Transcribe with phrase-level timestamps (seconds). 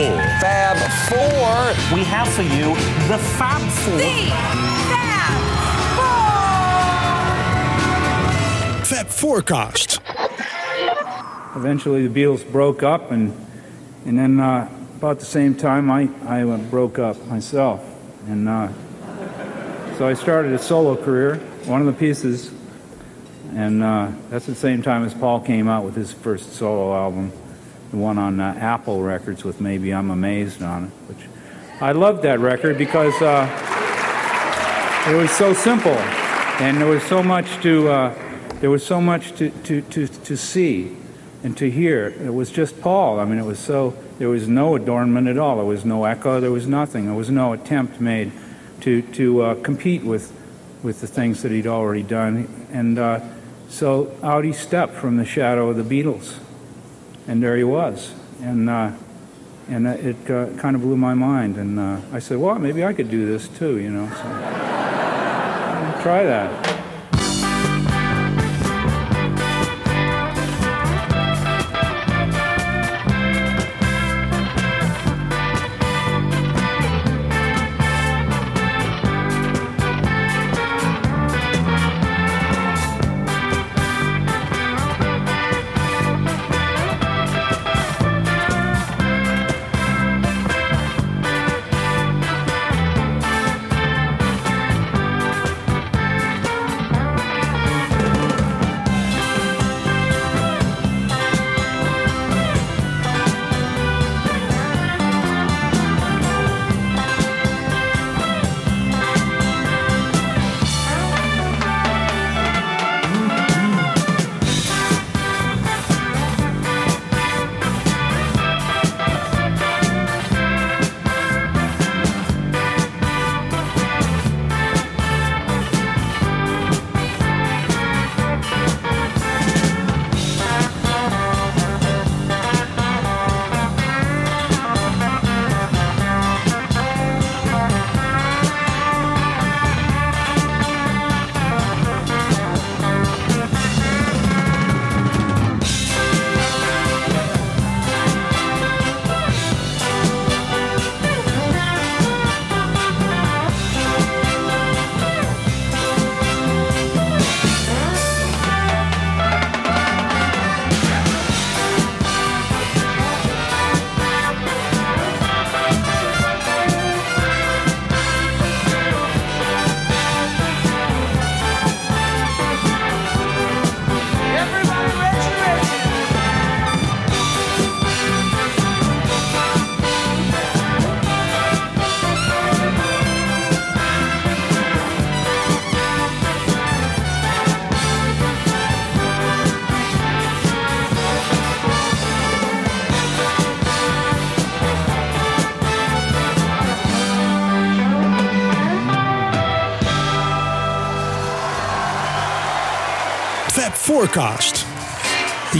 [0.00, 0.16] Four.
[0.40, 0.78] Fab
[1.10, 1.94] Four.
[1.94, 2.74] We have for you
[3.08, 3.98] the Fab Four.
[8.86, 10.00] Fab Four Forecast.
[11.54, 13.36] Eventually, the Beatles broke up, and
[14.06, 17.84] and then uh, about the same time, I I uh, broke up myself,
[18.26, 18.68] and uh,
[19.98, 21.36] so I started a solo career.
[21.66, 22.50] One of the pieces,
[23.54, 27.32] and uh, that's the same time as Paul came out with his first solo album,
[27.32, 27.39] the
[27.92, 31.26] one on uh, Apple Records with "Maybe I'm Amazed" on it, which
[31.80, 33.46] I loved that record because uh,
[35.08, 35.96] it was so simple,
[36.60, 38.14] and there was so much to uh,
[38.60, 40.96] there was so much to, to, to, to see
[41.42, 42.08] and to hear.
[42.08, 43.18] It was just Paul.
[43.18, 45.56] I mean, it was so there was no adornment at all.
[45.56, 46.40] There was no echo.
[46.40, 47.06] There was nothing.
[47.06, 48.32] There was no attempt made
[48.82, 50.32] to to uh, compete with
[50.82, 52.66] with the things that he'd already done.
[52.70, 53.20] And uh,
[53.68, 56.38] so out he stepped from the shadow of the Beatles,
[57.26, 58.12] and there he was.
[58.42, 58.92] And uh,
[59.68, 61.56] and it uh, kind of blew my mind.
[61.56, 64.08] And uh, I said, well, maybe I could do this too, you know.
[64.08, 64.22] So
[66.02, 66.69] try that.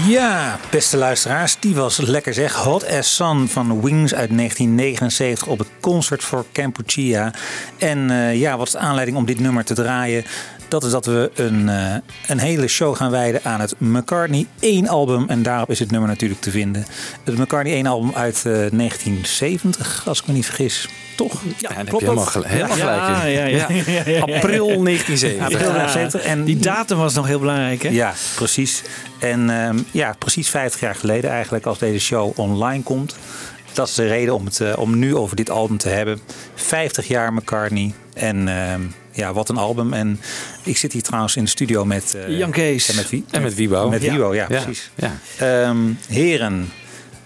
[0.07, 2.55] Ja, beste luisteraars, die was lekker zeg.
[2.55, 7.33] Hot as Sun van Wings uit 1979 op het Concert voor Kampuchea.
[7.79, 10.25] En eh, ja, wat is de aanleiding om dit nummer te draaien?
[10.71, 11.95] Dat is dat we een, eh,
[12.27, 15.29] een hele show gaan wijden aan het McCartney 1 album.
[15.29, 16.85] En daarop is het nummer natuurlijk te vinden.
[17.25, 20.89] Het McCartney 1 album uit eh, 1970, als ik me niet vergis.
[21.17, 21.43] Toch?
[21.59, 23.01] Ja, je helemaal, gel- helemaal gelijk.
[23.01, 24.21] Ja, ja, ja, ja, ja.
[24.21, 25.41] April 1970.
[25.43, 26.23] April 1970.
[26.23, 27.89] En Die datum was nog heel belangrijk, hè?
[27.89, 28.83] Ja, precies.
[29.19, 33.17] En ehm, ja, precies 50 jaar geleden eigenlijk als deze show online komt.
[33.73, 36.21] Dat is de reden om, het, eh, om nu over dit album te hebben.
[36.55, 37.93] 50 jaar McCartney.
[38.15, 38.81] En ehm,
[39.13, 39.93] ja, wat een album.
[39.93, 40.21] En
[40.63, 42.15] ik zit hier trouwens in de studio met...
[42.15, 42.89] eh, Jan Kees.
[42.89, 43.25] En met wie?
[43.31, 43.89] En met Wiebo.
[43.89, 44.91] Met ja, Ja, precies.
[44.95, 45.19] ja.
[45.39, 46.73] Ehm, heren,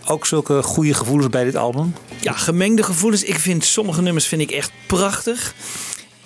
[0.06, 1.94] ook zulke goede gevoelens bij dit album?
[2.20, 3.22] Ja, gemengde gevoelens.
[3.22, 5.54] Ik vind sommige nummers vind ik echt prachtig.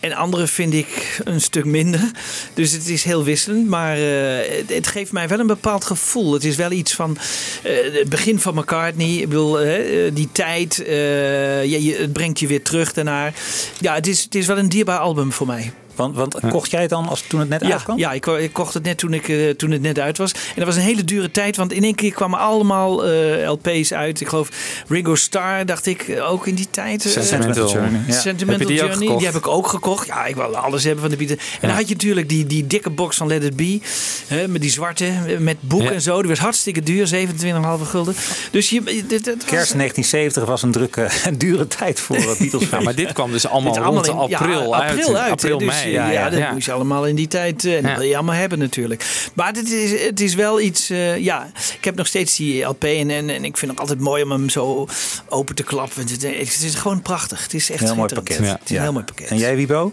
[0.00, 2.10] En andere vind ik een stuk minder.
[2.54, 3.68] Dus het is heel wisselend.
[3.68, 6.32] Maar eh, het, geeft mij wel een bepaald gevoel.
[6.32, 7.16] Het is wel iets van
[7.62, 9.16] eh, het begin van McCartney.
[9.16, 10.82] Ik bedoel, eh, die tijd.
[10.86, 13.34] ja, je, het brengt je weer terug daarnaar.
[13.80, 15.72] Ja, het is, het is wel een dierbaar album voor mij.
[15.98, 17.98] Want, want kocht jij het dan als toen het net Ja, uitkwam?
[17.98, 20.32] ja ik, ik kocht het net toen, ik, eh, toen het net uit was.
[20.32, 23.92] En dat was een hele dure tijd, want in één keer kwamen allemaal eh, LP's
[23.92, 24.20] uit.
[24.20, 24.48] Ik geloof
[24.88, 27.04] Ringo Starr, dacht ik, eh, ook in die tijd.
[27.16, 28.00] eh, Sentimental Journey.
[28.06, 28.12] Ja.
[28.12, 30.06] Sentimental Heb die Journey, die heb ik ook gekocht.
[30.06, 31.38] Ja, ik wil alles hebben van de Beatles.
[31.60, 33.80] En dan had je natuurlijk die, die dikke box van Let It Be.
[34.26, 35.90] Hè, met die zwarte, met boek Ja.
[35.90, 36.20] en zo.
[36.20, 38.14] Die was hartstikke duur, 27,5 gulden.
[38.50, 42.66] Dus je, dit, dit was- Kerst 1970 was een drukke en dure tijd voor Beatles.
[42.70, 44.98] Ja, maar dit kwam dus allemaal rond allemaal in- april, ja, uit.
[44.98, 45.30] april uit.
[45.32, 45.58] April.
[45.58, 45.87] Dus, mei.
[45.90, 46.52] Ja, Ja, dat ja.
[46.52, 47.64] moest je allemaal in die tijd.
[47.64, 47.96] eh, En dat Ja.
[47.98, 49.30] wil je allemaal hebben natuurlijk.
[49.34, 50.90] Maar het is, het is wel iets...
[50.90, 52.84] eh, ja, ik heb nog steeds die LP.
[52.84, 54.86] En, en, en ik vind het altijd mooi om hem zo
[55.28, 56.00] open te klappen.
[56.00, 57.42] Het, het is gewoon prachtig.
[57.42, 58.38] Het is echt Heel mooi pakket.
[58.38, 59.28] Het is een heel mooi pakket.
[59.28, 59.92] En jij, Wiebo?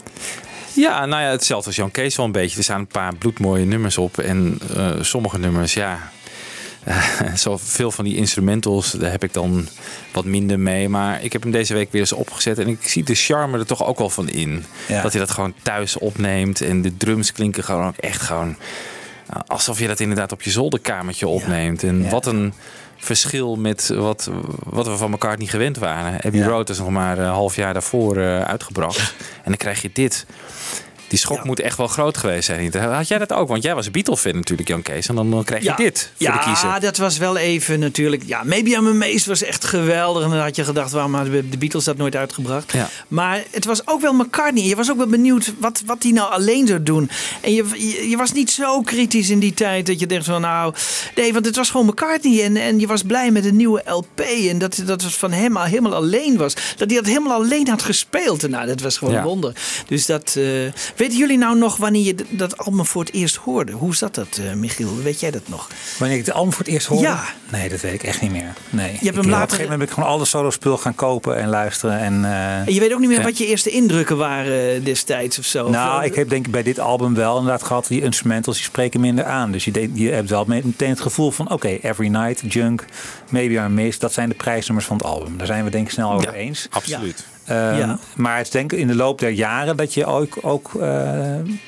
[0.72, 2.56] Ja, nou ja, hetzelfde als Jan Kees wel een beetje.
[2.58, 4.18] Er staan een paar bloedmooie nummers op.
[4.18, 6.10] En eh, sommige nummers, ja...
[6.86, 9.68] eh, zo veel van die instrumentals, daar heb ik dan
[10.12, 10.88] wat minder mee.
[10.88, 12.58] Maar ik heb hem deze week weer eens opgezet.
[12.58, 14.64] En ik zie de charme er toch ook wel van in.
[14.88, 15.02] Ja.
[15.02, 16.60] Dat hij dat gewoon thuis opneemt.
[16.60, 18.56] En de drums klinken gewoon ook echt gewoon...
[19.30, 21.82] nou, Alsof je dat inderdaad op je zolderkamertje opneemt.
[21.82, 22.08] En Ja.
[22.08, 22.52] wat een
[22.98, 24.30] verschil met wat,
[24.64, 26.20] wat we van elkaar niet gewend waren.
[26.22, 26.42] Abbey.
[26.42, 29.14] Road is nog maar een half jaar daarvoor eh, uitgebracht.
[29.18, 30.26] En dan krijg je dit.
[31.08, 31.42] Die schok Ja.
[31.44, 32.74] moet echt wel groot geweest zijn.
[32.76, 33.48] Had jij dat ook?
[33.48, 35.08] Want jij was een Beatle-fan natuurlijk, Jan Kees.
[35.08, 36.80] En dan, krijg je dit voor ja, de kiezer.
[36.80, 38.22] dat was wel even natuurlijk.
[38.26, 40.24] Ja, Maybe I'm Amazed was echt geweldig.
[40.24, 42.72] En dan had je gedacht, waarom hadden de Beatles dat nooit uitgebracht?
[42.72, 42.88] Ja.
[43.08, 44.64] Maar het was ook wel McCartney.
[44.64, 47.10] Je was ook wel benieuwd wat, wat hij nou alleen zou doen.
[47.40, 50.40] En je, je, je was niet zo kritisch in die tijd dat je denkt van
[50.40, 50.74] nou...
[51.14, 52.42] Nee, want het was gewoon McCartney.
[52.44, 54.20] En, en je was blij met een nieuwe LP.
[54.20, 56.54] En dat, dat het van hem al helemaal alleen was.
[56.76, 58.44] Dat hij dat helemaal alleen had gespeeld.
[58.44, 59.20] En nou, dat was gewoon Ja.
[59.20, 59.52] een wonder.
[59.88, 60.34] Dus dat...
[60.36, 60.44] eh,
[60.96, 63.72] weten jullie nou nog wanneer je dat album voor het eerst hoorde?
[63.72, 64.96] Hoe zat dat, eh, Michiel?
[65.02, 65.68] Weet jij dat nog?
[65.98, 67.02] Wanneer ik de album voor het eerst hoorde?
[67.04, 67.24] Ja.
[67.52, 68.52] Nee, dat weet ik echt niet meer.
[68.70, 68.98] Nee.
[69.00, 71.36] hem ik, later- Op een gegeven moment ben ik gewoon alle solo spul gaan kopen
[71.36, 71.98] en luisteren.
[71.98, 73.24] En, eh, En je weet ook niet meer Ja.
[73.24, 75.68] wat je eerste indrukken waren eh, destijds of zo?
[75.70, 78.64] nou, Of, ik heb denk ik bij dit album wel inderdaad gehad, die instrumentals die
[78.64, 79.50] spreken minder aan.
[79.52, 82.84] Dus je, je hebt wel meteen het gevoel van, oké, Every Night, Junk,
[83.30, 85.36] Maybe I'm Missed, dat zijn de prijsnummers van het album.
[85.38, 86.32] Daar zijn we denk ik snel over Ja.
[86.38, 86.66] eens.
[86.70, 87.24] Absoluut.
[87.46, 87.98] Ehm, Ja.
[88.16, 90.80] Maar het is denk ik in de loop der jaren dat je ook, ook eh,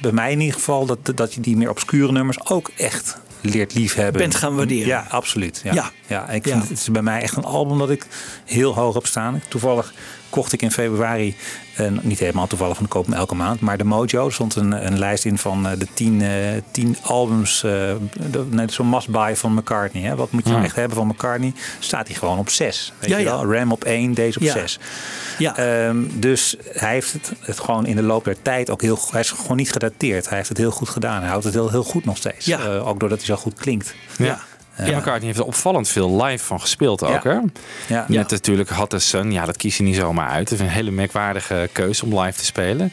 [0.01, 3.75] bij mij in ieder geval, dat, dat je die meer obscure nummers ook echt leert
[3.75, 4.21] liefhebben.
[4.21, 4.87] Bent gaan waarderen.
[4.87, 5.61] Ja, absoluut.
[5.65, 5.73] Ja.
[5.73, 5.91] Ja.
[6.07, 6.29] Ja.
[6.29, 8.07] ik vind, het is bij mij echt een album dat ik
[8.45, 9.43] heel hoog heb staan.
[9.49, 9.93] Toevallig
[10.31, 11.37] kocht ik in februari,
[11.77, 14.99] eh, niet helemaal toevallig, want ik koop elke maand, maar de Mojo stond een, een
[14.99, 16.29] lijst in van eh, de tien, eh,
[16.71, 20.03] tien albums, de- net zo'n must-buy van McCartney.
[20.03, 20.17] Hè.
[20.17, 21.53] Wat moet je nou echt hebben van McCartney?
[21.79, 22.93] Staat hij gewoon op zes.
[22.99, 23.31] Weet Ja, je ja.
[23.31, 23.53] wel?
[23.55, 24.53] Ram op één, deze op Ja.
[24.53, 24.79] zes.
[25.39, 25.57] Ja.
[25.57, 29.13] Ehm, dus hij heeft het, het gewoon in de loop der tijd ook heel goed.
[29.13, 30.29] Hij is gewoon niet gedateerd.
[30.29, 31.21] Hij heeft het heel goed gedaan.
[31.21, 32.47] Hij houdt het heel, heel goed nog steeds.
[32.47, 32.61] Ja.
[32.61, 33.95] Eh, ook doordat hij zo goed klinkt.
[34.19, 34.41] Ja.
[34.85, 34.97] Ja.
[34.99, 37.31] McCartney heeft er opvallend veel live van gespeeld ook, Ja.
[37.31, 37.39] hè?
[37.95, 38.05] Ja.
[38.09, 39.33] Met natuurlijk Sun.
[39.33, 40.51] Ja, dat kies je niet zomaar uit.
[40.51, 42.93] Het is een hele merkwaardige keuze om live te spelen.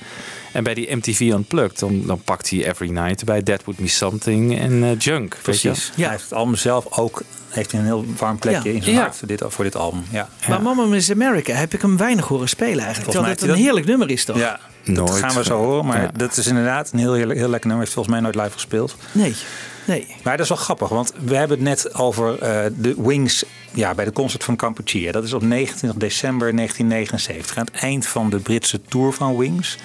[0.51, 3.87] En bij die MTV Unplugged, dan, dan pakt hij Every Night bij That Would Be
[3.87, 5.37] Something en eh, Junk.
[5.43, 5.69] weet je?
[5.69, 5.91] Precies.
[5.95, 6.01] Ja.
[6.01, 8.75] Hij heeft het album zelf ook heeft hij een heel warm plekje Ja.
[8.75, 9.01] in zijn Ja.
[9.01, 10.03] hart voor dit, voor dit album.
[10.11, 10.29] Ja.
[10.47, 13.11] Maar Mama Miss America heb ik hem weinig horen spelen eigenlijk.
[13.13, 14.37] Volgens Terwijl het een heerlijk nummer is toch?
[14.37, 14.97] Ja, Nooit.
[15.07, 15.85] dat gaan we zo horen.
[15.85, 16.11] Maar Ja.
[16.17, 17.79] dat is inderdaad een heel, heel, heel lekker nummer.
[17.79, 18.95] Heeft volgens mij nooit live gespeeld.
[19.11, 19.35] Nee,
[19.85, 20.07] nee.
[20.23, 23.43] Maar dat is wel grappig, want we hebben het net over eh, de Wings
[23.73, 25.11] ja, bij de concert van Kampuchea.
[25.11, 29.77] Dat is op 29 december 1979, aan het eind van de Britse tour van Wings.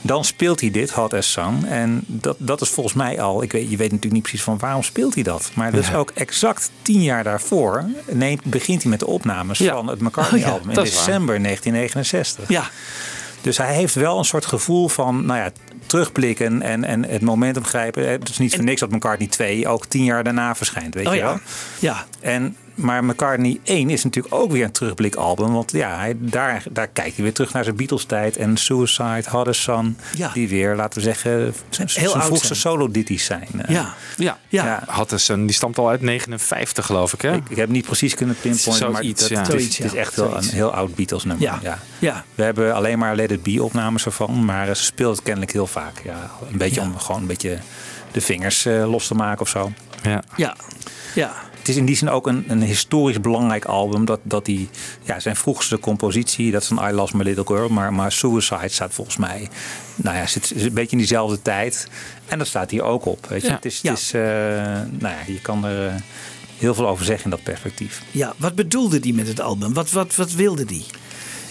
[0.00, 1.64] Dan speelt hij dit, Hot as Sun.
[1.66, 4.58] En dat, dat is volgens mij al, ik weet, je weet natuurlijk niet precies van
[4.58, 5.50] waarom speelt hij dat.
[5.54, 5.94] Maar dat is Ja.
[5.96, 9.72] ook exact tien jaar daarvoor neemt, begint hij met de opnames Ja.
[9.74, 10.84] van het McCartney-album Oh ja, in waar.
[10.84, 12.48] december 1969.
[12.48, 12.70] Ja,
[13.44, 15.50] Dus hij heeft wel een soort gevoel van, nou ja,
[15.86, 18.08] terugblikken en, en het momentum grijpen.
[18.08, 21.14] Het is niet voor niks dat McCartney 2 ook tien jaar daarna verschijnt, weet oh
[21.14, 21.32] je wel.
[21.32, 21.40] ja.
[21.78, 25.52] Ja, En, maar McCartney 1 is natuurlijk ook weer een terugblikalbum.
[25.52, 28.36] Want ja, hij, daar, daar kijkt hij weer terug naar zijn Beatles-tijd.
[28.36, 30.30] En Suicide, Hot as Sun, Ja.
[30.32, 33.48] die weer, laten we zeggen, zijn Heel zijn vroegste solo-ditties zijn.
[33.56, 33.94] Eh, ja.
[34.16, 34.38] Ja.
[34.48, 34.84] Ja.
[35.08, 35.16] Ja.
[35.16, 37.34] Sun, die stamt al uit 59 geloof ik, hè?
[37.34, 39.40] Ik, ik heb niet precies kunnen pinpointen, maar dat, ja.
[39.40, 41.44] het, is, het echt wel een heel oud Beatles-nummer.
[41.44, 41.58] Ja.
[41.62, 41.78] Ja.
[41.98, 42.24] Ja.
[42.34, 45.66] We hebben alleen maar Let It Be opnames ervan, maar ze speelt het kennelijk heel
[45.66, 46.00] vaak.
[46.04, 46.86] Ja, een beetje Ja.
[46.86, 47.58] om gewoon een beetje
[48.12, 49.72] de vingers eh, los te maken of zo.
[50.02, 50.22] Ja.
[50.36, 50.56] Ja.
[51.14, 51.32] Ja.
[51.64, 54.04] Het is in die zin ook een, een historisch belangrijk album.
[54.04, 54.68] Dat, dat die,
[55.02, 57.68] ja, zijn vroegste compositie, dat is een I Lost My Little Girl.
[57.68, 59.48] Maar, maar Suicide staat volgens mij,
[59.96, 61.88] nou ja, zit, een beetje in diezelfde tijd.
[62.26, 63.26] En dat staat hier ook op.
[63.26, 63.48] Weet je?
[63.48, 63.54] Ja.
[63.54, 63.90] Het is, Ja.
[63.90, 64.20] het is eh,
[64.98, 65.94] nou ja, je kan er eh,
[66.58, 68.02] heel veel over zeggen in dat perspectief.
[68.10, 68.34] ja.
[68.36, 69.72] Wat bedoelde die met het album?
[69.74, 70.84] Wat, wat, wat wilde die?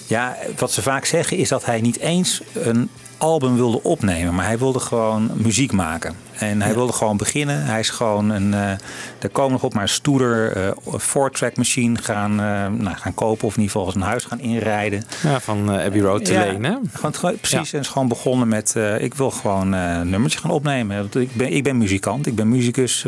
[0.08, 2.89] Ja, wat ze vaak zeggen is dat hij niet eens een
[3.24, 6.15] album wilde opnemen, maar hij wilde gewoon muziek maken.
[6.34, 7.65] En hij wilde gewoon beginnen.
[7.65, 8.46] Hij is gewoon een.
[8.46, 8.72] Uh,
[9.20, 13.48] daar komen nog op maar een stoerder uh, four-track machine gaan, uh, nou, gaan kopen.
[13.48, 15.03] Of in ieder geval een huis gaan inrijden.
[15.24, 16.92] Ja, van Abbey Road te ja, lenen.
[16.94, 17.72] Gewoon, precies.
[17.72, 17.77] Ja.
[17.77, 18.75] En is gewoon begonnen met.
[18.98, 21.10] ik wil gewoon een nummertje gaan opnemen.
[21.13, 23.03] Ik ben, ik ben muzikant, ik ben muzikus.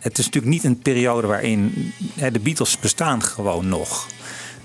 [0.00, 1.92] Het is natuurlijk niet een periode waarin.
[2.32, 4.06] de Beatles bestaan gewoon nog.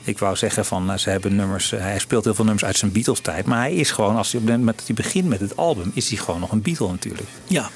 [0.07, 1.71] Ik wou zeggen van ze hebben nummers.
[1.71, 3.45] hij speelt heel veel nummers uit zijn Beatles tijd.
[3.45, 6.17] Maar hij is gewoon, als hij, op met, hij begint met het album, is hij
[6.17, 7.27] gewoon nog een Beatle natuurlijk.
[7.47, 7.69] Ja.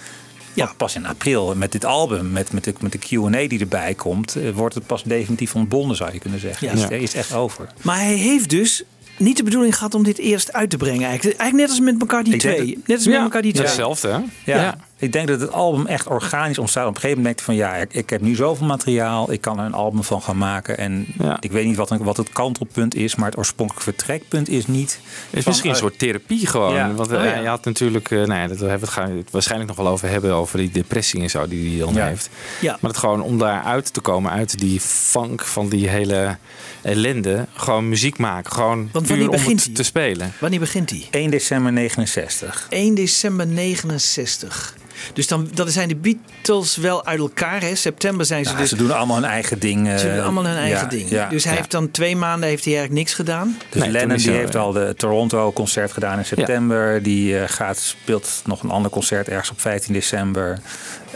[0.53, 0.73] Ja.
[0.77, 4.37] Pas in april met dit album, met, met de, met de QA die erbij komt,
[4.53, 6.67] wordt het pas definitief ontbonden, zou je kunnen zeggen.
[6.67, 6.73] Ja.
[6.73, 7.69] Is, is het echt over.
[7.81, 8.83] Maar hij heeft dus
[9.17, 11.07] niet de bedoeling gehad om dit eerst uit te brengen.
[11.07, 12.81] Eigenlijk, eigenlijk net als met elkaar die twee.
[12.85, 13.65] net als met elkaar die twee.
[13.65, 14.17] Hetzelfde, hè?
[14.51, 14.61] Ja.
[14.61, 14.77] ja.
[15.01, 16.87] Ik denk dat het album echt organisch ontstaat.
[16.87, 19.31] Op een gegeven moment denk je van ja, ik, ik heb nu zoveel materiaal.
[19.31, 20.77] Ik kan er een album van gaan maken.
[20.77, 21.07] En
[21.39, 23.15] ik weet niet wat, wat het kantelpunt is.
[23.15, 24.99] Maar het oorspronkelijke vertrekpunt is niet.
[25.29, 26.95] Het is misschien een soort therapie gewoon.
[26.95, 29.93] Want oh, je had natuurlijk, uh, nou ja, dat hebben we het waarschijnlijk nog wel
[29.93, 30.33] over hebben.
[30.33, 32.29] Over die depressie en zo die hij dan heeft.
[32.59, 32.77] Ja.
[32.81, 36.37] Maar het gewoon om daaruit te komen uit die funk van die hele
[36.81, 37.47] ellende.
[37.53, 38.51] Gewoon muziek maken.
[38.51, 39.73] Gewoon Want wanneer begint hij?
[39.73, 40.33] te spelen.
[40.39, 41.07] Wanneer begint hij?
[41.11, 42.67] 1 december 69.
[42.69, 44.75] 1 december 69.
[45.13, 47.61] Dus dan dat zijn de Beatles wel uit elkaar.
[47.61, 47.75] Hè?
[47.75, 48.69] September zijn ze ja, dus...
[48.69, 49.99] Ze doen allemaal hun eigen ding.
[49.99, 51.09] Ze doen allemaal hun eigen ding.
[51.09, 53.57] Ja, dus hij heeft dan twee maanden heeft hij eigenlijk niks gedaan.
[53.69, 57.03] Dus nee, Lennon die heeft al de Toronto concert gedaan in september.
[57.03, 60.59] Die uh, gaat, speelt nog een ander concert ergens op 15 december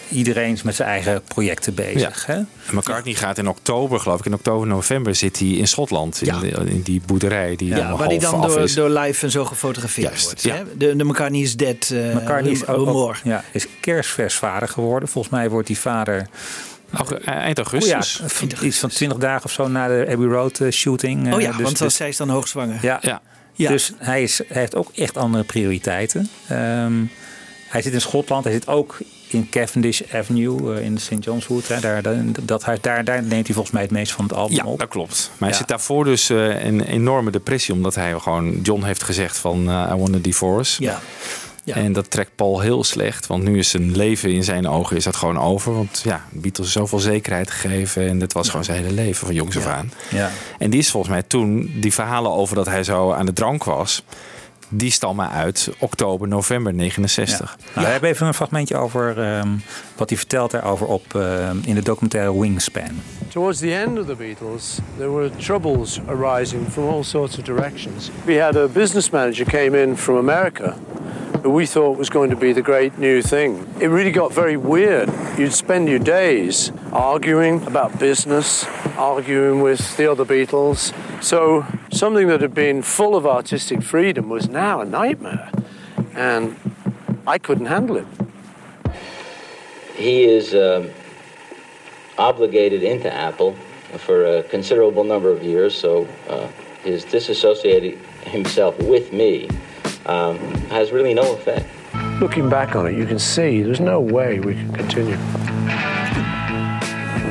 [0.10, 2.28] iedereen is met zijn eigen projecten bezig.
[2.28, 2.34] Ja.
[2.34, 2.42] Hè?
[2.72, 6.22] McCartney gaat in oktober, geloof ik, in oktober, november zit hij in Schotland.
[6.22, 10.08] In, in die boerderij die ja, waar hij dan door, door live en zo gefotografeerd
[10.08, 10.44] Juist, wordt.
[10.44, 10.64] Ja.
[10.78, 11.90] De, de McCartney is dead.
[11.94, 15.10] Uh, McCartney is, ook, ja, is kerstvers vader geworden.
[15.10, 16.28] Volgens mij wordt die vader...
[17.26, 18.22] Eind augustus.
[18.22, 21.34] Oh ja, iets van 20 dagen of zo na de Abbey Road uh, shooting.
[21.34, 22.80] Oh ja, dus, want dus, zij is dan hoogzwanger.
[22.82, 23.22] Ja, ja.
[23.54, 23.70] ja.
[23.70, 26.30] dus hij, is, hij heeft ook echt andere prioriteiten.
[26.52, 27.12] Um,
[27.68, 28.44] hij zit in Schotland.
[28.44, 28.98] Hij zit ook
[29.36, 31.14] in Cavendish Avenue uh, in St.
[31.20, 31.68] John's Wood.
[31.68, 32.02] Hè, daar,
[32.42, 34.80] dat, daar, daar neemt hij volgens mij het meest van het album ja, op.
[34.80, 35.32] dat klopt.
[35.38, 37.74] Maar hij zit daarvoor dus een enorme depressie.
[37.74, 38.62] Omdat hij gewoon...
[38.62, 40.84] John heeft gezegd van uh, I want a divorce.
[40.84, 41.00] Ja.
[41.64, 41.76] Ja.
[41.76, 43.28] En dat trekt Paul heel slecht.
[43.28, 45.74] Want nu is zijn leven in zijn ogen is dat gewoon over.
[45.74, 48.08] Want ja, Beatles zoveel zekerheid gegeven.
[48.08, 49.92] En dat was gewoon zijn hele leven van jongs af aan.
[50.10, 50.32] Ja.
[50.60, 51.74] En die is volgens mij toen...
[51.76, 54.04] Die verhalen over dat hij zo aan de drank was
[54.70, 57.58] die stammen uit oktober, november 69.
[57.60, 57.66] Ja.
[57.74, 59.62] Nou, we hebben even een fragmentje over um,
[59.96, 63.02] wat hij vertelt daarover op uh, in de documentaire Wingspan.
[63.28, 68.10] Towards the end of the Beatles, there were troubles arising from all sorts of directions.
[68.26, 70.76] We had a business manager came in from America
[71.46, 73.68] who we thought was going to be the great new thing.
[73.80, 75.12] It really got very weird.
[75.38, 78.66] You'd spend your days arguing about business,
[78.98, 80.92] arguing with the other Beatles.
[81.22, 85.52] So something that had been full of artistic freedom was now a nightmare.
[86.16, 86.56] And
[87.28, 88.08] I couldn't handle it.
[89.96, 90.90] He is um,
[92.18, 93.56] obligated into Apple
[93.98, 96.48] for a considerable number of years, so uh,
[96.84, 99.50] his disassociating himself with me
[100.06, 100.38] um,
[100.70, 101.66] has really no effect.
[102.22, 105.18] Looking back on it, you can see there's no way we can continue.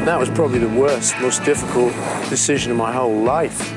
[0.05, 1.95] That was probably the worst, most difficult
[2.29, 3.73] decision of my whole life.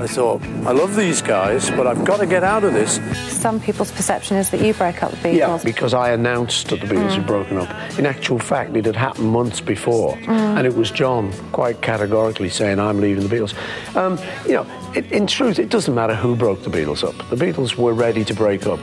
[0.00, 2.98] I thought, I love these guys, but I've got to get out of this.
[3.38, 5.36] Some people's perception is that you broke up the Beatles.
[5.36, 7.16] Yeah, because I announced that the Beatles mm.
[7.16, 7.98] had broken up.
[7.98, 10.30] In actual fact, it had happened months before, mm.
[10.30, 13.54] and it was John quite categorically saying, I'm leaving the Beatles.
[13.94, 17.16] Um, you know, it, in truth, it doesn't matter who broke the Beatles up.
[17.28, 18.80] The Beatles were ready to break up.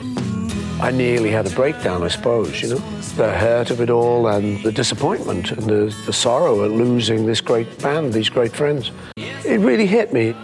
[0.80, 2.78] I nearly had a breakdown, I suppose, you know.
[3.16, 7.40] The hurt of it all and the disappointment and the, the sorrow at losing this
[7.40, 8.92] great band, these great friends.
[9.16, 10.36] It really hit me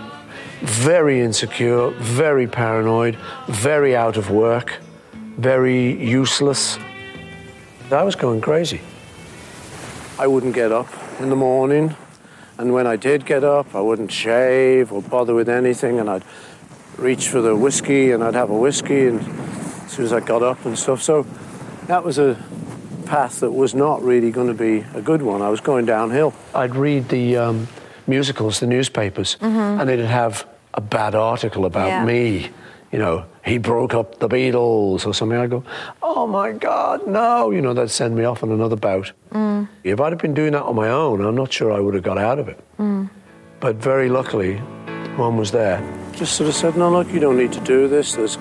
[0.64, 3.16] very insecure, very paranoid,
[3.48, 4.80] very out of work,
[5.12, 6.78] very useless.
[7.90, 8.80] I was going crazy.
[10.18, 10.88] I wouldn't get up
[11.20, 11.96] in the morning,
[12.58, 16.24] and when I did get up, I wouldn't shave or bother with anything, and I'd
[16.98, 20.42] reach for the whiskey and I'd have a whiskey and as soon as I got
[20.42, 21.02] up and stuff.
[21.02, 21.26] So
[21.86, 22.36] that was a
[23.06, 25.42] path that was not really going to be a good one.
[25.42, 26.32] I was going downhill.
[26.54, 27.68] I'd read the um,
[28.06, 29.80] musicals, the newspapers, mm-hmm.
[29.80, 32.04] and they'd have a bad article about yeah.
[32.04, 32.50] me.
[32.92, 35.36] You know, he broke up the Beatles or something.
[35.36, 35.64] I go,
[36.02, 37.50] oh my God, no.
[37.50, 39.10] You know, that'd send me off on another bout.
[39.32, 39.68] Mm.
[39.82, 42.04] If I'd have been doing that on my own, I'm not sure I would have
[42.04, 42.62] got out of it.
[42.78, 43.10] Mm.
[43.58, 44.60] But very luckily,
[45.16, 45.80] Mum was there.
[46.12, 48.14] Just sort of said, no, look, you don't need to do this.
[48.14, 48.38] There's,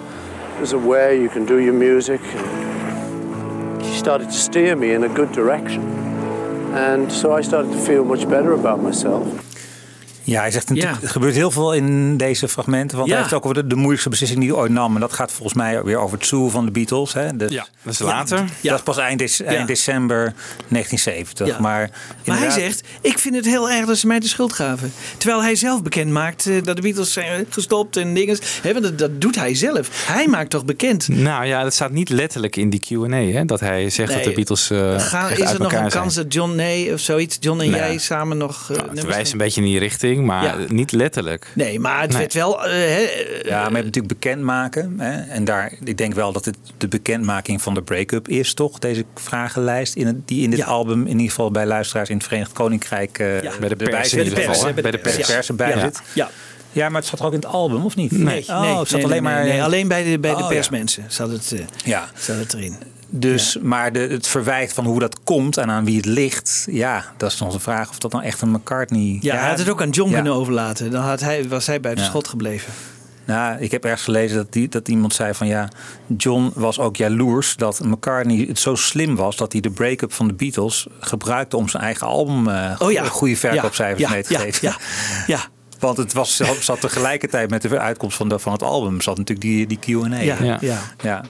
[0.56, 2.22] there's a way you can do your music.
[2.22, 5.82] And she started to steer me in a good direction.
[6.74, 9.53] And so I started to feel much better about myself.
[10.24, 11.04] Ja, hij zegt natuurlijk, Ja.
[11.04, 12.98] er gebeurt heel veel in deze fragmenten.
[12.98, 13.14] Want Ja.
[13.16, 14.94] hij heeft ook over de, de moeilijkste beslissing die hij ooit nam.
[14.96, 17.14] En dat gaat volgens mij weer over het zoo van de Beatles.
[17.14, 17.36] Hè?
[17.38, 18.44] Dus, Ja, dat is later.
[18.62, 20.34] Dat is pas eind, dec- eind december
[20.68, 21.48] 1970.
[21.48, 21.60] Ja.
[21.60, 21.90] Maar,
[22.26, 24.94] Maar hij zegt, ik vind het heel erg dat ze mij de schuld gaven.
[25.18, 28.38] Terwijl hij zelf bekend maakt eh, dat de Beatles zijn gestopt en dingen.
[28.62, 30.06] Hè, want dat, dat doet hij zelf.
[30.08, 31.08] Hij maakt toch bekend.
[31.08, 33.46] Nou ja, dat staat niet letterlijk in die Q&A, hè?
[33.46, 34.18] Dat hij zegt Nee.
[34.18, 35.90] dat de Beatles eh Ga, is er nog een zijn.
[35.90, 38.72] kans dat John nee of zoiets, John en jij samen nog.
[38.72, 40.56] eh, Het wijst een beetje in die richting, maar Ja.
[40.68, 41.48] niet letterlijk.
[41.54, 42.20] Nee, maar het Nee.
[42.20, 42.66] werd wel.
[42.66, 43.00] eh, hè,
[43.44, 45.00] Ja, maar je hebt natuurlijk bekendmaken.
[45.00, 45.22] Hè?
[45.22, 48.80] En daar, ik denk wel dat het de bekendmaking van de break-up is, toch?
[48.80, 50.66] Deze vragenlijst in het, die in dit Ja.
[50.66, 53.52] album, in ieder geval bij luisteraars in het Verenigd Koninkrijk, eh, Ja.
[53.60, 54.74] Bij de pers in ieder geval?
[54.74, 55.28] Bij de pers.
[55.28, 55.80] pers erbij Ja.
[55.80, 56.02] zit.
[56.14, 56.30] ja.
[56.72, 58.12] Ja, maar het zat er ook in het album, of niet?
[58.12, 59.44] Nee, oh, nee, het zat nee, alleen nee, maar.
[59.44, 60.48] nee, alleen bij de, bij de Oh, ja.
[60.48, 62.78] persmensen zat het, eh, Ja, zat het erin.
[63.16, 67.06] Dus, maar de, het verwijt van hoe dat komt en aan wie het ligt, ja,
[67.18, 69.18] dat is nog de vraag of dat nou echt een McCartney.
[69.22, 70.16] Ja, hij had het ook aan John ja.
[70.16, 70.92] kunnen overlaten.
[70.92, 72.08] Dan had hij, was hij bij de Ja.
[72.08, 72.74] schot gebleven.
[73.26, 75.70] Nou, ik heb ergens gelezen dat, die, dat iemand zei van ja,
[76.18, 80.28] John was ook jaloers dat McCartney het zo slim was dat hij de break-up van
[80.28, 83.04] de Beatles gebruikte om zijn eigen album eh Oh ja.
[83.04, 84.68] goede verkoopcijfers ja, mee te ja, geven.
[84.68, 84.76] Ja,
[85.28, 85.40] ja,
[85.80, 89.48] Want het was, zat tegelijkertijd met de uitkomst van, de, van het album, zat natuurlijk
[89.48, 90.20] die, die Q&A.
[90.22, 90.80] ja, Ja.
[91.02, 91.24] ja.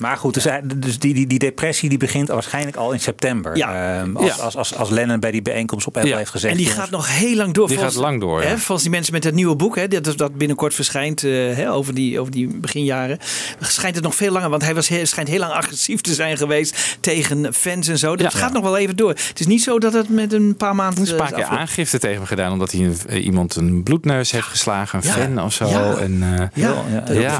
[0.00, 3.56] Maar goed, dus, hij- dus die, die, die depressie die begint waarschijnlijk al in september.
[3.56, 3.98] Ja.
[4.00, 4.42] Ehm, als, Ja.
[4.42, 6.16] Als, als, als Lennon bij die bijeenkomst op Apple Ja.
[6.16, 6.52] heeft gezegd.
[6.52, 7.66] En die jongens, gaat nog heel lang door.
[7.66, 8.48] Die volgens- gaat lang door, ja.
[8.48, 11.72] Hè, volgens die mensen met het nieuwe boek, hè, dat, dat binnenkort verschijnt eh, hè,
[11.72, 13.18] over, die, over die beginjaren.
[13.60, 16.36] Schijnt het nog veel langer, want hij was, heel- schijnt heel lang agressief te zijn
[16.36, 18.16] geweest tegen fans en zo.
[18.16, 18.38] Dat Ja.
[18.38, 19.08] gaat nog wel even door.
[19.10, 20.96] Het is niet zo dat het met een paar maanden.
[20.98, 21.60] Er is een paar eh, keer afloopt.
[21.62, 25.12] aangifte tegen hem gedaan omdat hij een- eh, iemand een bloedneus heeft geslagen, een Ja.
[25.12, 25.66] fan of zo.
[25.68, 25.94] Ja.
[25.96, 26.84] En, eh, Ja,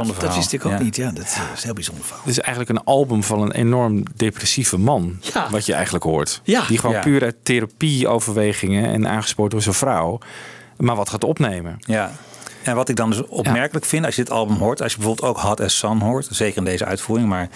[0.03, 0.79] dat, dat- wist ik ook Ja.
[0.83, 0.97] niet.
[0.97, 1.25] Ja, dat
[1.55, 2.23] is heel bijzonder verhaal.
[2.27, 5.17] Is eigenlijk een album van een enorm depressieve man.
[5.35, 5.50] Ja.
[5.50, 6.40] Wat je eigenlijk hoort.
[6.45, 6.64] Ja.
[6.67, 7.00] Die gewoon Ja.
[7.02, 10.19] puur uit therapieoverwegingen en aangespoord door zijn vrouw.
[10.76, 11.76] Maar wat gaat opnemen.
[11.78, 12.12] Ja.
[12.62, 15.28] En wat ik dan dus opmerkelijk vind als je dit album hoort, als je bijvoorbeeld
[15.28, 17.49] ook Hot as Sun hoort, zeker in deze uitvoering, maar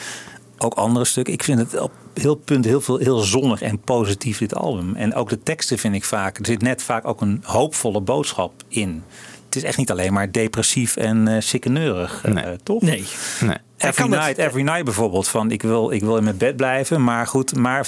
[0.59, 1.33] ook andere stukken.
[1.33, 4.95] Ik vind het op heel punt heel, veel, heel zonnig en positief, dit album.
[4.97, 8.53] En ook de teksten vind ik vaak, er zit net vaak ook een hoopvolle boodschap
[8.69, 9.03] in.
[9.45, 12.57] Het is echt niet alleen maar depressief en eh sikkeneurig, eh, Nee.
[12.63, 12.83] toch?
[12.83, 13.05] Nee.
[13.41, 13.57] Nee.
[13.83, 15.29] Every night, every night bijvoorbeeld.
[15.29, 17.87] Van ik wil, ik wil in mijn bed blijven, maar goed, maar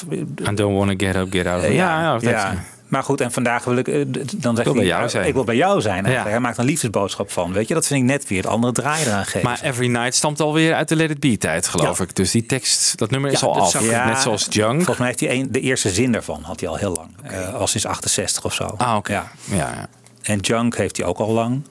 [0.51, 1.63] I don't want to get up, get out.
[1.63, 2.55] eh, ja, ja.
[2.89, 4.01] Maar goed, en vandaag wil ik, eh,
[4.37, 5.27] dan zegt wil bij jou zijn.
[5.27, 6.05] ik wil bij jou zijn.
[6.11, 6.23] Ja.
[6.23, 7.53] Hij maakt een liefdesboodschap van.
[7.53, 9.49] Weet je, dat vind ik net weer het andere draai eraan geven.
[9.49, 12.05] Maar Every Night stamt alweer uit de Let It Be tijd, geloof Ja.
[12.05, 12.17] ik.
[12.17, 13.75] Dus die tekst, dat nummer is Ja, al dat af.
[13.83, 13.91] ik.
[14.05, 14.75] Net zoals Junk.
[14.75, 17.09] Volgens mij heeft hij een, de eerste zin daarvan had hij al heel lang.
[17.23, 18.75] Eh, al sinds 68 of zo.
[18.77, 19.13] Ah, oké.
[19.13, 19.31] Ja.
[19.45, 19.57] Ja.
[19.57, 19.89] Ja,
[20.23, 21.63] En Junk heeft hij ook al lang.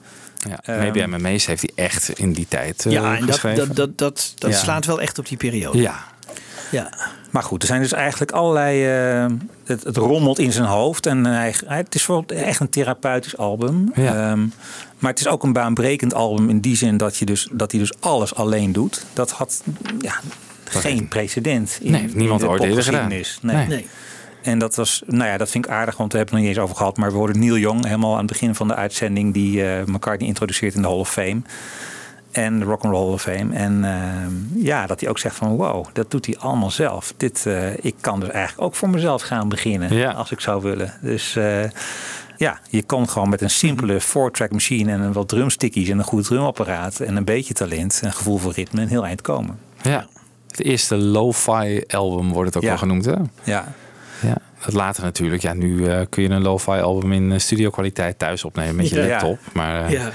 [0.48, 0.58] Ja.
[0.64, 3.66] Ehm, Maybe I'm Amazed heeft hij echt in die tijd eh, Ja, en dat, geschreven.
[3.66, 4.56] dat, dat, dat, dat Ja.
[4.56, 5.78] slaat wel echt op die periode.
[5.78, 6.04] ja.
[6.70, 6.92] Ja.
[7.30, 8.86] Maar goed, er zijn dus eigenlijk allerlei.
[8.86, 9.26] eh,
[9.64, 11.06] het, het rommelt in zijn hoofd.
[11.06, 13.90] En hij, hij- het is wel echt een therapeutisch album.
[13.94, 14.30] Ja.
[14.30, 14.40] Ehm,
[14.98, 17.80] maar het is ook een baanbrekend album in die zin dat, je dus, dat hij
[17.80, 19.04] dus alles alleen doet.
[19.12, 19.62] Dat had
[19.98, 20.14] ja,
[20.64, 23.08] geen precedent in, Nee, niemand in de ooit eerder gedaan.
[23.08, 23.66] Nee.
[23.66, 23.86] Nee.
[24.44, 26.58] En dat was, nou ja, dat vind ik aardig, want we hebben het nog niet
[26.58, 26.96] eens over gehad.
[26.96, 30.28] Maar we hoorden Neil Young helemaal aan het begin van de uitzending die eh McCartney
[30.28, 31.40] introduceert in de Hall of Fame.
[32.32, 33.54] En de Rock and Roll Hall of Fame.
[33.54, 37.14] En eh, ja, dat hij ook zegt van wow, dat doet hij allemaal zelf.
[37.16, 40.10] Dit, eh, ik kan dus eigenlijk ook voor mezelf gaan beginnen Ja.
[40.10, 40.92] als ik zou willen.
[41.02, 41.32] Dus
[42.36, 46.04] ja, je kon gewoon met een simpele four-track machine en een wat drumstickies en een
[46.04, 49.58] goed drumapparaat en een beetje talent, een gevoel voor ritme, een heel eind komen.
[49.82, 50.06] ja.
[50.48, 52.68] Het eerste lo-fi album wordt het ook Ja.
[52.68, 53.14] wel genoemd, hè?
[53.44, 53.72] Ja,
[54.22, 54.36] Ja.
[54.64, 55.42] Dat later natuurlijk.
[55.42, 58.88] Ja, nu eh, kun je een lo-fi album in eh, studio kwaliteit thuis opnemen met
[58.88, 59.06] je Ja.
[59.08, 59.38] laptop.
[59.52, 60.10] Maar eh, Ja.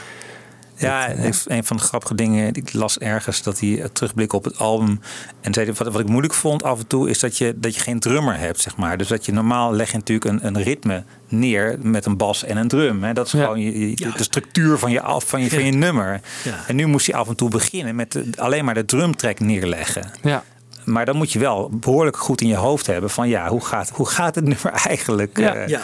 [0.75, 4.57] Ja, Dat, een van de grappige dingen, ik las ergens dat hij terugblikt op het
[4.57, 4.99] album.
[5.41, 7.81] En zei, wat, wat ik moeilijk vond af en toe, is dat je, dat je
[7.81, 8.97] geen drummer hebt, zeg maar.
[8.97, 12.57] Dus dat je normaal leg je natuurlijk een, een ritme neer met een bas en
[12.57, 13.03] een drum.
[13.03, 13.13] Hè.
[13.13, 13.41] Dat is Ja.
[13.43, 14.11] gewoon je, je- Ja.
[14.17, 16.21] de structuur van je, af, van je, van je nummer.
[16.43, 16.53] Ja.
[16.67, 20.11] En nu moest hij af en toe beginnen met de- alleen maar de drumtrack neerleggen.
[20.21, 20.43] ja.
[20.91, 23.89] Maar dan moet je wel behoorlijk goed in je hoofd hebben van ja, hoe gaat,
[23.89, 25.37] hoe gaat het nummer eigenlijk?
[25.37, 25.55] Ja.
[25.55, 25.79] Eh, Ja.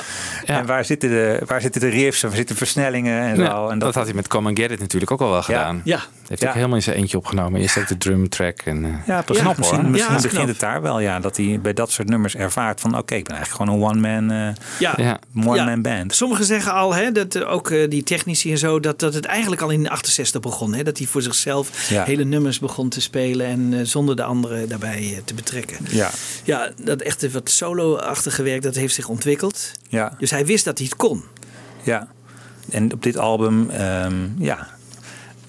[0.45, 0.59] Ja.
[0.59, 3.67] En waar zitten, de, waar zitten de riffs en waar zitten versnellingen en Ja, zo.
[3.67, 5.81] En dat, had hij met Come and Get It natuurlijk ook al wel gedaan.
[5.83, 5.99] Ja.
[6.27, 6.47] Heeft Ja.
[6.47, 7.61] ook helemaal in zijn eentje opgenomen.
[7.61, 8.59] Eerst ook de drum track.
[8.61, 9.43] En, eh, Ja, precies.
[9.43, 9.89] Knap, misschien hoor.
[9.91, 11.19] misschien begint het daar wel, ja.
[11.19, 12.97] Dat hij bij dat soort nummers ervaart van...
[12.97, 14.93] oké, ik ben eigenlijk gewoon een one-man eh, Ja.
[14.97, 15.19] Ja.
[15.45, 16.15] one-man band.
[16.15, 19.25] Sommigen zeggen al, hè, dat eh, ook eh, die technici en zo, dat, dat het
[19.25, 20.73] eigenlijk al in 68 begon.
[20.73, 22.03] Hè, dat hij voor zichzelf Ja.
[22.03, 25.77] hele nummers begon te spelen en eh, zonder de anderen daarbij eh, te betrekken.
[25.89, 26.09] Ja,
[26.43, 29.71] Ja, dat echte wat solo-achtige werk, dat heeft zich ontwikkeld.
[29.87, 31.23] ja, Dus hij wist dat hij het kon.
[31.83, 32.07] ja.
[32.69, 34.67] En op dit album, ehm, ja...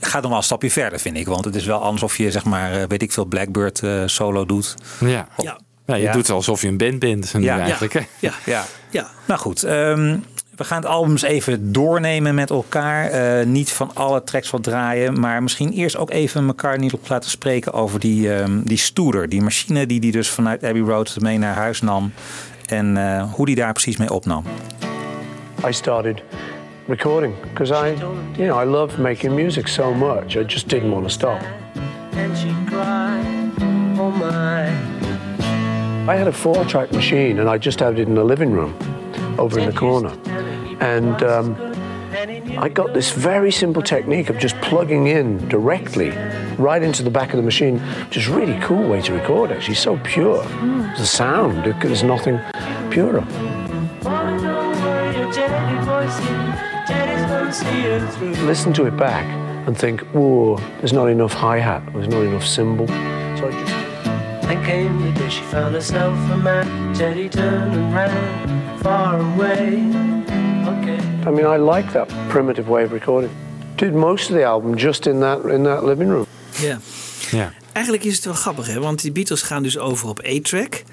[0.07, 1.27] Gaat nog wel een stapje verder, vind ik.
[1.27, 4.03] Want het is wel anders of je, zeg maar, eh, weet ik veel, Blackbird eh,
[4.07, 4.75] solo doet.
[5.01, 5.29] ja.
[5.37, 5.59] Ja.
[5.87, 6.13] Ja, je Ja.
[6.13, 7.59] doet alsof je een band bent Ja.
[7.59, 7.93] eigenlijk.
[8.19, 8.33] Ja.
[8.45, 8.65] Ja.
[8.91, 9.07] Ja.
[9.27, 10.17] Nou goed, ehm,
[10.57, 13.39] We gaan het albums even doornemen met elkaar.
[13.41, 17.09] Uh, niet van alle tracks wat draaien, maar misschien eerst ook even elkaar niet op
[17.09, 19.29] laten spreken over die, um, die stoerder.
[19.29, 22.13] Die machine die hij dus vanuit Abbey Road mee naar huis nam.
[22.67, 24.45] En uh, hoe die daar precies mee opnam.
[25.69, 26.23] I started
[26.89, 27.91] recording because I,
[28.35, 30.37] you know, I love making music so much.
[30.37, 31.43] I just didn't want to stop.
[32.13, 33.53] And she cried,
[33.99, 34.69] oh my.
[36.11, 38.77] I had a four-track machine and I just had it in the living room
[39.39, 40.17] over in the corner.
[40.81, 41.57] And um,
[42.59, 46.11] I got this very simple technique of just plugging in directly
[46.59, 49.51] right into the back of the machine, which is a really cool way to record,
[49.51, 49.75] actually.
[49.75, 50.45] So pure.
[50.97, 52.39] The sound, there's nothing
[52.91, 53.27] purer.
[57.47, 59.25] Listen to it back
[59.69, 62.89] and think, whoa, there's not enough hi-hat, there's not enough cymbal.
[62.89, 63.73] So I just...
[64.43, 66.93] Then came the day she found herself a man.
[66.93, 69.79] Teddy turned and ran far away.
[70.67, 70.99] Okay.
[71.25, 73.31] I mean, I like that primitive way of recording.
[73.77, 76.27] Did most of the album just in that in that living room.
[76.61, 76.79] Ja.
[77.31, 77.53] ja.
[77.73, 78.81] Eigenlijk is het wel grappig, hè?
[78.81, 80.85] Want die Beatles gaan dus over op A-track.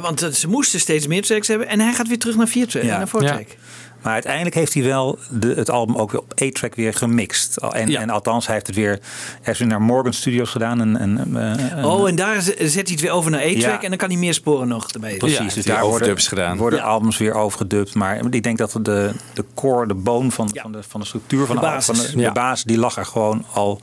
[0.00, 1.68] Want ze moesten steeds meer tracks hebben.
[1.68, 2.98] En hij gaat weer terug naar 4-track, ja.
[2.98, 3.48] naar 4-track.
[3.48, 3.54] Ja.
[4.02, 7.56] Maar uiteindelijk heeft hij wel de, het album ook weer op A-track weer gemixt.
[7.56, 9.00] En, en althans, hij heeft het weer, hij
[9.42, 10.80] heeft naar Morgan Studios gedaan.
[10.80, 11.36] En, en,
[11.76, 13.82] uh, oh, en daar zet hij het weer over naar A-track.
[13.82, 15.16] En dan kan hij meer sporen nog erbij.
[15.16, 16.56] Precies, dus daar worden, gedaan.
[16.56, 17.94] worden albums weer overgedubt.
[17.94, 21.46] Maar ik denk dat de, de core, de boon van, van, de, van de structuur
[21.46, 23.80] van de, basis, van de, de basis, die lag er gewoon al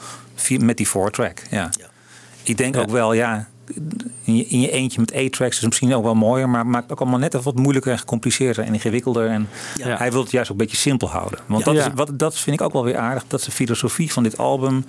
[0.59, 1.41] met die four track.
[1.51, 1.69] Ja.
[2.43, 3.47] Ik denk ook wel, ja,
[4.23, 6.99] in je, in je eentje met A-tracks is misschien ook wel mooier, maar maakt ook
[6.99, 9.29] allemaal net even wat moeilijker en gecompliceerder en ingewikkelder.
[9.29, 9.47] En
[9.79, 11.39] hij wil het juist ook een beetje simpel houden.
[11.45, 13.23] Want dat, is, wat, dat vind ik ook wel weer aardig.
[13.27, 14.85] Dat is de filosofie van dit album.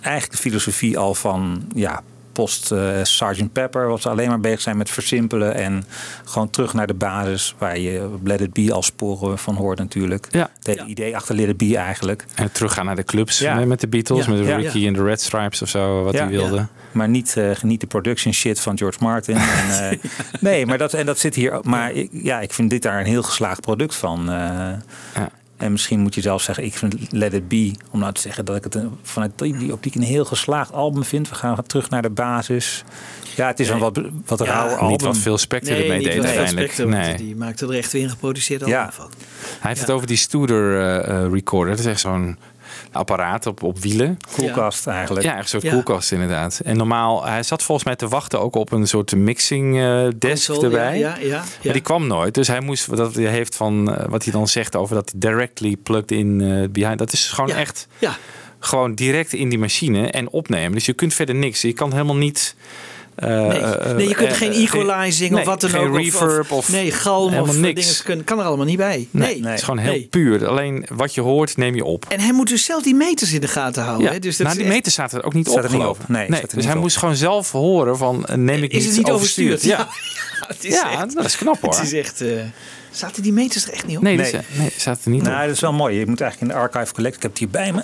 [0.00, 2.02] Eigenlijk de filosofie al van ja,
[2.36, 3.52] post uh, Sgt.
[3.52, 5.84] Pepper, wat ze alleen maar bezig zijn met versimpelen en
[6.24, 10.26] gewoon terug naar de basis, waar je Let It Be al sporen van hoort natuurlijk.
[10.30, 10.50] Ja.
[10.62, 12.24] Het idee achter Let It Be eigenlijk.
[12.34, 13.64] En teruggaan naar de clubs ja.
[13.64, 16.66] met de Beatles, met Ricky en de Red Stripes of zo, wat hij wilde.
[16.92, 19.36] Maar niet, uh, niet de production shit van George Martin.
[19.60, 19.98] en, uh,
[20.40, 21.58] nee, maar dat, en dat zit hier.
[21.62, 24.28] Maar ja, ik vind dit daar een heel geslaagd product van.
[25.56, 28.44] En misschien moet je zelf zeggen, ik vind Let It Be, om nou te zeggen
[28.44, 31.28] dat ik het vanuit die optiek een heel geslaagd album vind.
[31.28, 32.84] We gaan terug naar de basis.
[33.36, 34.88] Ja, het is een wat, wat ja, rauw album.
[34.88, 36.72] Niet wat veel Spectre nee, ermee deed uiteindelijk.
[36.72, 37.16] Spectre, nee.
[37.16, 38.92] Die maakte er echt weer een geproduceerd album ja.
[38.92, 39.10] van.
[39.60, 40.72] Hij heeft het over die Studer
[41.08, 41.70] uh, recorder.
[41.70, 42.38] Dat is echt zo'n
[42.92, 44.18] apparaat op, op wielen.
[44.36, 45.26] Koelkast eigenlijk.
[45.26, 46.60] Ja, echt zo'n koelkast inderdaad.
[46.64, 50.48] En normaal, hij zat volgens mij te wachten ook op een soort mixing uh, desk
[50.48, 50.98] erbij.
[50.98, 52.34] Ja, ja, Maar die kwam nooit.
[52.34, 55.76] Dus hij moest, dat hij heeft van, uh, wat hij dan zegt over dat directly
[55.76, 56.98] plugged in uh, behind.
[56.98, 58.16] Dat is gewoon echt ja.
[58.58, 60.72] gewoon direct in die machine en opnemen.
[60.72, 61.60] Dus je kunt verder niks.
[61.60, 62.56] Je kan helemaal niet...
[63.24, 63.94] Uh, nee.
[63.94, 64.08] nee.
[64.08, 65.96] je kunt geen equalizing nee, of wat dan geen ook.
[65.96, 68.02] reverb of, of nee, galm of niks.
[68.04, 68.24] dingen.
[68.24, 69.08] Kan er allemaal niet bij.
[69.10, 69.50] Nee, nee.
[69.50, 70.46] het is gewoon heel puur.
[70.46, 72.04] Alleen wat je hoort, neem je op.
[72.08, 74.06] En hij moet dus zelf die meters in de gaten houden.
[74.06, 74.12] Ja.
[74.12, 74.18] Hè?
[74.18, 75.98] Dus dat nou, die meters zaten er ook niet op, niet op.
[76.08, 76.42] Nee, nee.
[76.54, 76.80] Dus hij op.
[76.80, 79.62] moest gewoon zelf horen van neem ik is niet, het niet overstuurd.
[79.76, 79.88] Ja,
[80.46, 81.74] het is ja echt, dat is knap hoor.
[81.74, 82.22] Het is echt...
[82.22, 82.40] Uh,
[82.90, 84.02] Zaten die meters er echt niet op?
[84.02, 84.32] Nee, nee.
[84.32, 85.40] nee zaten er niet nou, op.
[85.40, 85.98] Dat is wel mooi.
[85.98, 87.16] Je moet eigenlijk in de archive collect.
[87.16, 87.82] Ik heb het hier bij me.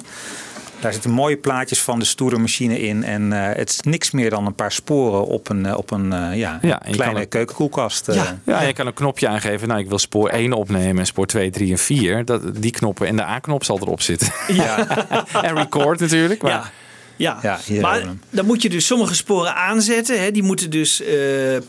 [0.82, 3.04] Daar zitten mooie plaatjes van de stoerdermachine in.
[3.04, 6.04] En uh, het is niks meer dan een paar sporen op een, uh, op een
[6.04, 7.28] uh, ja, ja kleine een...
[7.28, 8.12] keukenkoelkast.
[8.12, 8.38] Ja.
[8.44, 9.68] ja, je kan een knopje aangeven.
[9.68, 12.24] Nou, ik wil spoor 1 opnemen en spoor 2, 3 en 4.
[12.24, 14.32] Dat, die knoppen en de A-knop zal erop zitten.
[14.48, 14.86] Ja.
[15.46, 16.42] en record natuurlijk.
[16.42, 16.72] Maar...
[17.22, 17.60] Ja.
[17.80, 20.22] Maar dan moet je dus sommige sporen aanzetten.
[20.22, 20.30] Hè.
[20.30, 21.08] Die moeten dus uh,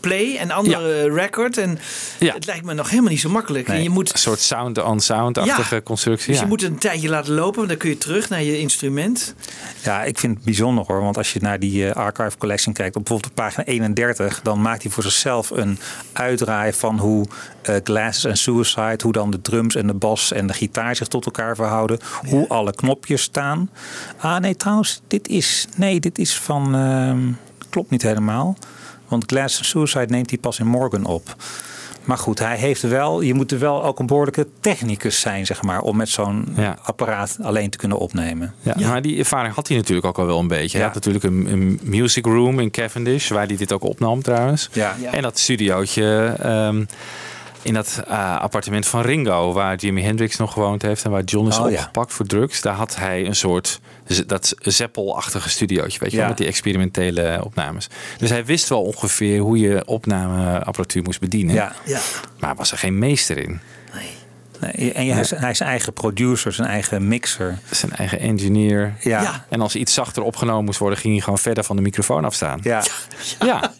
[0.00, 1.14] play en andere ja.
[1.14, 1.58] record.
[1.58, 1.78] En
[2.18, 2.34] ja.
[2.34, 3.66] het lijkt me nog helemaal niet zo makkelijk.
[3.66, 6.32] Nee, en je moet, een soort sound-on-sound-achtige constructie.
[6.32, 7.56] Dus je moet een tijdje laten lopen.
[7.56, 9.34] Want dan kun je terug naar je instrument.
[9.82, 11.00] Ja, ik vind het bijzonder hoor.
[11.00, 12.96] Want als je naar die uh, Archive Collection kijkt.
[12.96, 14.40] Op bijvoorbeeld op pagina 31.
[14.42, 15.78] Dan maakt hij voor zichzelf een
[16.12, 17.26] uitdraai van hoe
[17.68, 18.98] uh, Glasses en Suicide.
[19.02, 21.98] Hoe dan de drums en de bas en de gitaar zich tot elkaar verhouden.
[22.28, 23.70] Hoe alle knopjes staan.
[24.18, 26.76] Ah nee, trouwens, dit is Nee, dit is van.
[26.76, 27.16] Uh,
[27.70, 28.56] klopt niet helemaal.
[29.08, 31.36] Want Glass Suicide neemt hij pas in Morgan op.
[32.04, 33.20] Maar goed, hij heeft wel.
[33.20, 35.80] Je moet er wel ook een behoorlijke technicus zijn, zeg maar.
[35.80, 36.78] Om met zo'n ja.
[36.82, 38.54] apparaat alleen te kunnen opnemen.
[38.60, 40.78] Ja, ja, maar die ervaring had hij natuurlijk ook al wel een beetje.
[40.78, 40.84] Ja.
[40.84, 44.68] Hij had natuurlijk een, een, music room in Cavendish, waar hij dit ook opnam trouwens.
[44.72, 44.96] Ja.
[45.10, 46.36] En dat studiootje.
[46.44, 46.86] Um,
[47.64, 51.48] in dat uh, appartement van Ringo, waar Jimi Hendrix nog gewoond heeft en waar John
[51.48, 52.16] is oh, opgepakt ja.
[52.16, 52.60] voor drugs.
[52.60, 53.80] Daar had hij een soort
[54.26, 56.28] dat Zeppel-achtige studiootje, weet je, ja.
[56.28, 57.88] met die experimentele opnames.
[58.18, 61.54] Dus hij wist wel ongeveer hoe je opnameapparatuur moest bedienen.
[61.54, 61.72] Ja.
[61.84, 62.00] Ja.
[62.38, 63.60] Maar was er geen meester in.
[64.60, 67.58] En hij is, hij is zijn eigen producer, zijn eigen mixer.
[67.70, 68.94] Zijn eigen engineer.
[69.00, 69.22] Ja.
[69.22, 69.44] Ja.
[69.48, 72.60] En als iets zachter opgenomen moest worden, ging hij gewoon verder van de microfoon afstaan.
[72.62, 72.82] Ja.
[73.40, 73.72] Ja,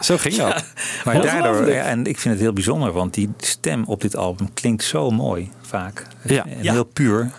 [0.00, 0.64] zo ging dat.
[1.04, 4.54] Maar daardoor, ja, en ik vind het heel bijzonder, want die stem op dit album
[4.54, 6.06] klinkt zo mooi vaak.
[6.24, 6.44] Ja.
[6.46, 6.72] En Ja.
[6.72, 7.30] heel puur.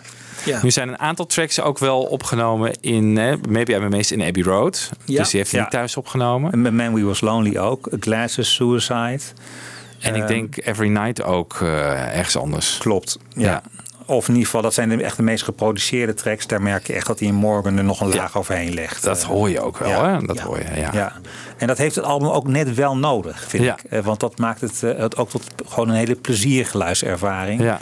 [0.45, 0.59] Ja.
[0.63, 4.43] Nu zijn een aantal tracks ook wel opgenomen in, eh, maybe I'm Amazed in Abbey
[4.43, 4.89] Road.
[5.05, 5.17] Ja.
[5.17, 5.65] Dus die heeft hij Ja.
[5.65, 6.51] niet thuis opgenomen.
[6.51, 7.87] En met Man We Was Lonely ook.
[7.99, 9.19] Glasses, Suicide.
[10.01, 12.77] En ik Ehm, denk Every Night ook eh, ergens anders.
[12.77, 13.17] Klopt.
[13.33, 13.45] Ja.
[13.49, 13.61] Ja.
[14.05, 16.47] Of in ieder geval, dat zijn de, echt de meest geproduceerde tracks.
[16.47, 19.03] Daar merk je echt dat hij in Morgan er nog een laag overheen legt.
[19.03, 20.11] Dat Eh, hoor je ook wel, ja.
[20.19, 20.25] hè?
[20.25, 20.89] Dat hoor je, ja.
[20.93, 21.13] Ja,
[21.57, 23.83] en dat heeft het album ook net wel nodig, vind ik.
[23.89, 27.61] Eh, Want dat maakt het, het ook tot gewoon een hele pleziergeluidservaring.
[27.61, 27.79] Ja.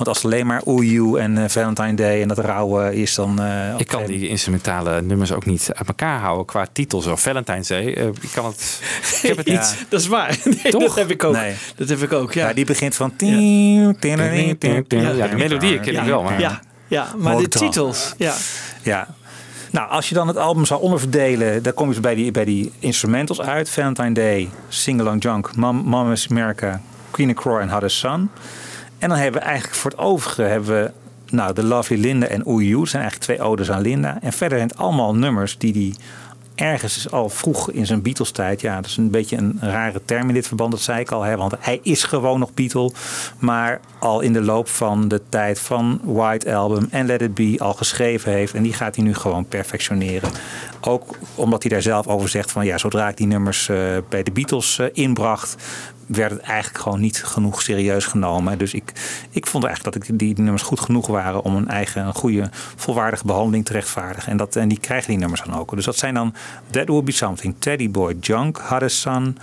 [0.00, 3.40] Want als het alleen maar You en eh, Valentine Day en dat rauwe is, dan...
[3.42, 7.00] eh, Ik kan die instrumentale nummers ook niet uit elkaar houden qua titel.
[7.00, 7.94] Zo Valentine's Day.
[7.94, 8.80] eh, ik kan het.
[9.22, 9.52] Ik heb het Ja.
[9.52, 9.84] niet.
[9.88, 10.38] Dat is waar.
[10.62, 10.82] Nee, Toch?
[10.82, 11.34] Dat heb ik ook.
[11.34, 11.54] Nee.
[11.76, 12.48] Dat heb ik ook, ja.
[12.48, 13.12] Ja, die begint van...
[13.16, 13.26] Ja,
[13.92, 16.40] de melodie ken ik wel, maar.
[16.40, 18.14] ja, ja, maar de titels.
[18.16, 18.34] Ja.
[18.82, 19.08] Ja.
[19.70, 22.44] Nou, als je dan het album zou onderverdelen, dan kom je dus bij die, bij
[22.44, 23.70] die instrumentals uit.
[23.70, 28.30] Valentine Day, Sing Along Junk, Mom, Mom is America, Queen of Croy en Hottest Sun.
[29.00, 30.90] En dan hebben we eigenlijk voor het overige hebben we
[31.30, 32.86] nou, The Lovely Linda en Ooh You.
[32.86, 34.18] Zijn eigenlijk twee odes aan Linda.
[34.22, 35.94] En verder zijn het allemaal nummers die die
[36.54, 38.60] ergens al vroeg in zijn Beatles-tijd.
[38.60, 41.22] Ja, dat is een beetje een rare term in dit verband, dat zei ik al.
[41.22, 42.92] Hè, want hij is gewoon nog Beatle.
[43.38, 47.54] Maar al in de loop van de tijd van White Album en Let It Be
[47.58, 48.54] al geschreven heeft.
[48.54, 50.30] En die gaat hij nu gewoon perfectioneren.
[50.80, 53.76] Ook omdat hij daar zelf over zegt van ja, zodra ik die nummers eh,
[54.08, 55.56] bij de Beatles eh, inbracht
[56.12, 58.58] werd het eigenlijk gewoon niet genoeg serieus genomen.
[58.58, 58.92] Dus ik,
[59.30, 62.48] ik vond eigenlijk dat ik die nummers goed genoeg waren om een eigen een goede,
[62.76, 64.30] volwaardige behandeling te rechtvaardigen.
[64.30, 65.74] En, dat, en die krijgen die nummers dan ook.
[65.74, 66.34] Dus dat zijn dan
[66.70, 69.38] That Will Be Something, Teddy Boy, Junk, Sun.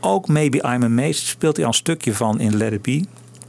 [0.00, 3.04] Ook Maybe I'm Amazed speelt hij al een stukje van in Let It Be.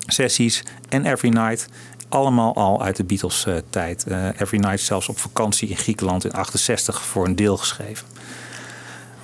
[0.05, 1.67] Sessies en Every Night.
[2.09, 4.03] Allemaal al uit de Beatles eh, tijd.
[4.03, 8.16] Eh, Every Night zelfs op vakantie in Griekenland in 68 voor een deel geschreven.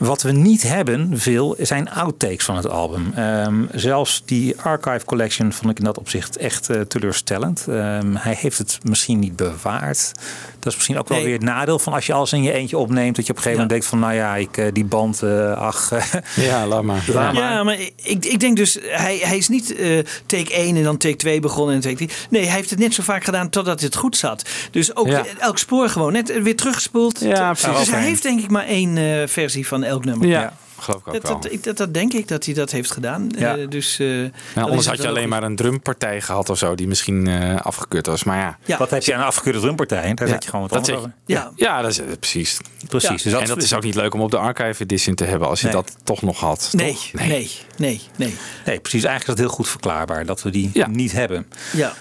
[0.03, 3.11] Wat we niet hebben, veel, zijn outtakes van het album.
[3.15, 7.65] Ehm, zelfs die Archive Collection vond ik in dat opzicht echt eh, teleurstellend.
[7.69, 10.11] Ehm, hij heeft het misschien niet bewaard.
[10.59, 11.25] Dat is misschien ook wel Nee.
[11.25, 13.15] weer het nadeel van als je alles in je eentje opneemt.
[13.15, 15.51] Dat je op een gegeven moment denkt van, nou ja, ik, eh, die band, eh,
[15.57, 15.91] ach.
[16.35, 17.03] Ja, laat maar.
[17.07, 17.43] laat maar.
[17.43, 20.97] Ja, maar ik, ik denk dus, hij, hij is niet eh, take 1 en dan
[20.97, 22.09] take 2 begonnen en take 3.
[22.29, 24.49] Nee, hij heeft het net zo vaak gedaan totdat het goed zat.
[24.71, 25.23] Dus ook Ja.
[25.39, 27.19] elk spoor gewoon net weer teruggespoeld.
[27.19, 27.77] Ja, precies.
[27.79, 30.27] Dus hij heeft denk ik maar één eh, versie van elk nummer.
[30.27, 30.53] Ja, Ja.
[30.79, 31.39] geloof ik ook Dat, wel.
[31.39, 33.29] dat, ik- dat, dat denk ik dat hij dat heeft gedaan.
[33.37, 33.57] Ja.
[33.57, 34.29] Eh, dus, eh, Nou,
[34.69, 38.23] anders had je alleen maar een drumpartij gehad of zo, die misschien eh, afgekeurd was.
[38.23, 40.13] Maar ja, Ja, Wat heb je aan een afgekeurde drumpartij?
[40.13, 41.51] Daar Ja, zet je gewoon wat dat anders zeg over.
[41.57, 41.65] ja.
[41.75, 42.59] ja dat is precies.
[42.87, 43.09] Precies.
[43.09, 43.15] Ja.
[43.23, 45.47] Dus dat, en dat is ook niet leuk om op de archive edition te hebben
[45.47, 45.75] als je Nee.
[45.75, 46.69] dat toch nog had.
[46.71, 47.13] Nee, toch?
[47.13, 49.03] nee, nee, nee, Nee, precies.
[49.03, 50.87] Eigenlijk is dat heel goed verklaarbaar dat we die Ja.
[50.87, 51.47] niet hebben.
[51.73, 51.93] Ja.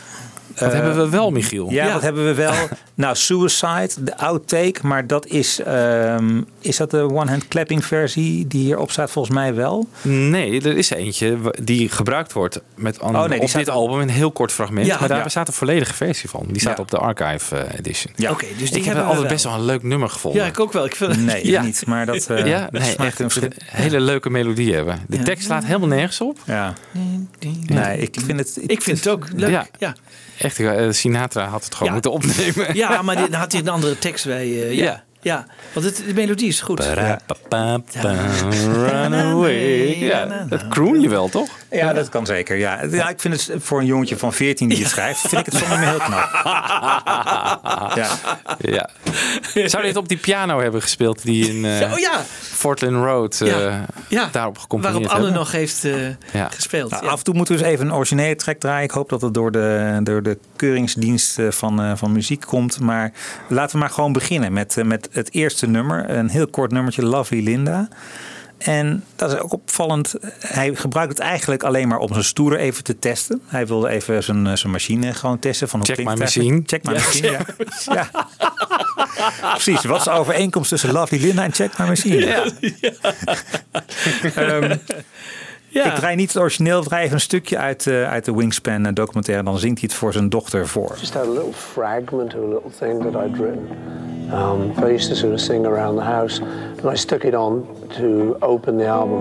[0.59, 1.71] Wat hebben we wel, Michiel?
[1.71, 1.93] Ja, Ja.
[1.93, 2.53] wat hebben we wel?
[2.95, 4.75] nou, Suicide, de outtake.
[4.83, 9.11] Maar dat is, ehm, is dat de one-hand clapping versie die hierop staat?
[9.11, 9.89] Volgens mij wel.
[10.03, 13.81] Nee, er is eentje die gebruikt wordt met Oh, nee, die op staat dit al-
[13.81, 14.87] album een heel kort fragment.
[14.87, 15.23] Ja, maar daar ja.
[15.25, 16.45] bestaat een volledige versie van.
[16.49, 16.83] Die staat Ja.
[16.83, 18.13] op de archive eh, edition.
[18.17, 18.31] Ja.
[18.31, 19.29] Oké, dus die ik heb altijd wel.
[19.29, 20.41] best wel een leuk nummer gevonden.
[20.43, 20.85] Ja, ik ook wel.
[20.85, 21.63] Ik vind Nee, Ja.
[21.63, 21.87] niet.
[21.87, 24.99] Maar dat, eh, ja, dat nee, is echt een hele leuke melodie hebben.
[25.09, 25.23] De Ja.
[25.23, 26.39] tekst slaat helemaal nergens op.
[26.45, 26.75] Ja.
[27.67, 28.59] Nee, ik vind het...
[28.67, 29.63] Ik vind het ook leuk.
[29.79, 29.95] Ja.
[30.43, 31.93] Echt, eh, Sinatra had het gewoon Ja.
[31.93, 32.75] moeten opnemen.
[32.77, 34.43] ja maar dan had hij een andere tekst bij.
[34.45, 34.85] eh, ja.
[34.85, 35.03] Ja.
[35.23, 35.47] Ja.
[35.73, 36.77] want het, de melodie is goed.
[36.77, 38.15] Ba-ba-ba-ba,
[38.73, 39.99] Run away.
[39.99, 41.49] Ja, dat kroon je wel, toch?
[41.71, 42.57] Ja, dat kan zeker.
[42.57, 42.83] Ja.
[42.91, 45.55] ja, ik vind het voor een jongetje van 14 die het schrijft, vind ik het
[45.63, 46.31] zonder me heel knap.
[47.95, 48.09] Ja.
[48.59, 48.89] Ja.
[49.69, 53.41] Zou dit op die piano hebben gespeeld die in eh Ja, oh ja, Fortland Road
[53.41, 53.85] eh, Ja.
[54.09, 54.29] ja.
[54.33, 55.41] daarop gecomponeerd waarop Anne hebben?
[55.43, 56.49] nog heeft eh, Ja.
[56.49, 56.91] gespeeld.
[56.91, 57.11] Nou, ja.
[57.11, 58.85] Af en toe moeten we eens even een originele track draaien.
[58.85, 62.81] Ik hoop dat het door de, door de keuringsdienst van, eh, van muziek komt.
[62.81, 63.13] Maar
[63.49, 66.11] laten we maar gewoon beginnen met, met het eerste nummer.
[66.11, 67.89] Een heel kort nummertje, Lovely Linda.
[68.59, 70.15] En dat is ook opvallend.
[70.39, 73.43] Hij gebruikt het eigenlijk alleen maar om zijn stoer even te testen.
[73.47, 75.69] Hij wilde even zijn, eh, zijn machine gewoon testen.
[75.69, 76.37] Van hoe Check my eigenlijk.
[76.37, 76.63] machine.
[76.67, 77.45] Check my machine, ja.
[78.11, 78.11] ja.
[79.53, 82.27] Precies, wat is de overeenkomst tussen Lovely Linda en Check My Machine?
[84.35, 84.77] Ehm,
[85.73, 85.85] ja.
[85.85, 88.87] ik draai niet het origineel, ik draai even een stukje uit, eh, uit de Wingspan
[88.87, 89.45] eh, documentaire.
[89.45, 90.97] Dan zingt hij het voor zijn dochter voor.
[90.99, 93.69] just had a little fragment of a little thing that I'd written.
[94.33, 96.41] Um, I used to sort of sing around the house,
[96.83, 97.67] and I stuck it on
[97.99, 99.21] to open the album.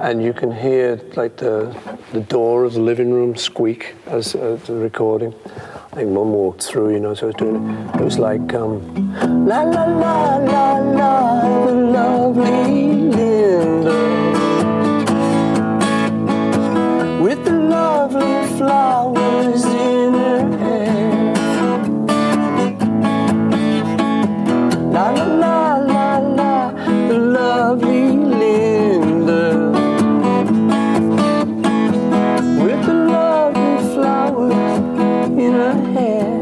[0.00, 1.74] And you can hear like the
[2.12, 5.34] the door of the living room squeak as uh, the recording.
[5.92, 8.00] I think Mum walked through, you know, so I was doing it.
[8.00, 8.80] It was like um,
[9.46, 14.15] la la la la la, the lovely Linda
[18.06, 21.34] lovely flowers in her hair.
[24.92, 26.70] La la la la la,
[27.08, 29.72] the lovely Linda.
[32.62, 34.78] With the lovely flowers
[35.44, 36.40] in her hair.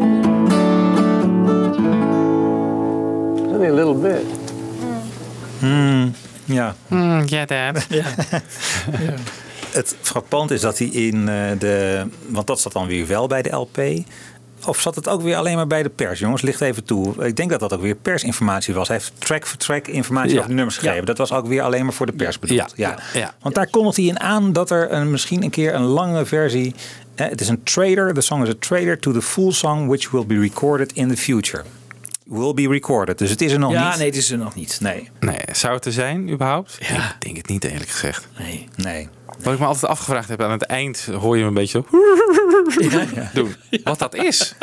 [3.55, 4.27] Only a little bit.
[4.27, 6.12] Mm.
[6.12, 6.14] Mm,
[6.46, 6.74] yeah.
[6.90, 7.87] Mm, yeah, Dad.
[7.90, 8.14] yeah.
[9.00, 9.18] yeah.
[9.74, 12.06] Het frappant is dat hij in eh, de.
[12.28, 13.78] Want dat zat dan weer wel bij de LP.
[14.66, 16.18] Of zat het ook weer alleen maar bij de pers?
[16.20, 17.24] Jongens, licht even toe.
[17.26, 18.88] Ik denk dat dat ook weer persinformatie was.
[18.88, 20.37] Hij heeft track voor track informatie Ja.
[20.37, 20.98] over de nummers gegeven.
[20.98, 21.04] Ja.
[21.04, 22.72] Dat was ook weer alleen maar voor de pers bedoeld.
[22.76, 22.88] Ja.
[22.88, 22.98] Ja.
[23.12, 23.20] Ja.
[23.20, 23.34] Ja.
[23.40, 26.74] Want daar kondigt hij in aan dat er een, misschien een keer een lange versie.
[27.14, 28.14] eh, Het is een trailer.
[28.14, 31.16] The song is a trailer to the full song, which will be recorded in the
[31.16, 31.62] future.
[32.24, 33.18] Will be recorded.
[33.18, 33.98] Dus het is er nog ja, niet.
[33.98, 34.78] nee, het is er nog niet.
[34.80, 35.10] Nee.
[35.20, 36.76] Nee, zou het er zijn überhaupt?
[36.80, 36.96] Ja.
[36.96, 38.28] Ik denk het niet eerlijk gezegd.
[38.38, 38.68] Nee.
[38.76, 39.08] Nee.
[39.42, 41.84] Wat ik me altijd afgevraagd heb, aan het eind hoor je hem een beetje
[43.34, 43.54] doen.
[43.84, 44.54] Wat dat is.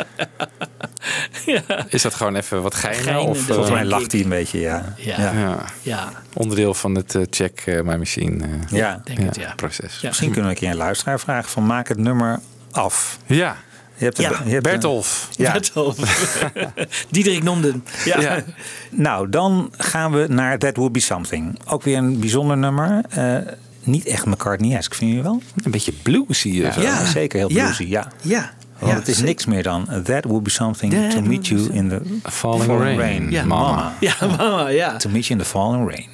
[1.88, 3.02] Is dat gewoon even wat geinen?
[3.02, 4.94] Geinen, of, eh, Volgens mij lacht hij een beetje, ja.
[4.96, 5.32] Ja.
[5.32, 9.00] ja, Ja, onderdeel van het eh, check eh, my machine Ja.
[9.04, 9.52] denk het, ja.
[9.56, 10.00] proces.
[10.00, 10.08] Ja.
[10.08, 13.18] Misschien kunnen we een keer een luisteraar vragen van maak het nummer af.
[13.26, 13.56] Ja.
[13.96, 14.28] Je hebt Ja.
[14.28, 15.28] je hebt een- Bertolf.
[15.36, 15.52] Ja.
[15.52, 15.96] Bertolf.
[17.10, 17.82] Diederik noemde hem.
[18.04, 18.20] Ja.
[18.20, 18.42] Ja.
[18.90, 21.58] Nou, dan gaan we naar That Would Be Something.
[21.66, 23.04] Ook weer een bijzonder nummer.
[23.08, 23.36] Eh,
[23.82, 25.42] niet echt McCartney-esque, vind je wel?
[25.64, 26.62] Een beetje bluesy.
[26.62, 26.80] eh, zo.
[26.80, 27.64] Ja, zeker heel Ja.
[27.64, 28.12] bluesy, ja.
[28.20, 28.50] Ja.
[28.78, 29.28] Want ja, het is zeker.
[29.28, 33.30] niks meer dan That Would Be Something That to meet you in the Falling rain.
[33.30, 33.44] Ja.
[33.44, 33.92] Mama.
[34.00, 34.96] Ja, mama, ja.
[34.96, 36.06] To meet you in the falling rain.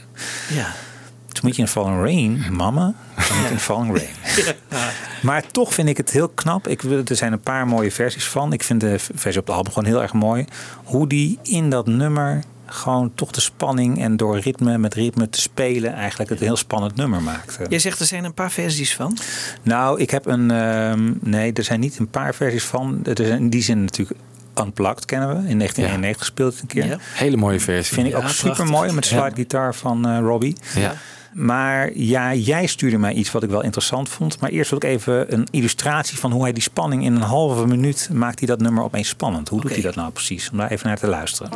[0.54, 0.74] ja.
[1.32, 2.94] To meet you in the falling rain, mama.
[3.14, 4.08] To meet you in the falling rain.
[5.22, 6.68] Maar toch vind ik het heel knap.
[6.68, 8.52] Ik, wil- er zijn een paar mooie versies van.
[8.52, 10.44] Ik vind de versie op het album gewoon heel erg mooi.
[10.84, 15.40] Hoe die in dat nummer gewoon toch de spanning en door ritme met ritme te
[15.40, 17.58] spelen eigenlijk het een heel spannend nummer maakt.
[17.68, 19.16] Jij zegt er zijn een paar versies van.
[19.62, 20.50] Nou, ik heb een.
[20.50, 23.00] ehm, nee, er zijn niet een paar versies van.
[23.04, 24.20] Er zijn in die zin natuurlijk
[24.60, 25.34] Unplugged kennen we.
[25.34, 26.86] In 1991 gespeeld het een keer.
[26.86, 26.96] Ja.
[27.00, 27.94] Hele mooie versie.
[27.94, 29.20] Vind ik Ja, ook super mooi met de Ja.
[29.20, 30.56] slide gitaar van eh, Robbie.
[30.74, 30.94] Ja.
[31.32, 34.40] Maar ja, jij stuurde mij iets wat ik wel interessant vond.
[34.40, 37.66] Maar eerst wil ik even een illustratie van hoe hij die spanning in een halve
[37.66, 39.48] minuut maakt hij dat nummer opeens spannend.
[39.48, 40.50] Hoe doet hij dat nou precies?
[40.50, 41.50] Om daar even naar te luisteren.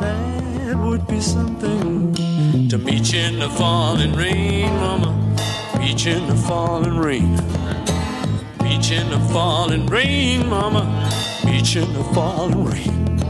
[0.69, 2.17] It would be something
[2.69, 5.11] to meet you in the falling rain, mama.
[5.77, 7.37] Meet you in the falling rain.
[8.61, 10.85] Meet you in the falling rain, mama.
[11.43, 13.22] Meet you in the falling rain.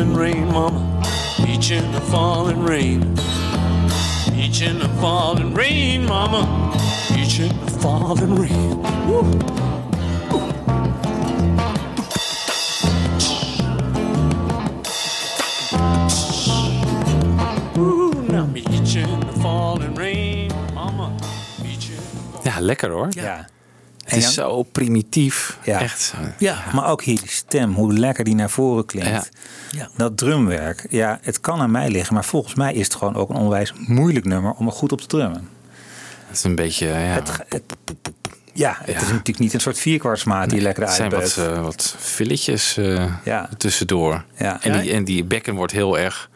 [0.00, 1.02] Falling rain, mama.
[1.40, 3.00] Meet you in the falling rain.
[4.34, 6.72] Meet you in the falling rain, mama.
[7.10, 8.82] Meet you in the falling rain.
[9.08, 9.20] Woo.
[17.78, 18.68] Ooh, now meet
[19.04, 21.14] in the falling rain, mama.
[21.62, 23.08] Meet in the Ja, lekker hoor.
[23.10, 23.44] Ja.
[24.14, 25.58] Het is zo primitief.
[25.64, 25.80] Ja.
[25.80, 26.16] Echt zo.
[26.38, 26.64] Ja.
[26.74, 29.08] Maar ook hier die stem, hoe lekker die naar voren klinkt.
[29.10, 29.24] Ja.
[29.80, 29.88] Ja.
[29.96, 32.14] Dat drumwerk, ja, het kan aan mij liggen.
[32.14, 35.00] Maar volgens mij is het gewoon ook een onwijs moeilijk nummer om er goed op
[35.00, 35.48] te drummen.
[36.26, 36.94] Het is een beetje, ja.
[36.94, 37.62] Het, het-
[38.52, 38.94] ja, het Ja.
[38.96, 42.76] is natuurlijk niet een soort vierkwartsmaat die je lekker Het zijn wat, eh, wat filletjes
[42.76, 43.48] eh, Ja.
[43.56, 44.24] tussendoor.
[44.38, 44.62] Ja.
[44.62, 46.30] En, die, en die bekken wordt heel erg...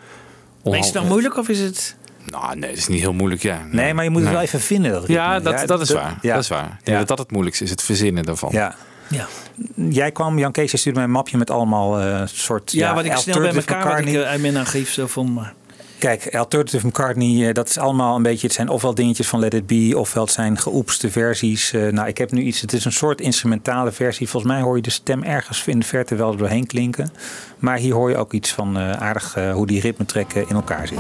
[0.65, 1.97] Maar is het nou moeilijk of is het...
[2.31, 3.59] Nou, nee, dat is niet heel moeilijk, ja.
[3.71, 4.39] Nee, maar je moet het Nee.
[4.39, 4.91] wel even vinden.
[4.93, 5.15] Dat ritme.
[5.15, 6.19] Ja, dat, dat is dat- waar.
[6.23, 6.35] Ja.
[6.35, 6.65] Dat is waar.
[6.65, 6.99] Ik denk Ja.
[6.99, 8.49] dat dat het moeilijkste is, het verzinnen daarvan.
[8.53, 8.75] Ja.
[9.09, 9.27] Ja,
[9.75, 12.73] Jij kwam, Jan Kees, je stuurde mij een mapje met allemaal eh soort...
[12.73, 15.35] ja, wat ik snel bij elkaar wat ik eh, uit mijn archief zo vond.
[15.35, 15.53] Maar...
[15.99, 18.47] Kijk, Alternative McCartney, eh, dat is allemaal een beetje...
[18.47, 21.73] Het zijn ofwel dingetjes van Let It Be, ofwel het zijn geoepste versies.
[21.73, 22.61] Eh, nou, ik heb nu iets...
[22.61, 24.29] Het is een soort instrumentale versie.
[24.29, 27.11] Volgens mij hoor je de stem ergens in de verte wel er doorheen klinken.
[27.59, 30.55] Maar hier hoor je ook iets van eh, aardig eh, hoe die ritmetrek eh, in
[30.55, 30.99] elkaar zit.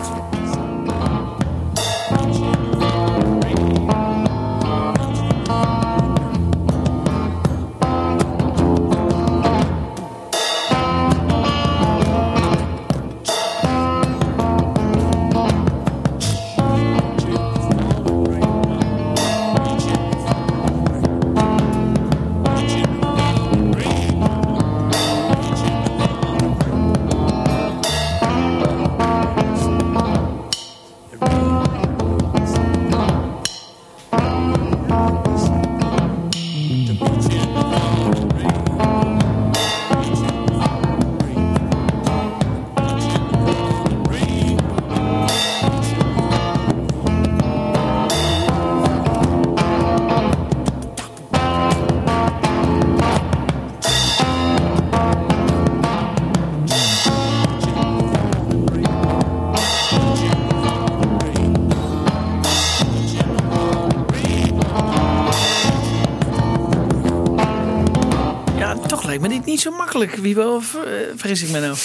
[70.33, 70.35] Zo makkelijk.
[70.35, 70.77] Wie wel, of,
[71.17, 71.77] vergis ik me nou?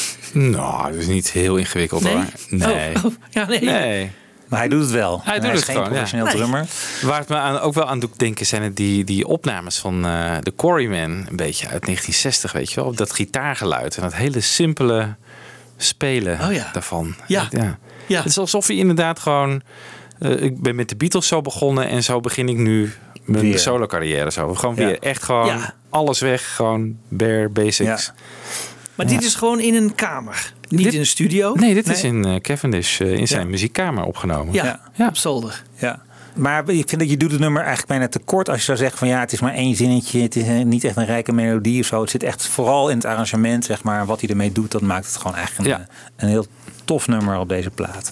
[0.52, 2.26] Nou, dat is niet heel ingewikkeld hoor.
[2.50, 2.96] Nee.
[2.96, 3.60] Oh, oh, ja, nee.
[3.62, 4.12] Nee.
[4.48, 5.22] Maar hij doet het wel.
[5.24, 5.94] Hij doet is het geen gewoon, ja.
[5.94, 6.36] professioneel Nee.
[6.36, 6.66] drummer.
[7.02, 10.06] Waar het me aan, ook wel aan doet denken zijn het die, die opnames van
[10.06, 11.10] eh, de Quarrymen.
[11.30, 12.94] Een beetje uit 1960, weet je wel.
[12.94, 15.16] Dat gitaargeluid en dat hele simpele
[15.78, 16.70] spelen Oh ja.
[16.74, 17.16] daarvan.
[17.28, 17.48] Ja.
[17.52, 17.78] ja.
[18.08, 18.18] Ja.
[18.18, 19.62] Het is alsof je inderdaad gewoon...
[20.20, 22.94] eh, ik ben met de Beatles zo begonnen en zo begin ik nu
[23.30, 23.60] mijn Weer.
[23.60, 24.54] solo carrière zo.
[24.56, 24.86] Gewoon Ja.
[24.86, 25.74] weer echt gewoon Ja.
[25.90, 26.56] alles weg.
[26.56, 28.12] Gewoon bare basics.
[28.96, 30.54] Maar dit is gewoon in een kamer.
[30.70, 31.54] Niet Dit- in een studio.
[31.54, 34.54] Nee, dit is in eh, Cavendish eh, in zijn muziekkamer opgenomen.
[34.54, 35.08] Ja, Ja.
[35.08, 35.64] op zolder.
[35.76, 36.02] Ja.
[36.36, 38.78] Maar ik vind dat je doet het nummer eigenlijk bijna te kort als je zou
[38.78, 41.32] zeggen van ja, het is maar één zinnetje, het is eh, niet echt een rijke
[41.32, 42.02] melodie of zo.
[42.02, 45.06] Het zit echt vooral in het arrangement, zeg maar, wat hij ermee doet, dat maakt
[45.06, 45.86] het gewoon echt een, Ja.
[46.16, 46.46] een heel
[46.86, 48.12] tof nummer op deze plaat.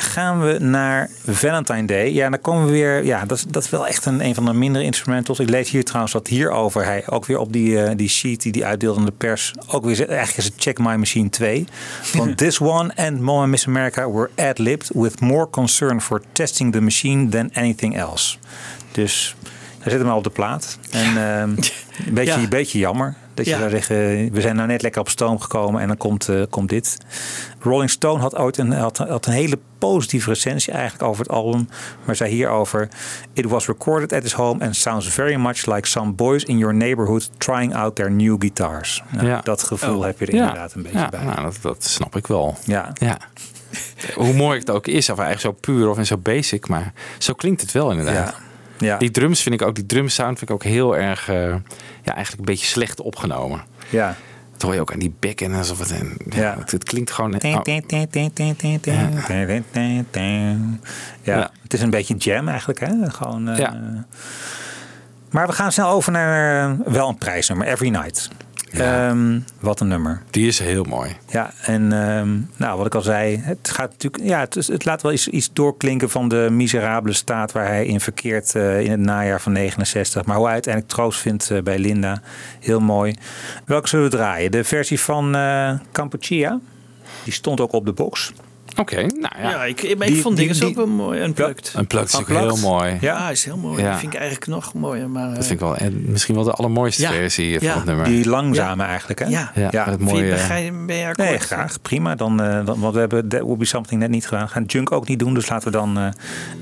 [0.00, 2.12] Gaan we naar Valentine Day.
[2.12, 3.04] Ja, dan komen we weer.
[3.04, 5.38] Ja, dat is, dat is wel echt een, een van de mindere instrumentals.
[5.38, 6.84] Ik lees hier trouwens wat hierover.
[6.84, 9.54] Hij ook weer op die, eh, die sheet die hij uitdeelde aan de pers.
[9.66, 11.66] Ook weer, eigenlijk is het Check My Machine 2.
[12.12, 16.72] Want this one and Mom and Miss America were ad-libbed with more concern for testing
[16.72, 18.36] the machine than anything else.
[18.92, 19.36] Dus
[19.78, 20.78] hij zit hem al op de plaat.
[20.90, 21.50] En ehm,
[22.06, 22.38] een beetje, Ja.
[22.38, 23.14] een beetje jammer.
[23.38, 23.58] Dat je Ja.
[23.58, 23.96] zou zeggen,
[24.32, 26.98] we zijn nou net lekker op stoom gekomen en dan komt, eh, komt dit.
[27.60, 31.68] Rolling Stone had ooit een, had, had een hele positieve recensie eigenlijk over het album.
[32.04, 32.88] Maar zei hierover:
[33.32, 36.74] It was recorded at his home and sounds very much like some boys in your
[36.74, 39.02] neighborhood trying out their new guitars.
[39.10, 39.40] Nou, Ja.
[39.44, 40.04] Dat gevoel Oh.
[40.04, 40.40] heb je er Ja.
[40.40, 41.24] inderdaad een beetje ja, bij.
[41.24, 42.56] Nou, dat, dat snap ik wel.
[42.64, 42.92] Ja.
[42.94, 43.18] Ja.
[44.14, 47.32] Hoe mooi het ook is, of eigenlijk zo puur of en zo basic, maar zo
[47.32, 48.34] klinkt het wel inderdaad.
[48.78, 48.98] Ja.
[48.98, 51.36] Die drums vind ik ook, die drumsound vind ik ook heel erg, eh,
[52.02, 53.62] ja, eigenlijk een beetje slecht opgenomen.
[53.88, 54.16] Ja.
[54.52, 55.90] Dat hoor je ook aan die bekken en alsof het.
[55.90, 56.56] En, ja.
[56.64, 57.30] Het, klinkt gewoon.
[57.30, 57.42] net.
[61.22, 61.50] Ja.
[61.62, 63.10] het is een beetje jam eigenlijk, hè?
[63.10, 63.48] Gewoon.
[63.48, 64.04] Eh, ja.
[65.30, 68.30] Maar we gaan snel over naar eh, wel een prijsnummer, Every Night.
[68.72, 69.08] Ja.
[69.08, 70.22] Ehm, wat een nummer.
[70.30, 71.16] die is heel mooi.
[71.30, 75.12] Ja, en ehm, nou, wat ik al zei, het gaat natuurlijk, ja, het, laat wel
[75.12, 79.40] iets, iets doorklinken van de miserabele staat waar hij in verkeert eh, in het najaar
[79.40, 80.24] van 69.
[80.24, 82.22] Maar hoe hij uiteindelijk troost vindt eh, bij Linda,
[82.60, 83.14] heel mooi.
[83.64, 84.50] Welke zullen we draaien?
[84.50, 86.58] De versie van eh Kampuchea,
[87.24, 88.32] die stond ook op de box.
[88.80, 89.50] Oké, nou ja.
[89.50, 91.20] Ja, ik, Die- ik vond die- dingen die- ook wel mooi.
[91.20, 91.72] Unplugged.
[91.76, 92.98] Een pluk is natuurlijk heel mooi.
[93.00, 93.30] Ja.
[93.30, 93.82] Is heel mooi.
[93.82, 93.90] Ja.
[93.90, 95.10] Dat vind ik eigenlijk nog mooier.
[95.10, 97.10] Maar, Dat vind ik wel en misschien wel de allermooiste Ja.
[97.10, 97.74] versie van Ja.
[97.74, 98.04] het nummer.
[98.04, 99.26] Die langzame eigenlijk, hè?
[99.26, 99.52] Ja.
[99.70, 100.28] ja, het mooie.
[100.28, 101.28] ben, jij- ben je akkoord?
[101.28, 101.80] Nee, graag.
[101.82, 102.14] Prima.
[102.14, 104.44] Dan, eh, dan, want we hebben That Would Be Something net niet gedaan.
[104.44, 105.34] We gaan Junk ook niet doen.
[105.34, 106.06] Dus laten we dan eh,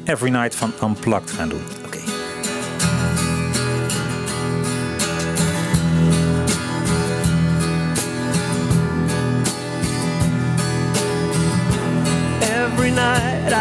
[0.04, 1.60] Every Night van Unplugged gaan doen.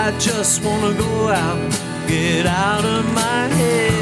[0.07, 1.57] I just wanna go out,
[2.07, 3.93] get out of my head.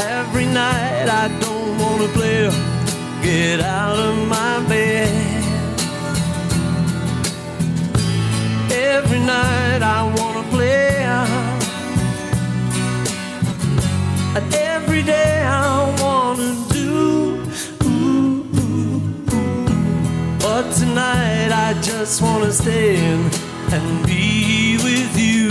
[0.00, 2.48] Every night I don't wanna play,
[3.22, 5.44] get out of my bed.
[8.72, 11.04] Every night I wanna play,
[14.34, 16.75] and every day I wanna do.
[20.56, 23.30] But tonight I just wanna stay in
[23.74, 25.50] and be with you.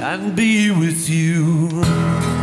[0.00, 2.33] And be with you.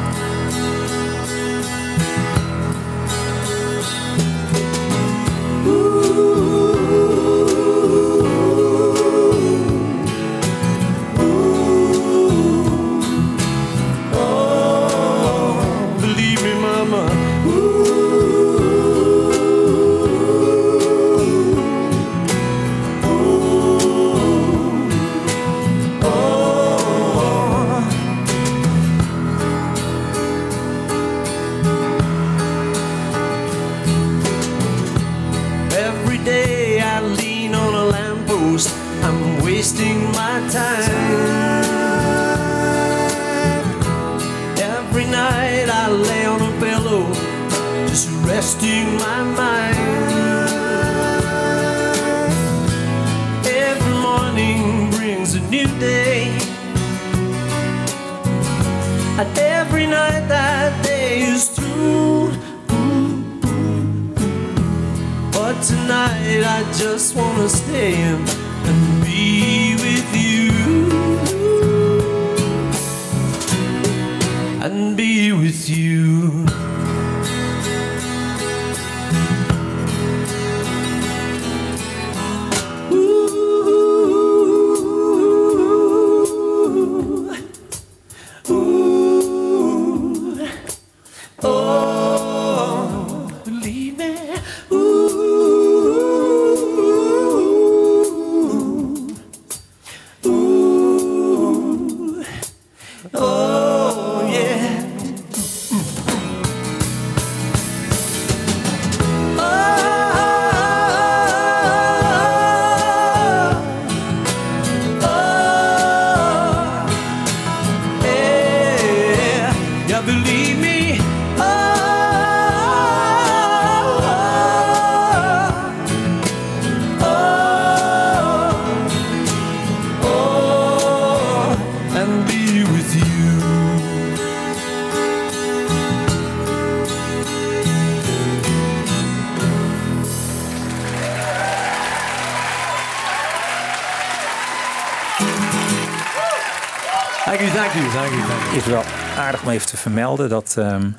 [149.52, 150.90] Even te vermelden dat ehm,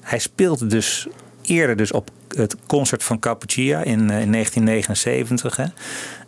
[0.00, 1.06] hij speelde dus
[1.42, 5.56] eerder dus op het concert van Cappuccina in, eh, in 1979.
[5.56, 5.64] Hè.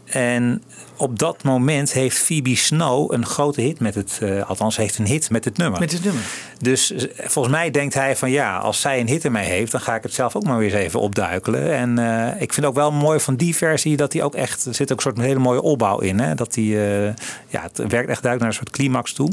[0.04, 0.62] En
[0.96, 5.06] op dat moment heeft Phoebe Snow een grote hit met het, eh, althans heeft een
[5.06, 5.80] hit met het nummer.
[5.80, 6.22] Met het nummer.
[6.64, 9.80] Dus eh, volgens mij denkt hij van ja, als zij een hit ermee heeft, dan
[9.80, 11.74] ga ik het zelf ook maar weer eens even opduikelen.
[11.74, 14.74] En eh, ik vind ook wel mooi van die versie dat hij ook echt, er
[14.74, 16.18] zit ook een soort hele mooie opbouw in.
[16.18, 16.34] Hè?
[16.34, 17.14] Dat hij, eh,
[17.48, 19.32] ja, het werkt echt duidelijk naar een soort climax toe.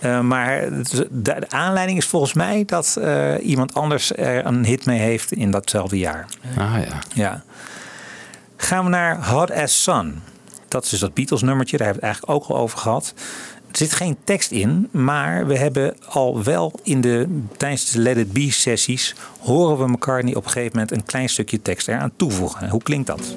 [0.00, 0.68] Eh, maar
[1.10, 5.50] de aanleiding is volgens mij dat eh, iemand anders er een hit mee heeft in
[5.50, 6.26] datzelfde jaar.
[6.56, 6.98] Ah ja.
[7.14, 7.42] Ja.
[8.56, 10.22] Gaan we naar Hot as Sun.
[10.68, 13.14] Dat is dus dat Beatles nummertje, daar hebben we het eigenlijk ook al over gehad.
[13.70, 18.16] Er zit geen tekst in, maar we hebben al wel in de, tijdens de Let
[18.16, 19.14] It Be sessies...
[19.40, 22.68] horen we McCartney op een gegeven moment een klein stukje tekst eraan toevoegen.
[22.68, 23.36] Hoe klinkt dat?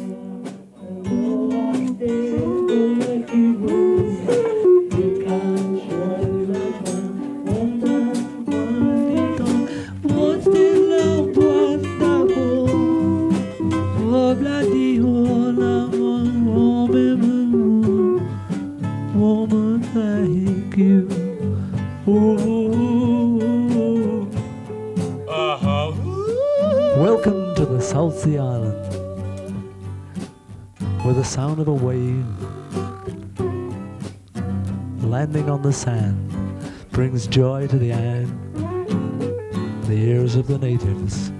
[27.93, 28.73] South Sea Island,
[31.03, 32.25] where the sound of a wave
[35.03, 36.17] landing on the sand
[36.89, 37.91] brings joy to the
[39.87, 41.32] the ears of the natives.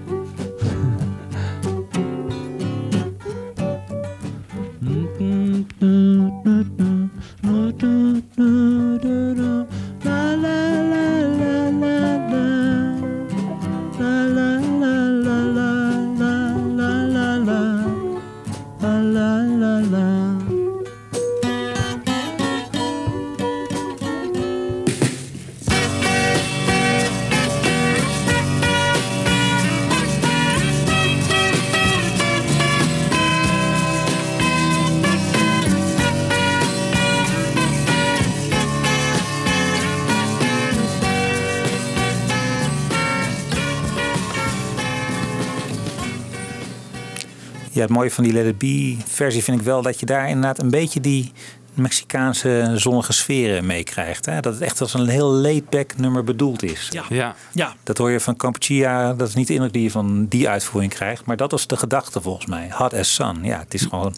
[47.94, 50.70] Mooie van die Let It Be versie vind ik wel dat je daar inderdaad een
[50.70, 51.32] beetje die
[51.74, 54.26] Mexicaanse zonnige sferen meekrijgt.
[54.26, 54.40] hè.
[54.40, 56.88] Dat het echt als een heel laid-back nummer bedoeld is.
[56.90, 57.02] Ja.
[57.08, 57.34] Ja.
[57.52, 57.74] Ja.
[57.82, 60.92] Dat hoor je van Campuchia, dat is niet de indruk die je van die uitvoering
[60.94, 61.24] krijgt.
[61.24, 62.68] Maar dat was de gedachte volgens mij.
[62.70, 63.38] Hot as sun.
[63.42, 64.14] Ja, het is gewoon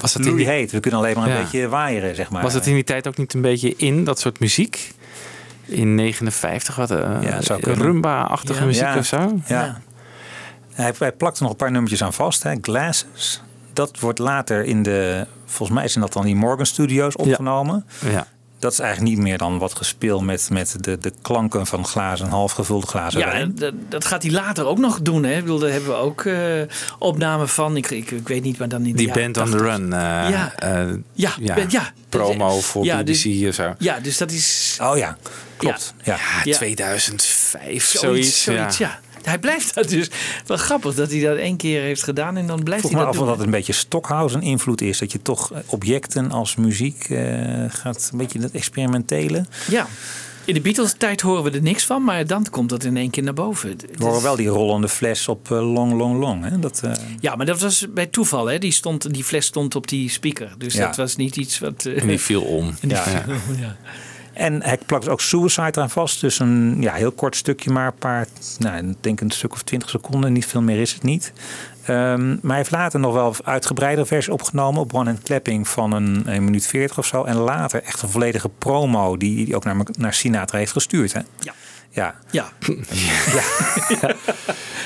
[0.00, 0.70] Was het in die, heet.
[0.72, 1.40] We kunnen alleen maar een Ja.
[1.42, 2.42] beetje waaieren, zeg maar.
[2.42, 4.92] was het in die tijd ook niet een beetje in, dat soort muziek?
[5.64, 7.82] In 59, wat uh, Ja, zou kunnen.
[7.86, 8.66] rumba-achtige Ja.
[8.66, 8.98] muziek Ja.
[8.98, 9.38] of zo?
[9.46, 9.80] Ja.
[10.80, 12.42] Hij, hij plakt er nog een paar nummertjes aan vast.
[12.42, 12.54] Hè.
[12.62, 13.40] Glasses.
[13.72, 17.86] Dat wordt later in de, volgens mij zijn dat dan die Morgan Studios opgenomen.
[18.10, 18.26] Ja.
[18.58, 22.28] Dat is eigenlijk niet meer dan wat gespeeld met, met de, de klanken van glazen,
[22.28, 25.22] half gevulde glazen Ja, dat, dat gaat hij later ook nog doen.
[25.24, 25.34] Hè.
[25.36, 26.60] Ik bedoel, Daar hebben we ook eh
[26.98, 27.76] opnamen van.
[27.76, 29.60] Ik, ik, ik weet niet, maar dan in Die Band on the 80.
[29.60, 29.92] Run.
[29.92, 29.98] eh,
[30.30, 30.52] Ja.
[30.58, 31.54] eh, Ja, ja.
[31.54, 31.92] ben- ja.
[32.08, 33.74] promo voor Ja, BBC dus- of zo.
[33.78, 35.16] Ja, dus dat is Oh ja,
[35.56, 35.94] klopt.
[36.02, 36.14] Ja.
[36.14, 36.54] Ja, Ja.
[36.56, 37.90] 2005, zoiets.
[38.00, 38.42] zoiets.
[38.42, 38.98] zoiets ja.
[39.22, 40.10] Hij blijft dat dus.
[40.46, 43.06] Wel grappig dat hij dat één keer heeft gedaan en dan blijft Vroeg hij me
[43.12, 44.98] dat af of dat een beetje Stockhausen invloed is.
[44.98, 49.44] Dat je toch objecten als muziek eh, gaat, een beetje het experimentele.
[49.70, 49.86] Ja.
[50.44, 53.22] In de Beatles-tijd horen we er niks van, maar dan komt dat in één keer
[53.22, 53.76] naar boven.
[53.96, 56.44] We horen wel die rollende fles op eh, Long Long Long.
[56.48, 56.58] Hè?
[56.58, 58.46] Dat, eh, Ja, maar dat was bij toeval.
[58.46, 58.58] Hè?
[58.58, 60.54] Die, stond, die fles stond op die speaker.
[60.58, 60.86] Dus Ja.
[60.86, 61.84] dat was niet iets wat...
[61.84, 62.66] eh, En die viel om.
[62.80, 63.02] en die Ja.
[63.02, 63.76] viel om, ja.
[64.40, 66.20] En hij plakt ook Suicide eraan vast.
[66.20, 68.26] Dus een ja, heel kort stukje, maar een paar,
[68.58, 70.32] nou, ik denk een stuk of twintig seconden.
[70.32, 71.32] Niet veel meer is het niet.
[71.84, 75.92] Ehm, maar hij heeft later nog wel uitgebreide versie opgenomen op One Hand Clapping van
[75.92, 77.24] een, een minuut 40 of zo.
[77.24, 81.12] En later echt een volledige promo die hij ook naar, naar Sinatra heeft gestuurd.
[81.12, 81.20] Hè?
[81.38, 81.54] Ja.
[81.90, 82.14] Ja.
[82.30, 82.48] Ja.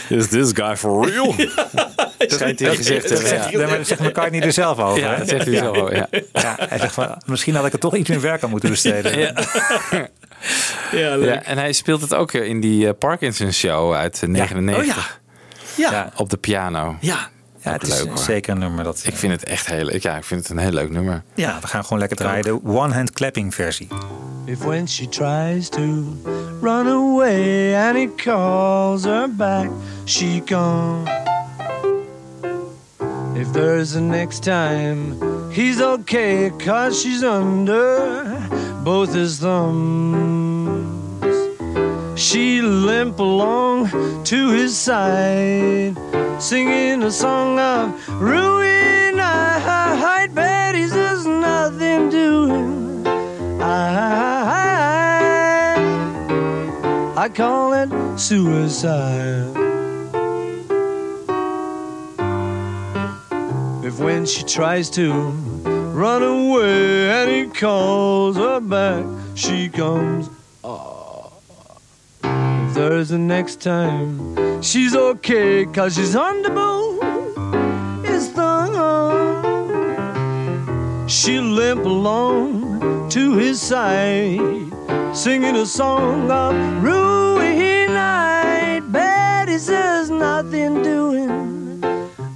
[0.09, 1.35] Is this guy for real?
[2.19, 3.69] Schijnt hij gezegd te Dat hebben.
[3.69, 5.01] maar dat zegt McCartney er zelf over.
[5.01, 6.07] Ja, dat zegt hij zelf wel, ja.
[6.33, 9.19] Ja, hij zegt van, misschien had ik er toch iets meer werk aan moeten besteden.
[9.19, 9.33] Ja.
[10.93, 11.35] Ja, leuk.
[11.35, 15.05] Ja, en hij speelt het ook in die eh, Parkinson show uit eh, 99 Oh
[15.77, 15.91] ja.
[15.91, 16.11] Ja.
[16.17, 16.97] op de piano.
[17.01, 17.29] Ja.
[17.63, 19.03] Ja, het is leuk, zeker een nummer dat...
[19.07, 21.23] Ik vind het echt heel, ja, ik vind het een heel leuk nummer.
[21.35, 22.43] Ja, we gaan gewoon lekker draaien.
[22.45, 23.89] De one-hand clapping versie.
[24.45, 25.81] If when she tries to
[26.63, 29.69] run away and he calls her back,
[30.05, 31.09] she comes.
[33.37, 38.39] If there's a next time, he's okay, cause she's under
[38.85, 40.85] both his thumbs.
[42.21, 43.91] She limp along
[44.25, 45.97] to his side,
[46.39, 49.19] singing a song of ruin.
[49.19, 53.07] I bet he's just nothing doing.
[53.61, 54.15] I,
[57.17, 59.74] I call it suicide.
[63.85, 69.05] If when she tries to run away and he calls her back,
[69.35, 70.31] she comes.
[72.25, 78.05] If there's a next time, she's okay, cause she's on the bone.
[78.07, 78.73] It's thumb.
[81.07, 84.41] She'll limp along to his side,
[85.15, 88.81] singing a song of ruin night.
[88.91, 91.85] Betty says nothing doing.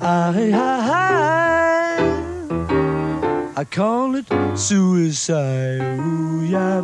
[0.03, 1.08] I, I,
[3.61, 5.81] I call it suicide.
[5.99, 6.81] Ooh, yeah,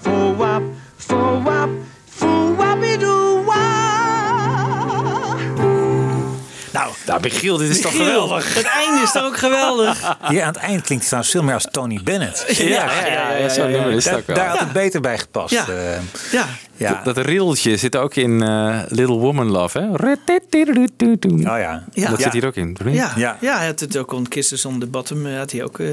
[0.00, 0.62] fo, wap,
[0.96, 1.68] fo, wap,
[2.08, 3.42] fo, wappie, doo.
[6.72, 8.54] Nou, Nou, Michiel, dit is toch Michiel, geweldig?
[8.54, 10.16] Het einde is toch ook geweldig?
[10.28, 12.44] Hier aan het eind klinkt het trouwens veel meer als Tony Bennett.
[12.56, 14.36] Ja, ja, ja, ja, zo'n nummer is het Daar, ook wel.
[14.36, 15.52] daar had het beter bij gepast.
[15.52, 15.66] Ja.
[15.68, 15.92] eh.
[15.94, 16.00] Ja.
[16.30, 16.46] ja.
[16.76, 19.86] Dat, dat rilletje zit ook in eh, Little Woman Love, hè?
[19.86, 21.84] Oh ja.
[21.92, 22.08] Ja.
[22.10, 22.24] Dat Ja.
[22.24, 22.76] zit hier ook in.
[22.84, 23.36] Ja, ja.
[23.56, 25.26] hij had het ook on Kisses on the Bottom.
[25.26, 25.78] eh, Had hij ook.
[25.78, 25.86] eh,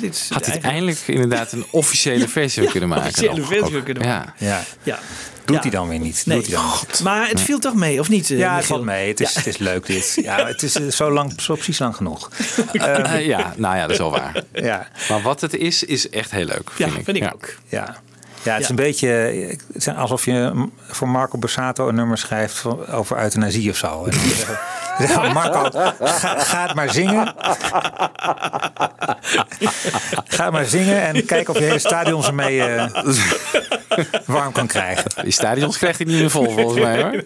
[0.00, 3.06] dit Had hij eindelijk inderdaad een officiële versie Ja, kunnen maken?
[3.08, 4.08] officiële versie kunnen Ja.
[4.18, 4.32] maken.
[4.36, 4.62] Ja.
[4.82, 4.98] Ja.
[5.44, 5.62] Doet Ja.
[5.62, 6.22] hij dan weer niet.
[6.26, 6.36] Nee.
[6.36, 7.00] Doet hij dan niet.
[7.02, 8.28] Maar het viel toch mee, of niet?
[8.28, 9.08] Ja, het valt mee.
[9.08, 9.38] Het is, Ja.
[9.38, 10.18] het is leuk dit.
[10.22, 12.30] Ja, het is zo lang, zo precies lang genoeg.
[12.72, 14.42] Eh, ja, nou ja, dat is wel waar.
[14.52, 14.88] Ja.
[15.08, 16.70] Maar wat het is, is echt heel leuk.
[16.76, 17.04] Ja, vind ik.
[17.04, 17.30] vind ik Ja.
[17.34, 17.54] ook.
[17.68, 17.96] Ja.
[18.46, 22.64] Ja, het is een beetje het is alsof je voor Marco Borsato een nummer schrijft
[22.92, 24.04] over euthanasie of zo.
[24.04, 24.58] En dan zeggen-
[25.06, 25.68] zeggen, Marco,
[26.00, 27.34] ga, ga het maar zingen.
[30.26, 33.02] Ga maar zingen en kijk of je hele stadions ermee eh,
[34.26, 35.10] warm kan krijgen.
[35.22, 37.24] Die stadions krijgt hij niet meer vol, volgens mij hoor.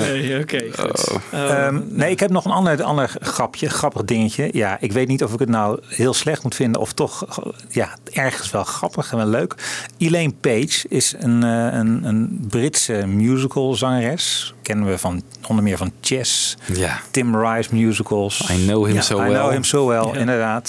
[0.00, 0.60] Nee, oké.
[0.78, 1.10] goed.
[1.32, 4.48] Ehm, nee, ik heb nog een ander, ander grapje, grappig dingetje.
[4.52, 7.24] Ja, ik weet niet of ik het nou heel slecht moet vinden of toch
[7.68, 9.54] ja, ergens wel grappig en wel leuk.
[9.98, 14.54] Elaine Page is een, eh, een, een Britse musicalzangeres.
[14.62, 17.00] Kennen we van onder meer van Chess, Ja.
[17.10, 18.50] Tim Rice musicals.
[18.50, 19.38] I know him Ja, so I well.
[19.38, 20.18] know him so well, Ja.
[20.20, 20.59] inderdaad.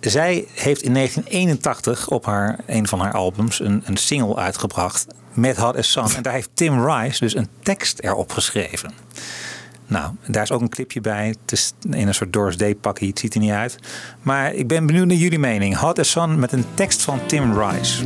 [0.00, 5.56] Zij heeft in 1981 op haar, een van haar albums een, een single uitgebracht met
[5.56, 6.06] Hot as Sun.
[6.16, 8.92] En daar heeft Tim Rice dus een tekst erop geschreven.
[9.86, 11.26] Nou, daar is ook een clipje bij.
[11.26, 13.08] Het is in een soort Doris Day pakkie.
[13.08, 13.78] Het ziet er niet uit.
[14.22, 15.76] Maar ik ben benieuwd naar jullie mening.
[15.76, 18.04] Hot as Sun met een tekst van Tim Rice.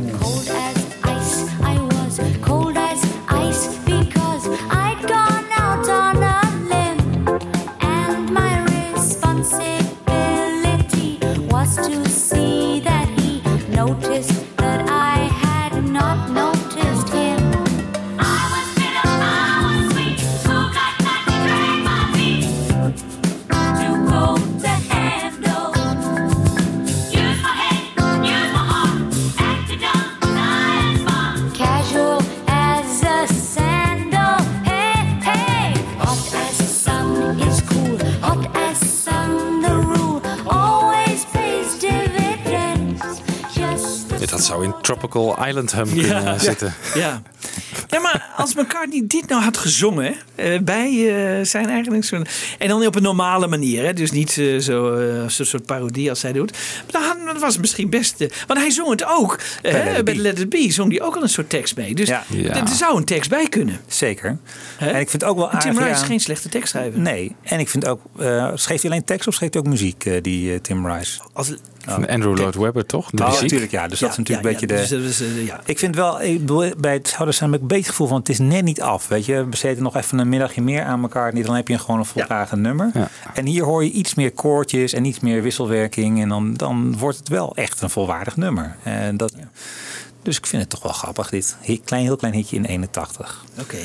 [44.47, 46.37] Just Dit had zo in Tropical Island Hum kunnen Ja.
[46.37, 46.73] zitten.
[46.95, 47.21] Ja.
[47.89, 50.87] ja, maar als McCartney dit nou had gezongen eh, bij
[51.39, 52.25] eh, zijn eigen zo'n
[52.57, 56.09] en dan op een normale manier, hè, dus niet eh, zo eh, zo'n soort parodie
[56.09, 56.57] als hij doet,
[56.91, 58.21] dan had- dan was het misschien best.
[58.21, 60.21] eh, want hij zong het ook eh, Bij Let It bij Be.
[60.21, 61.95] Let It Be, zong hij ook al een soort tekst mee.
[61.95, 62.23] Dus Ja.
[62.29, 62.53] Ja.
[62.55, 63.79] er zou een tekst bij kunnen.
[63.87, 64.37] Zeker.
[64.77, 64.89] Hè?
[64.91, 65.59] En ik vind het ook wel En.
[65.59, 66.99] Tim Rice is geen slechte tekstschrijver.
[66.99, 67.35] Nee.
[67.43, 68.01] En ik vind ook...
[68.19, 71.19] eh, schreef hij alleen tekst of schreef hij ook muziek, eh, die eh, Tim Rice?
[71.33, 71.53] Als,
[71.93, 73.09] Van Andrew Lloyd Webber, toch?
[73.09, 73.41] De Oh, muziek.
[73.41, 73.87] natuurlijk, ja.
[73.87, 74.97] Dus dat is natuurlijk een beetje de...
[74.97, 75.59] Dus, is, eh, ja.
[75.65, 78.07] Ik vind wel, ik bedoel, bij het Zouden zijn heb ik een beetje het gevoel
[78.07, 79.07] van het is net niet af.
[79.07, 81.33] Weet je, besteed er nog even een middagje meer aan elkaar.
[81.33, 82.91] Niet, dan heb je gewoon een voldragen nummer.
[82.93, 83.09] Ja.
[83.33, 86.21] En hier hoor je iets meer koortjes en iets meer wisselwerking.
[86.21, 88.75] En dan, dan wordt het wel echt een volwaardig nummer.
[88.83, 89.33] En dat,
[90.23, 93.45] Dus ik vind het toch wel grappig, dit klein, heel klein hitje in 81.
[93.59, 93.77] Oké.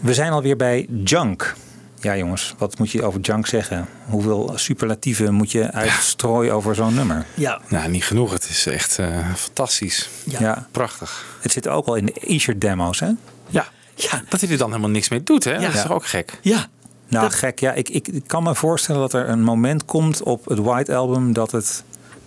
[0.00, 1.54] We zijn alweer bij Junk.
[2.00, 3.88] Ja jongens, wat moet je over Junk zeggen?
[4.06, 7.26] Hoeveel superlatieven moet je uitstrooien over zo'n nummer?
[7.34, 7.60] Ja.
[7.68, 8.32] Nou, niet genoeg.
[8.32, 10.08] Het is echt eh, fantastisch.
[10.24, 10.68] Ja.
[10.70, 11.24] Prachtig.
[11.40, 13.10] Het zit ook al in de Escher demo's, hè?
[13.48, 13.66] Ja.
[13.94, 14.22] Ja.
[14.28, 15.58] Dat hij er dan helemaal niks mee doet, hè?
[15.58, 16.38] Dat is toch ook gek?
[16.42, 16.66] Ja.
[17.08, 17.60] Nou, gek.
[17.60, 20.94] Ja, ik, ik, ik kan me voorstellen dat er een moment komt op het White
[20.94, 21.84] Album dat het.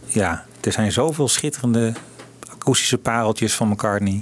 [0.07, 1.93] Ja, er zijn zoveel schitterende
[2.51, 4.22] akoestische pareltjes van McCartney.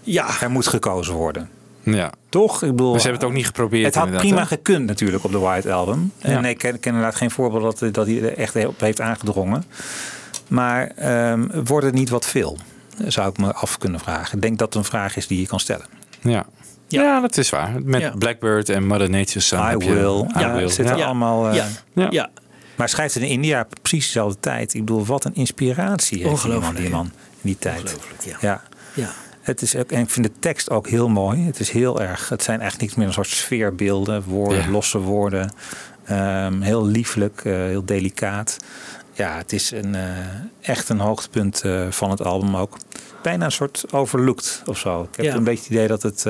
[0.00, 0.40] Ja.
[0.40, 1.50] Er moet gekozen worden.
[1.82, 2.12] Ja.
[2.28, 2.62] Toch?
[2.62, 3.84] Ik bedoel, Maar ze hebben het ook niet geprobeerd.
[3.84, 4.46] Het had prima hè?
[4.46, 6.12] gekund natuurlijk op de White Album.
[6.18, 6.28] Ja.
[6.28, 9.64] En ik ken, ken inderdaad geen voorbeeld dat, dat hij er echt op heeft aangedrongen.
[10.48, 12.58] Maar ehm, wordt het niet wat veel?
[13.06, 14.36] Zou ik me af kunnen vragen.
[14.36, 15.86] Ik denk dat het een vraag is die je kan stellen.
[16.20, 16.46] Ja.
[16.88, 17.20] Ja.
[17.20, 17.70] dat is waar.
[17.84, 18.10] Met Ja.
[18.18, 19.92] Blackbird en Mother Nature's Son I heb je...
[19.94, 20.18] will.
[20.36, 20.62] I Ja, will.
[20.62, 21.04] het zit er Ja.
[21.04, 21.48] allemaal...
[21.48, 21.66] eh, Ja.
[21.94, 22.06] Ja.
[22.10, 22.30] Ja.
[22.76, 24.74] Maar schrijft het in India precies dezelfde tijd.
[24.74, 27.12] Ik bedoel, wat een inspiratie heeft die man, Ongelooflijk, die man in
[27.42, 27.96] die tijd.
[28.24, 28.36] ja.
[28.40, 28.62] ja.
[28.94, 29.10] Ja.
[29.42, 31.46] Het is ook, en ik vind de tekst ook heel mooi.
[31.46, 32.28] Het is heel erg.
[32.28, 34.70] Het zijn eigenlijk niets meer een soort sfeerbeelden, woorden, Ja.
[34.70, 35.52] losse woorden.
[36.04, 38.56] Ehm, heel lieflijk, eh, heel delicaat.
[39.12, 40.08] Ja, het is een, eh,
[40.60, 42.76] echt een hoogtepunt eh, van het album ook.
[43.22, 45.02] Bijna een soort overlooked of zo.
[45.02, 45.34] Ik heb Ja.
[45.34, 46.24] een beetje het idee dat het.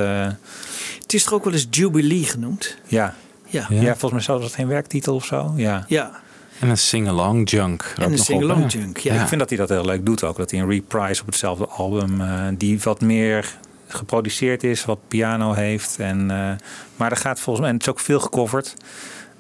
[1.03, 2.77] Het is toch ook wel eens Jubilee genoemd?
[2.87, 3.15] ja.
[3.47, 3.67] Ja.
[3.71, 3.83] Ja.
[3.85, 5.53] volgens mij zelfs dat geen werktitel of zo.
[5.57, 5.85] Ja.
[5.89, 6.21] Ja.
[6.63, 7.95] En een sing-along junk.
[8.03, 9.21] ook een sing-along junk, ja.
[9.23, 10.37] Ik vind dat hij dat heel leuk doet ook.
[10.37, 13.55] Dat hij een reprise op hetzelfde album, eh, die wat meer
[13.89, 15.97] geproduceerd is, wat piano heeft.
[15.99, 16.51] En, eh,
[16.97, 18.75] maar er gaat volgens mij, en het is ook veel gecoverd.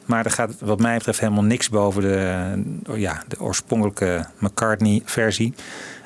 [0.06, 2.52] Maar er gaat wat mij betreft helemaal niks boven de,
[3.00, 5.54] ja, de oorspronkelijke McCartney-versie.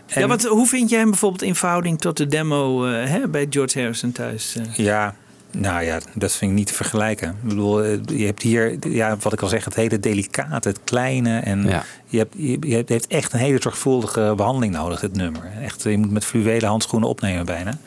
[0.06, 3.28] En- Ja, wat, hoe vind jij hem bijvoorbeeld in verhouding tot de demo eh, hè,
[3.28, 4.56] bij George Harrison thuis?
[4.74, 5.14] Ja,
[5.50, 7.28] nou ja, dat vind ik niet te vergelijken.
[7.28, 10.80] Ik bedoel, eh, je hebt hier, ja, wat ik al zeg, het hele delicate, het
[10.84, 11.38] kleine.
[11.38, 11.84] En Ja.
[12.06, 15.42] je, hebt, je, je heeft echt een hele zorgvuldige behandeling nodig, dit nummer.
[15.62, 17.78] Echt, je moet met fluwelen handschoenen opnemen bijna.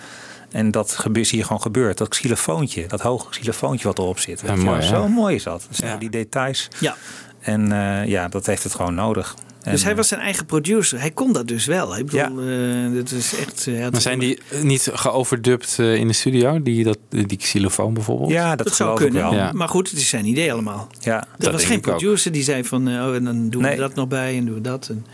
[0.51, 1.97] En dat gebeurt hier gewoon gebeurt.
[1.97, 4.41] Dat xylofoontje, dat hoge xylofoontje wat erop zit.
[4.45, 4.81] Ja, mooi?
[4.81, 5.65] Zo mooi is dat.
[5.69, 5.95] Dus Ja.
[5.97, 6.67] Die details.
[6.79, 6.95] Ja.
[7.39, 9.35] En eh, ja, dat heeft het gewoon nodig.
[9.63, 10.99] En, dus hij eh, was zijn eigen producer.
[10.99, 11.97] Hij kon dat dus wel.
[11.97, 13.67] Ik bedoel, eh, dat is echt...
[13.67, 16.61] eh, Maar zijn die niet geoverdubt eh, in de studio?
[16.63, 18.31] Die, dat, die xylofoon bijvoorbeeld?
[18.31, 19.31] Ja, dat, dat zou geloof ik kunnen.
[19.37, 19.45] wel.
[19.45, 19.51] Ja.
[19.51, 20.87] Maar goed, het is zijn idee allemaal.
[20.99, 21.97] Ja, Er dat was denk geen ik ook.
[21.97, 22.87] producer die zei van...
[22.87, 23.75] oh, en dan doen Nee.
[23.75, 24.87] we dat nog bij en doen we dat.
[24.89, 25.05] En,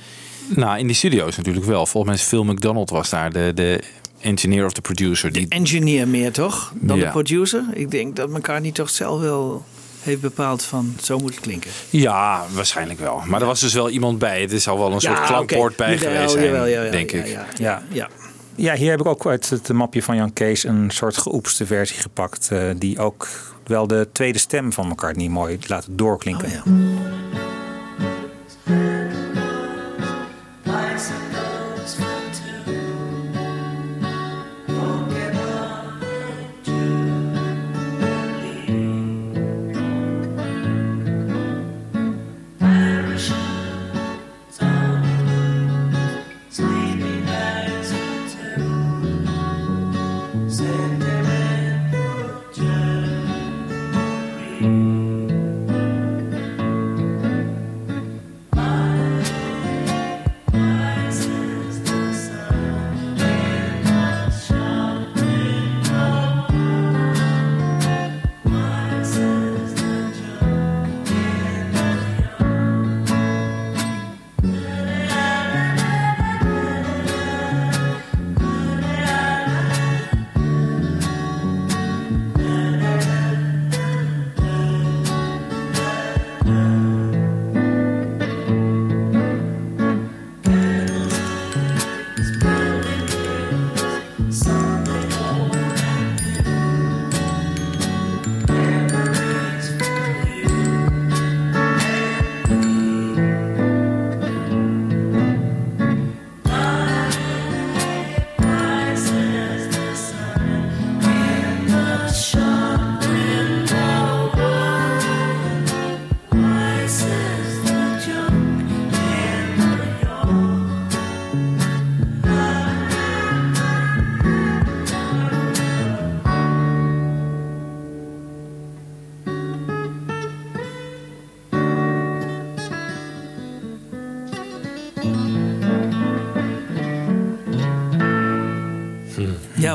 [0.47, 1.85] Nou, in die studio's natuurlijk wel.
[1.85, 3.79] Volgens mij is Phil McDonald was daar de, de
[4.19, 5.31] engineer of de producer.
[5.31, 6.73] Die, engineer meer toch?
[6.75, 7.05] Dan Ja.
[7.05, 7.63] de producer?
[7.73, 9.65] Ik denk dat McCartney toch zelf wel
[10.05, 10.95] heeft bepaald van...
[11.01, 11.71] Zo moet het klinken.
[11.89, 13.21] ja, waarschijnlijk wel.
[13.25, 14.41] Maar er was dus wel iemand bij.
[14.41, 17.27] Het is al wel een soort klankbord bij geweest zijn, jawel, jawel, denk ja, ik.
[17.27, 17.81] Ja, Ja.
[17.91, 18.09] ja.
[18.57, 21.97] Ja, hier heb ik ook uit het mapje van Jan Kees een soort geoepste versie
[22.01, 22.47] gepakt.
[22.51, 23.27] eh, die ook
[23.65, 26.49] wel de tweede stem van McCartney mooi laat doorklinken.
[26.67, 27.54] Oh,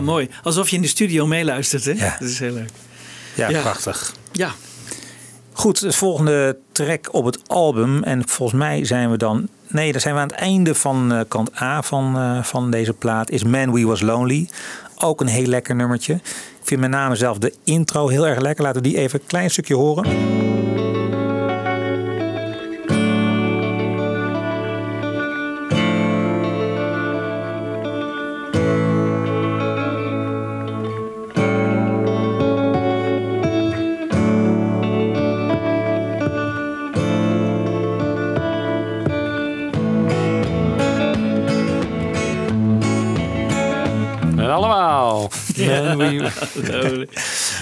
[0.00, 0.06] ja.
[0.12, 0.28] Mooi.
[0.42, 1.90] Alsof je in de studio meeluistert, hè?
[1.92, 2.16] Ja.
[2.20, 2.70] Dat is heel leuk.
[3.34, 3.60] Ja, Ja.
[3.60, 4.14] prachtig.
[4.32, 4.50] Ja.
[5.52, 8.02] Goed, de volgende track op het album.
[8.02, 9.48] En volgens mij zijn we dan.
[9.68, 12.92] Nee, dan zijn we aan het einde van eh, kant A van, eh, van deze
[12.92, 13.30] plaat.
[13.30, 14.48] Is Man We Was Lonely.
[14.96, 16.14] Ook een heel lekker nummertje.
[16.14, 18.64] Ik vind met name zelf de intro heel erg lekker.
[18.64, 20.04] Laten we die even een klein stukje horen.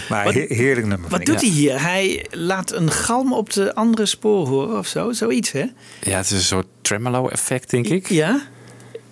[0.08, 1.10] Maar Wat- heerlijk nummer.
[1.10, 1.82] Wat doet hij hier?
[1.82, 5.12] Hij laat een galm op de andere spoor horen of zo.
[5.12, 5.64] Zoiets, hè?
[6.00, 8.08] Ja, het is een soort tremolo effect, denk ik.
[8.08, 8.40] Ja.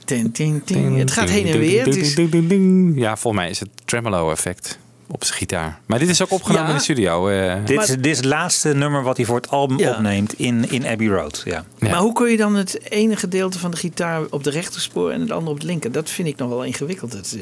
[0.04, 0.98] Ting, ting, ting.
[0.98, 2.98] Het gaat heen en weer.
[2.98, 4.78] Ja, volgens mij is het tremolo effect
[5.09, 5.78] op zijn gitaar.
[5.86, 6.70] Maar dit is ook opgenomen Ja.
[6.70, 7.28] in de studio.
[7.28, 7.54] eh.
[7.64, 9.90] Dit, is, dit is het laatste nummer wat hij voor het album Ja.
[9.90, 11.42] opneemt in, in Abbey Road.
[11.44, 11.64] Ja.
[11.78, 11.88] Ja.
[11.90, 15.20] Maar hoe kun je dan het ene gedeelte van de gitaar op de rechterspoor en
[15.20, 15.92] het andere op het linker?
[15.92, 17.12] Dat vind ik nog wel ingewikkeld.
[17.12, 17.40] Dat, eh,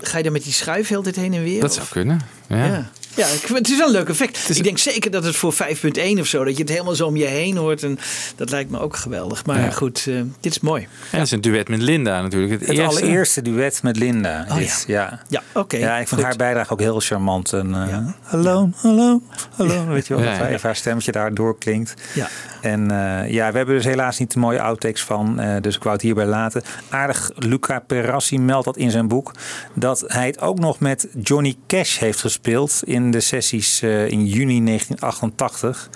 [0.00, 1.60] ga je dan met die schuif heel de tijd heen en weer?
[1.60, 2.20] Dat of- zou kunnen.
[2.48, 2.88] Ja.
[3.16, 3.26] Ja.
[3.54, 4.56] Het is wel een leuk effect.
[4.56, 7.16] Ik denk zeker dat het voor 5.1 of zo, dat je het helemaal zo om
[7.16, 7.82] je heen hoort.
[7.82, 7.98] En
[8.36, 9.46] dat lijkt me ook geweldig.
[9.46, 9.70] Maar Ja.
[9.70, 10.82] goed, eh, dit is mooi.
[11.10, 12.52] Ja, dat is een duet met Linda natuurlijk.
[12.52, 12.84] Het, Het eerste.
[13.00, 14.46] allereerste duet met Linda.
[14.48, 15.20] Oh, Dit, ja.
[15.28, 15.76] Ja, oké.
[15.76, 16.28] Ja, ik vond goed.
[16.30, 17.52] haar bijdrage ook heel charmant.
[17.52, 19.22] En, eh, Hallo, hallo,
[19.56, 19.86] hallo.
[19.86, 20.48] Weet je wel, Ja, dat ja.
[20.48, 21.94] even haar stemmetje daar doorklinkt.
[22.14, 22.28] Ja.
[22.60, 25.40] En eh, ja, we hebben dus helaas niet de mooie outtakes van.
[25.40, 26.62] eh, dus ik wou het hierbij laten.
[26.88, 29.32] Aardig, Luca Perassi meldt dat in zijn boek.
[29.74, 32.80] Dat hij het ook nog met Johnny Cash heeft gespeeld.
[32.84, 35.88] In de sessies eh, in juni 1988.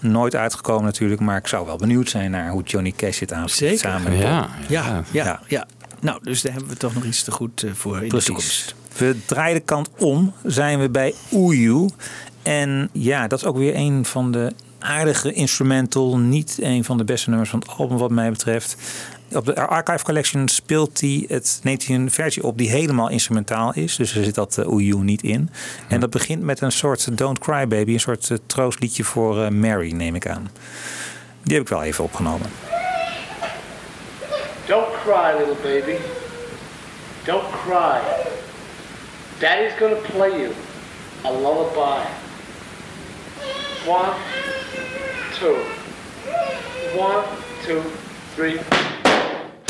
[0.00, 1.20] Nooit uitgekomen natuurlijk.
[1.20, 3.78] Maar ik zou wel benieuwd zijn naar hoe Johnny Cash dit aan Zeker.
[3.78, 4.20] samen Ja.
[4.20, 5.66] Ja, ja, ja, Ja.
[6.00, 8.26] Nou, dus daar hebben we toch nog iets te goed eh, voor in de Precies.
[8.26, 8.74] toekomst.
[8.96, 11.88] We draaien de kant om, zijn we bij Oeyu.
[12.42, 16.18] En ja, dat is ook weer een van de aardige instrumental.
[16.18, 18.76] Niet een van de beste nummers van het album wat mij betreft.
[19.34, 23.74] Op de Archive Collection speelt hij het, neemt hij een versie op die helemaal instrumentaal
[23.74, 23.96] is.
[23.96, 25.50] Dus er zit dat uh, Oeyu niet in.
[25.88, 27.92] En dat begint met een soort Don't Cry Baby.
[27.92, 30.50] Een soort uh, troostliedje voor uh, Mary, neem ik aan.
[31.42, 32.50] Die heb ik wel even opgenomen.
[34.66, 35.96] Don't cry, little baby.
[37.24, 38.00] Don't cry.
[39.38, 40.52] Daddy's gonna play you
[41.24, 42.04] a lullaby.
[43.86, 44.12] One,
[45.38, 45.56] two.
[46.96, 47.24] One,
[47.66, 47.82] two,
[48.34, 48.60] three.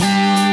[0.01, 0.50] Música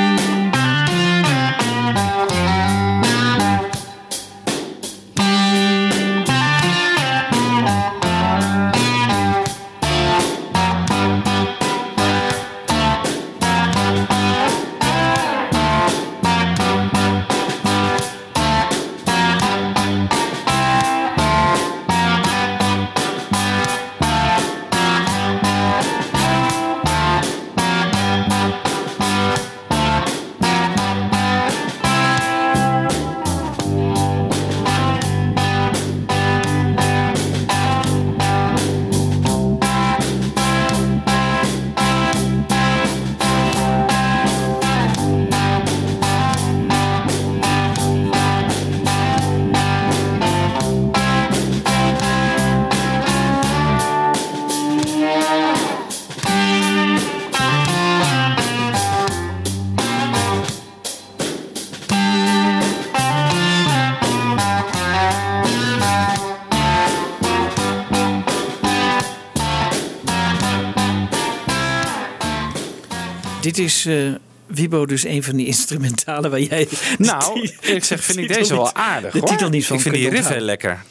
[73.57, 74.11] Dit is, uh,
[74.47, 76.67] Wibo, dus een van die instrumentalen waar jij...
[76.97, 79.27] Nou, ik zeg, vind ik deze wel aardig De hoor.
[79.27, 80.83] titel niet van Ik vind die riff heel lekker.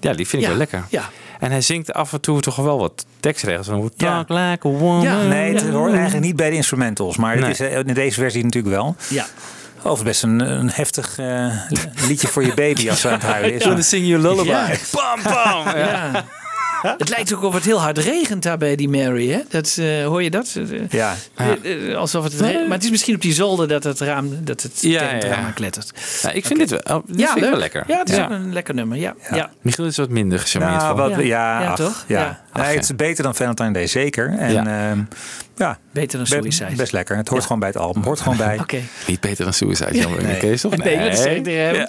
[0.00, 0.84] Ja, die vind ik Ja, wel lekker.
[0.90, 1.10] ja.
[1.40, 3.66] En hij zingt af en toe toch wel wat tekstregels.
[3.66, 5.28] Zo, Talk like a woman.
[5.28, 7.16] Nee, het hoort eigenlijk niet bij de instrumentals.
[7.16, 7.44] Maar Nee.
[7.48, 8.96] het is, eh, in deze versie natuurlijk wel.
[9.08, 9.26] Ja.
[9.82, 11.56] Overigens best een, een heftig eh,
[12.08, 13.64] liedje voor je baby als ze aan het huilen is.
[13.64, 14.48] Ja, dan zing je lullaby.
[14.48, 14.68] Ja.
[14.92, 15.76] Bam, bam.
[15.78, 16.24] Ja.
[16.98, 19.40] Het lijkt ook of het heel hard regent daar bij die Mary, hè?
[19.48, 20.54] Dat, eh, hoor je dat?
[20.70, 21.14] Eh, Ja.
[21.34, 24.78] eh, alsof het Maar het is misschien op die zolder dat het raam, dat het
[24.80, 25.92] Ja, klettert.
[26.22, 27.50] Ja, ik vind dit wel, oh, dit ja, vind ik leuk.
[27.50, 27.84] wel lekker.
[27.86, 28.24] Ja, het is Ja.
[28.24, 28.98] ook een lekker nummer.
[28.98, 29.50] Ja, ja.
[29.60, 31.08] Michiel is wat minder gecharmeerd Nou, van.
[31.08, 31.60] wat, ja, Ja.
[31.62, 32.04] Ja, ach, toch?
[32.06, 32.18] Ja.
[32.20, 32.40] Ja.
[32.54, 34.34] Nee, Ach, het is beter dan Valentine Day, zeker.
[34.38, 35.08] En
[35.56, 35.66] Ja.
[35.66, 36.76] ja, ja Beter dan be- Suicide.
[36.76, 37.16] best lekker.
[37.16, 38.02] Het hoort gewoon bij het album.
[38.02, 38.58] Hoort gewoon bij.
[38.62, 38.80] Oké.
[39.06, 40.18] Niet beter dan Suicide, jammer.
[40.22, 40.30] Nee.
[40.30, 40.38] Nee.
[40.40, 40.76] Kees, toch?
[40.76, 41.88] Nee, dat zeg ik tegen hem.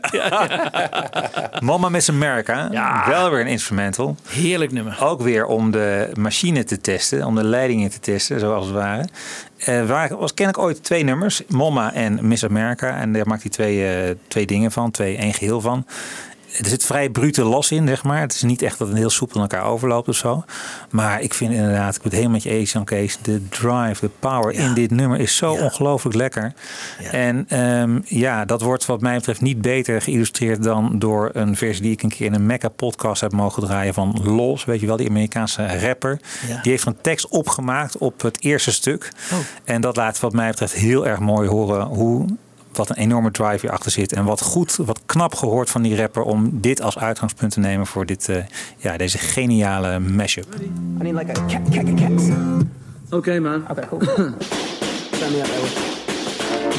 [1.68, 2.68] Mama Miss America.
[2.72, 3.04] Ja.
[3.10, 4.16] Wel weer een instrumental.
[4.30, 4.98] Heerlijk nummer.
[5.02, 9.08] Ook weer om de machine te testen, om de leidingen te testen, zoals het ware.
[9.58, 12.98] Eh waar was ken ik ooit twee nummers, Mama en Miss America.
[13.00, 15.86] En daar maakt hij twee, eh, twee dingen van, twee, één geheel van.
[16.58, 18.20] Er zit vrij brute los in, zeg maar.
[18.20, 20.44] Het is niet echt dat het heel soepel elkaar overloopt of zo.
[20.90, 23.18] Maar ik vind inderdaad, ik ben helemaal met je eens, Jan Kees.
[23.22, 26.54] De drive, de power in dit nummer is zo ongelooflijk lekker.
[27.12, 31.82] En ehm, ja, dat wordt wat mij betreft niet beter geïllustreerd dan door een versie
[31.82, 34.66] die ik een keer in een Mecca podcast heb mogen draaien van Los.
[34.66, 36.20] Weet je wel, die Amerikaanse rapper.
[36.62, 39.12] Die heeft een tekst opgemaakt op het eerste stuk.
[39.32, 39.38] Oh.
[39.64, 42.26] En dat laat wat mij betreft heel erg mooi horen hoe
[42.78, 44.14] wat een enorme drive hier achter zit.
[44.14, 47.88] En wat goed, wat knap gehoord van die rapper om dit als uitgangspunt te nemen
[47.88, 48.38] voor dit, eh,
[48.78, 50.56] ja, deze geniale mashup.
[51.00, 52.34] I need like a cat, cat, cat, cat.
[53.10, 53.66] Okay, man.
[53.70, 54.02] Okay, cool.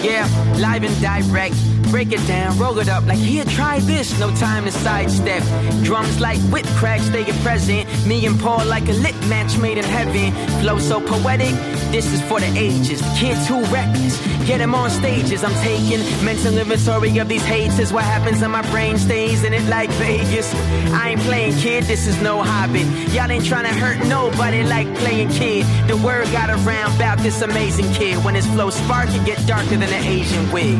[0.03, 0.27] Yeah,
[0.59, 1.57] live and direct.
[1.91, 4.19] Break it down, roll it up like here, try this.
[4.19, 5.43] No time to sidestep.
[5.85, 7.89] Drums like whip cracks, stay present.
[8.07, 10.33] Me and Paul like a lit match made in heaven.
[10.61, 11.55] Flow so poetic.
[11.93, 13.01] This is for the ages.
[13.17, 14.21] Kids who reckless.
[14.47, 15.43] Get them on stages.
[15.45, 17.79] I'm taking mental inventory of these hates.
[17.79, 20.53] Is what happens in my brain stays in it like Vegas.
[20.93, 21.85] I ain't playing kid.
[21.85, 22.83] This is no hobby.
[23.15, 25.67] Y'all ain't trying to hurt nobody like playing kid.
[25.89, 28.25] The word got around about this amazing kid.
[28.25, 30.79] When his flow spark, it get darker than an Asian wig.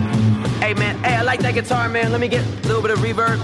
[0.61, 2.13] Hey man, hey, I like that guitar, man.
[2.13, 3.39] Let me get a little bit of reverb.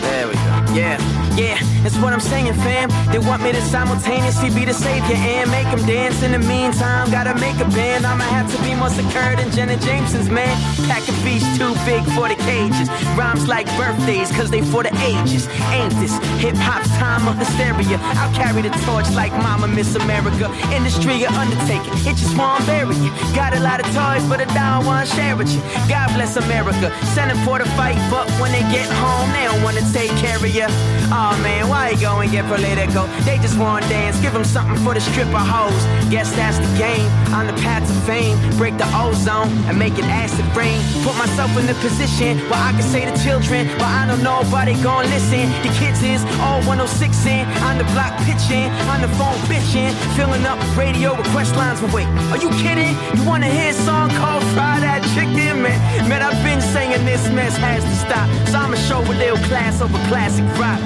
[0.00, 0.54] There we go.
[0.74, 0.98] Yeah,
[1.36, 2.90] yeah, that's what I'm saying, fam.
[3.12, 6.22] They want me to simultaneously be the savior and make them dance.
[6.22, 8.04] In the meantime, gotta make a band.
[8.04, 10.50] I'ma have to be more secure than Jenna Jameson's, man.
[10.88, 12.88] Pack a beach too big for the cages.
[13.14, 15.46] Rhymes like birthdays, cause they for the ages.
[15.70, 17.98] Ain't this hip hop's time of hysteria?
[18.18, 20.50] I'll carry the torch like Mama Miss America.
[20.74, 23.10] Industry or undertaking, it just won't you.
[23.34, 25.60] Got a lot of toys, but I don't wanna share with you.
[25.88, 26.90] God bless America.
[27.14, 30.36] Send them for the fight, but when they get home, they don't wanna take care
[30.36, 30.66] of you.
[31.12, 33.06] Oh man, why you go and get political?
[33.24, 35.84] They just want to dance, give them something for the stripper hoes.
[36.10, 37.06] Guess that's the game.
[37.34, 40.78] On the path to fame, break the ozone and make it acid rain.
[41.02, 44.74] Put myself in the position where I can say to children, but I know nobody
[44.82, 45.50] gon' listen.
[45.62, 50.46] The kids is all 106 in, on the block pitching, on the phone bitching, filling
[50.46, 51.80] up radio request lines.
[51.80, 52.94] But wait, are you kidding?
[53.16, 55.62] You wanna hear a song called Fry That Chicken?
[55.62, 55.78] Man,
[56.08, 58.26] man, I've been saying this mess has to stop.
[58.50, 60.80] So I'ma show a little class over classic rock.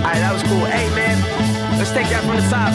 [0.00, 0.64] Alright, that was cool.
[0.64, 1.16] Hey man,
[1.78, 2.72] let's take that from the top.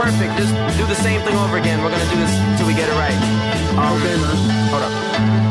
[0.00, 0.32] Perfect.
[0.40, 1.76] Just do the same thing over again.
[1.82, 3.18] We're gonna do this till we get it right.
[3.76, 4.36] Um, okay, man.
[4.72, 4.92] Hold up.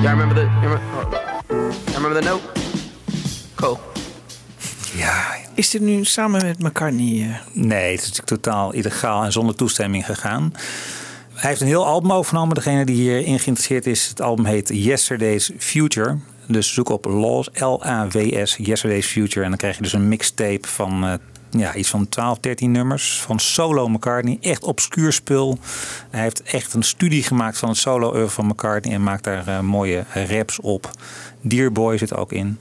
[0.02, 0.46] Y'all remember the?
[0.64, 2.42] Y'all remember the note?
[3.56, 3.78] Cool.
[4.96, 5.38] Ja.
[5.56, 7.22] Is dit nu samen met McCartney?
[7.22, 7.36] eh?
[7.54, 10.54] Nee, het is natuurlijk totaal illegaal en zonder toestemming gegaan.
[11.40, 12.56] Hij heeft een heel album overgenomen.
[12.56, 16.18] Degene die hierin geïnteresseerd is, het album heet Yesterday's Future.
[16.48, 19.44] Dus zoek op LAWS, L-A-W-S, Yesterday's Future.
[19.44, 21.14] En dan krijg je dus een mixtape van eh,
[21.50, 23.22] ja, iets van 12, 13 nummers.
[23.22, 24.38] Van solo McCartney.
[24.42, 25.58] Echt obscuur spul.
[26.10, 28.94] Hij heeft echt een studie gemaakt van het solo van McCartney.
[28.94, 30.92] En maakt daar eh, mooie raps op.
[31.42, 32.60] Dearboy zit ook in.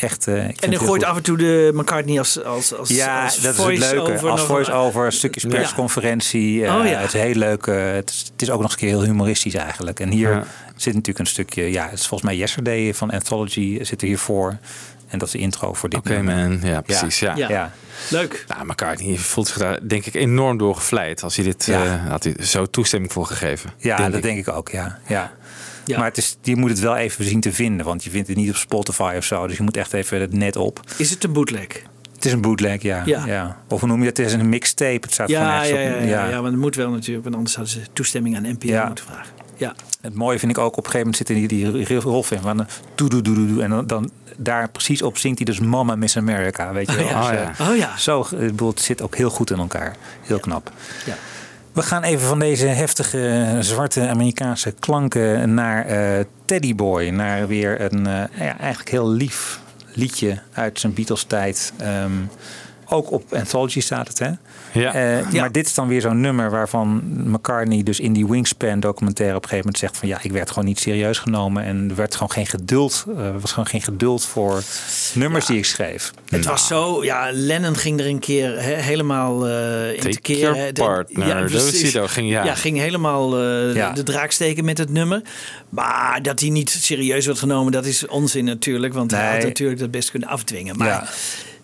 [0.00, 1.10] Echt, eh, ik vind En het dan gooit goed.
[1.10, 3.96] af en toe de McCartney als, als, als Ja, als dat is het leuke.
[3.96, 6.64] voice-over Als voice-over, stukjes persconferentie.
[6.64, 6.98] eh, Oh ja.
[6.98, 7.66] Het is heel leuk.
[7.66, 10.00] eh, het, is, het is ook nog eens een keer heel humoristisch eigenlijk.
[10.00, 10.44] En hier Ja.
[10.76, 11.70] zit natuurlijk een stukje...
[11.72, 14.56] Ja, het is volgens mij Yesterday van Anthology zit er hiervoor.
[15.08, 17.18] En dat is de intro voor dit Oké man, ja precies.
[17.18, 17.36] Ja.
[17.36, 17.48] Ja.
[17.48, 17.72] ja.
[18.10, 18.44] Leuk.
[18.48, 21.22] Nou, McCartney voelt zich daar denk ik enorm door gevleid.
[21.22, 21.84] Als hij dit Ja.
[21.84, 23.70] eh, had hij zo toestemming voor gegeven.
[23.76, 24.22] Ja, denk dat ik.
[24.24, 24.98] denk ik ook, ja.
[25.06, 25.32] ja.
[25.84, 25.98] Ja.
[25.98, 27.86] Maar het is, je moet het wel even zien te vinden.
[27.86, 29.46] Want je vindt het niet op Spotify of zo.
[29.46, 30.80] Dus je moet echt even het net op.
[30.96, 31.66] Is het een bootleg?
[32.14, 33.02] Het is een bootleg, ja.
[33.06, 33.26] Ja.
[33.26, 33.56] ja.
[33.68, 34.16] Of hoe noem je het?
[34.16, 34.98] Het is een mixtape.
[35.00, 36.04] Het staat gewoon Ja, ja, op.
[36.04, 37.24] ja, ja, maar dat moet wel natuurlijk.
[37.24, 38.86] Want anders hadden ze toestemming aan NPO Ja.
[38.86, 39.32] moeten vragen.
[39.56, 39.74] Ja.
[40.00, 42.40] Het mooie vind ik ook, op een gegeven moment zit er die, die rolf in.
[42.40, 42.64] Van de
[42.94, 43.62] doe, doe, doe, doe, doe.
[43.62, 46.72] En dan, dan daar precies op zingt hij dus Mama Miss America.
[46.72, 47.04] Weet je wel?
[47.06, 47.20] Oh ja.
[47.20, 47.70] Oh eh, ja.
[47.70, 47.96] Oh ja.
[47.96, 49.96] Zo, ik bedoel, het zit ook heel goed in elkaar.
[50.22, 50.72] Heel knap.
[51.06, 51.14] Ja.
[51.72, 57.08] We gaan even van deze heftige eh, zwarte Amerikaanse klanken naar eh Teddy Boy.
[57.08, 59.60] Naar weer een eh, ja, eigenlijk heel lief
[59.94, 61.72] liedje uit zijn Beatles tijd.
[61.76, 62.12] Ehm,
[62.88, 64.30] ook op Anthology staat het, hè?
[64.72, 64.94] Ja.
[64.94, 65.40] Eh, Ja.
[65.40, 69.42] Maar dit is dan weer zo'n nummer waarvan McCartney dus in die Wingspan documentaire op
[69.42, 72.12] een gegeven moment zegt van ja, ik werd gewoon niet serieus genomen en er werd
[72.14, 74.62] gewoon geen geduld, er was gewoon geen geduld voor
[75.14, 76.10] nummers die ik schreef.
[76.28, 80.52] Het was zo, ja, Lennon ging er een keer helemaal eh in te keer.
[80.52, 81.44] De- partner.
[81.44, 81.80] precies.
[81.80, 82.54] Dosido ging, ja.
[82.54, 83.38] ging helemaal
[83.74, 83.92] Ja.
[83.92, 85.22] de draak steken met het nummer.
[85.68, 88.94] Maar dat hij niet serieus wordt genomen, dat is onzin natuurlijk.
[88.94, 90.76] Want hij had natuurlijk dat best kunnen afdwingen.
[90.76, 91.06] Maar ja.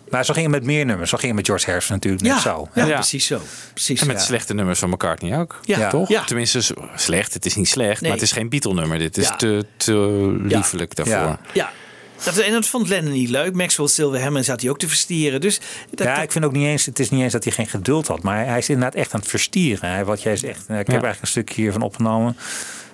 [0.09, 1.09] Maar zo ging het met meer nummers.
[1.09, 2.67] Zo ging het met George Harrison natuurlijk net ja, zo.
[2.73, 2.93] ja, Ja.
[2.93, 3.41] precies zo.
[3.73, 4.01] Precies.
[4.01, 4.23] En met Ja.
[4.23, 5.59] slechte nummers van McCartney ook.
[5.63, 5.89] Ja.
[5.89, 6.09] toch?
[6.09, 6.23] Ja.
[6.23, 6.61] Tenminste,
[6.95, 7.33] slecht.
[7.33, 8.09] Het is niet slecht, Nee.
[8.11, 8.97] maar het is geen Beatle-nummer.
[8.99, 9.35] Dit is Ja.
[9.35, 9.93] te, te
[10.43, 11.15] liefelijk daarvoor.
[11.15, 11.39] Ja.
[11.53, 11.71] Ja.
[12.23, 13.53] Dat, en dat vond Lennon niet leuk.
[13.53, 15.41] Maxwell Silverhammer zat hij ook te verstieren.
[15.41, 17.53] Dus dat, ja, dat- ik vind ook niet eens, het is niet eens dat hij
[17.53, 19.89] geen geduld had, maar hij is inderdaad echt aan het verstieren.
[19.89, 22.37] Hij, wat jij zegt, eh, ik heb eigenlijk een stukje hiervan opgenomen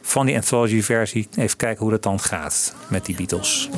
[0.02, 1.28] van die anthology versie.
[1.36, 3.70] Even kijken hoe dat dan gaat met die Beatles.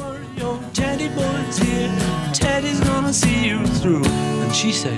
[3.16, 4.04] See you through.
[4.04, 4.98] And she say,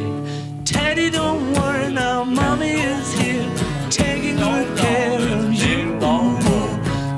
[0.65, 2.24] Teddy, don't worry now.
[2.24, 3.47] Mommy is here,
[3.91, 5.99] taking good care of you.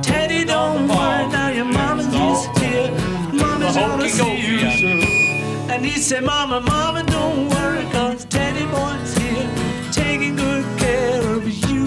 [0.02, 1.50] Teddy, don't worry now.
[1.50, 2.91] Your mama's is here.
[3.32, 5.72] Mama's gonna see you through.
[5.72, 9.50] And he said, Mama, Mama, don't worry, cause Teddy boy's here,
[9.91, 11.86] taking good care of you.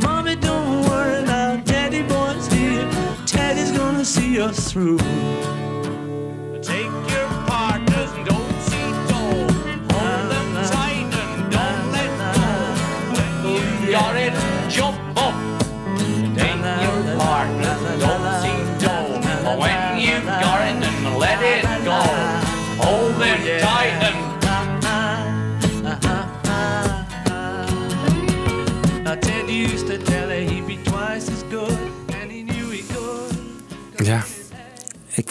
[0.00, 1.60] Mommy, don't worry now.
[1.64, 2.88] Teddy boy's here.
[3.26, 4.98] Teddy's gonna see us through.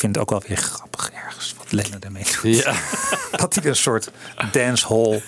[0.06, 2.58] Vind het ook wel weer grappig ergens wat Lennon ermee doet.
[2.58, 2.74] Ja.
[3.40, 4.12] Dat hij een soort
[4.52, 5.22] dancehall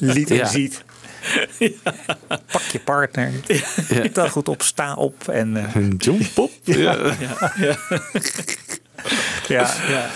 [0.00, 0.46] lied in Ja.
[0.46, 0.84] ziet.
[2.50, 3.32] Pak je partner.
[3.88, 4.08] Ja.
[4.12, 5.56] Dan goed op, sta op en...
[5.56, 6.50] eh, Jump op.
[6.62, 7.14] Ja.
[7.58, 7.78] ja.
[9.88, 10.10] ja.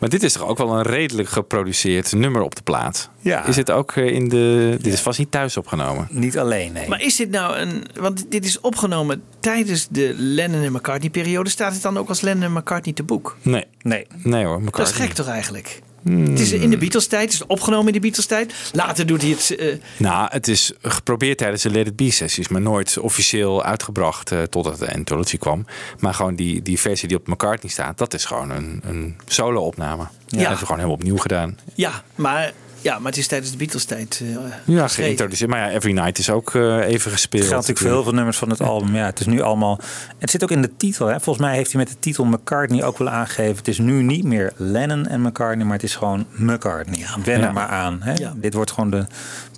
[0.00, 3.10] Maar dit is toch ook wel een redelijk geproduceerd nummer op de plaat?
[3.20, 3.44] Ja.
[3.46, 4.76] Is het ook eh, in de...
[4.80, 6.08] Dit is vast niet thuis opgenomen.
[6.10, 6.88] Niet alleen, nee.
[6.88, 7.84] Maar is dit nou een...
[8.00, 11.50] Want dit is opgenomen tijdens de Lennon en McCartney-periode.
[11.50, 13.36] Staat het dan ook als Lennon en McCartney te boek?
[13.42, 13.64] Nee.
[13.82, 14.06] Nee.
[14.22, 15.06] Nee hoor, Dat is McCartney.
[15.06, 15.80] gek toch eigenlijk?
[16.02, 16.26] Hmm.
[16.30, 17.22] Het is in de Beatles-tijd.
[17.22, 18.54] Het is opgenomen in de Beatles-tijd.
[18.72, 19.54] Later doet hij het...
[19.56, 24.32] eh, Nou, het is geprobeerd tijdens de Let It Be sessies, maar nooit officieel uitgebracht
[24.32, 25.66] eh, totdat de Anthology kwam.
[25.98, 30.02] Maar gewoon die, die versie die op McCartney staat, dat is gewoon een, een solo-opname.
[30.02, 30.08] Ja.
[30.26, 31.58] Dat hebben we gewoon helemaal opnieuw gedaan.
[31.74, 35.50] ja, maar, ja, maar het is tijdens de Beatles-tijd eh, Ja, geïntroduceerd.
[35.50, 37.42] Maar ja, Every Night is ook eh, even gespeeld.
[37.42, 38.94] Het geldt natuurlijk voor heel veel nummers van het album.
[38.94, 39.78] Ja, het is nu allemaal.
[40.18, 41.06] Het zit ook in de titel.
[41.06, 41.20] Hè?
[41.20, 43.56] Volgens mij heeft hij met de titel McCartney ook wel aangegeven.
[43.56, 47.06] Het is nu niet meer Lennon en McCartney, maar het is gewoon McCartney.
[47.24, 47.46] Wen Ja.
[47.46, 47.98] er maar aan.
[48.02, 48.12] Hè?
[48.12, 48.32] Ja.
[48.36, 49.06] Dit wordt gewoon de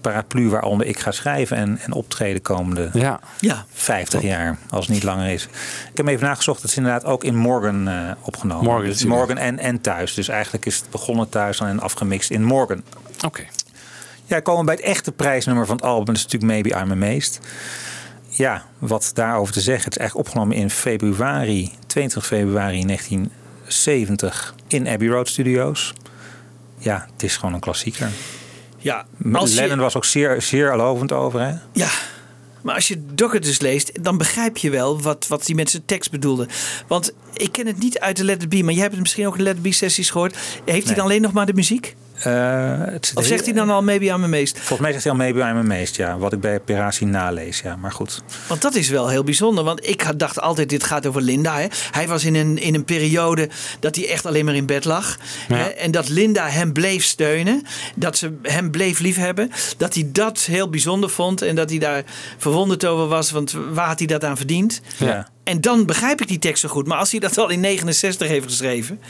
[0.02, 3.20] paraplu waaronder ik ga schrijven en, en optreden komende Ja.
[3.40, 3.64] Ja.
[3.72, 5.44] 50 jaar, als het niet langer is.
[5.90, 6.62] Ik heb even nagezocht.
[6.62, 8.64] Het is inderdaad ook in Morgan eh, opgenomen.
[8.64, 9.04] Morgan, Dus.
[9.04, 10.14] Morgan en, en thuis.
[10.14, 12.82] Dus eigenlijk is het begonnen thuis en afgemixt in Morgan.
[13.24, 13.42] Oké.
[14.24, 16.04] Ja, komen we bij het echte prijsnummer van het album.
[16.04, 17.40] Dat is natuurlijk Maybe I'm Amazed.
[18.28, 19.84] Ja, wat daarover te zeggen.
[19.84, 25.94] Het is eigenlijk opgenomen in februari, 22 februari 1970 in Abbey Road Studios.
[26.78, 28.10] Ja, het is gewoon een klassieker.
[28.82, 31.54] Ja, als Lennon je, was ook zeer, zeer lovend over, hè?
[31.72, 31.88] ja,
[32.62, 36.10] maar als je Docker dus leest, dan begrijp je wel wat, wat die mensen tekst
[36.10, 36.48] bedoelden.
[36.86, 39.26] Want ik ken het niet uit de Let It Be, maar jij hebt het misschien
[39.26, 40.36] ook in de Let It Be sessies gehoord.
[40.64, 41.96] Heeft hij dan alleen nog maar de muziek?
[42.22, 44.56] Eh, het Of zegt hij dan al Maybe I'm Amazed?
[44.58, 46.18] Volgens mij zegt hij al Maybe I'm Amazed, ja.
[46.18, 47.76] Wat ik bij Peratie nalees, ja.
[47.76, 48.22] Maar goed.
[48.48, 49.64] Want dat is wel heel bijzonder.
[49.64, 51.58] Want ik had- dacht altijd, dit gaat over Linda.
[51.58, 51.66] Hè?
[51.90, 53.48] Hij was in een, in een periode
[53.80, 55.18] dat hij echt alleen maar in bed lag.
[55.48, 55.56] Ja.
[55.56, 55.64] Hè?
[55.64, 57.62] En dat Linda hem bleef steunen.
[57.94, 59.50] Dat ze hem bleef liefhebben.
[59.76, 61.42] Dat hij dat heel bijzonder vond.
[61.42, 62.02] En dat hij daar
[62.38, 63.30] verwonderd over was.
[63.30, 64.80] Want waar had hij dat aan verdiend?
[64.98, 65.28] Ja.
[65.44, 66.86] En dan begrijp ik die tekst zo goed.
[66.86, 69.00] Maar als hij dat al in 69 heeft geschreven,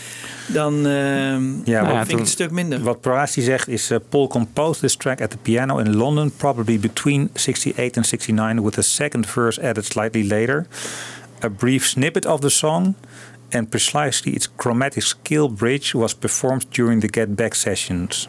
[0.47, 2.83] dan ehm, Ja, nou, vind ik het een stuk minder.
[2.83, 3.91] Wat Parasi zegt is...
[3.91, 6.33] eh, Paul composed this track at the piano in London...
[6.37, 8.62] probably between 68 and 69...
[8.64, 10.66] with a second verse added slightly later.
[11.45, 12.95] A brief snippet of the song...
[13.51, 15.95] and precisely its chromatic scale bridge...
[15.95, 18.28] was performed during the Get Back sessions.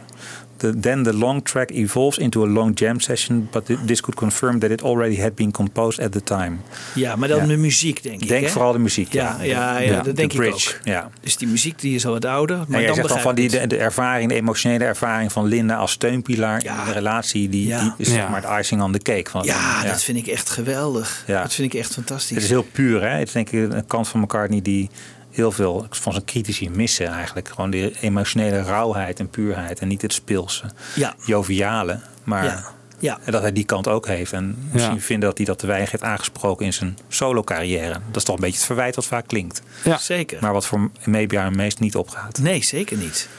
[0.64, 3.47] The, then the long track evolves into a long jam session...
[3.51, 6.55] but thi- this could confirm that it already had been composed at the time.
[6.95, 7.45] Ja, maar dan Ja.
[7.45, 8.28] de muziek, denk ik.
[8.28, 8.49] Denk hè?
[8.51, 9.43] vooral de muziek, Ja, ja.
[9.43, 10.80] ja, ja, Ja, dat de denk ik bridge, ook.
[10.84, 11.09] ja.
[11.22, 12.57] Dus die muziek die is al wat ouder.
[12.68, 15.91] Maar jij dan zegt dan van die, de, ervaring, de emotionele ervaring van Linda als
[15.91, 17.80] steunpilaar in de relatie, die, Ja.
[17.82, 19.30] die is zeg maar het icing on the cake.
[19.30, 21.24] Van, ja, dat vind ik echt geweldig.
[21.28, 21.41] Ja.
[21.41, 22.36] Dat vind ik echt fantastisch.
[22.36, 23.07] Het is heel puur, hè?
[23.18, 24.89] Het is denk ik een kant van McCartney die
[25.34, 27.49] heel veel van zijn critici missen eigenlijk.
[27.49, 30.63] Gewoon die emotionele rauwheid en puurheid en niet het speelse,
[30.95, 31.15] Ja.
[31.25, 31.99] joviale.
[32.23, 32.63] Maar Ja.
[32.99, 33.19] Ja.
[33.23, 34.31] en dat hij die kant ook heeft.
[34.34, 37.93] En misschien vinden dat hij dat te weinig heeft aangesproken in zijn solo carrière.
[38.08, 39.62] Dat is toch een beetje het verwijt wat vaak klinkt.
[39.83, 39.97] Ja.
[39.97, 40.37] Zeker.
[40.41, 42.39] Maar wat voor Maybe meest niet opgaat.
[42.39, 43.29] Nee, zeker niet.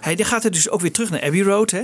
[0.00, 1.70] Hij gaat er dus ook weer terug naar Abbey Road.
[1.70, 1.82] Hè?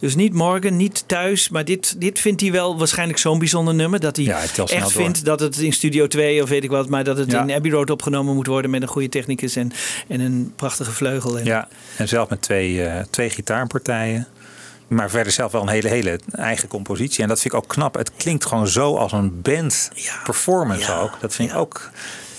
[0.00, 1.48] Dus niet morgen, niet thuis.
[1.48, 4.00] Maar dit, dit vindt hij wel waarschijnlijk zo'n bijzonder nummer.
[4.00, 4.90] Dat hij Ja, echt door.
[4.90, 6.88] vindt dat het in Studio 2 of weet ik wat.
[6.88, 7.42] Maar dat het Ja.
[7.42, 9.72] in Abbey Road opgenomen moet worden met een goede technicus en,
[10.08, 11.38] en een prachtige vleugel.
[11.38, 14.26] En, Ja, en zelf met twee, eh, twee gitaarpartijen.
[14.88, 17.22] Maar verder zelf wel een hele, hele eigen compositie.
[17.22, 17.94] En dat vind ik ook knap.
[17.94, 19.90] Het klinkt gewoon zo als een band
[20.24, 21.10] performance ook.
[21.20, 21.90] Dat vind ik ook...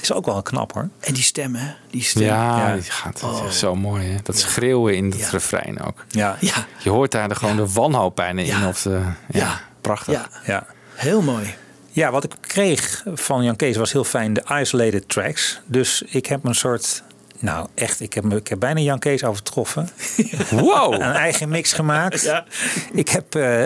[0.09, 0.89] Is ook wel knap hoor.
[0.99, 1.67] En die stem, hè?
[1.89, 2.23] Die stem.
[2.23, 2.73] Ja, Ja.
[2.73, 4.07] die gaat dat is echt zo mooi.
[4.07, 4.15] Hè?
[4.23, 6.05] Dat schreeuwen in het refrein ook.
[6.09, 6.37] Ja.
[6.39, 6.65] Ja.
[6.79, 8.67] Je hoort daar de, gewoon de wanhoop bijna in.
[8.67, 8.89] Of de,
[9.29, 9.61] ja, Ja.
[9.81, 10.13] prachtig.
[10.13, 10.27] Ja.
[10.45, 10.65] Ja.
[10.93, 11.55] Heel mooi.
[11.91, 15.59] Ja, wat ik kreeg van Jan Kees was heel fijn de isolated tracks.
[15.65, 17.03] Dus ik heb een soort...
[17.39, 19.89] Nou, echt, ik heb, me- ik heb bijna Jan Kees overtroffen.
[20.49, 20.93] Wow!
[20.93, 22.21] Een eigen mix gemaakt.
[22.21, 22.45] Ja.
[22.93, 23.63] Ik heb eh,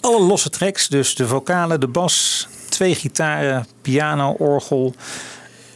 [0.00, 4.94] alle losse tracks, dus de vocalen, de bas, twee gitaren, piano, orgel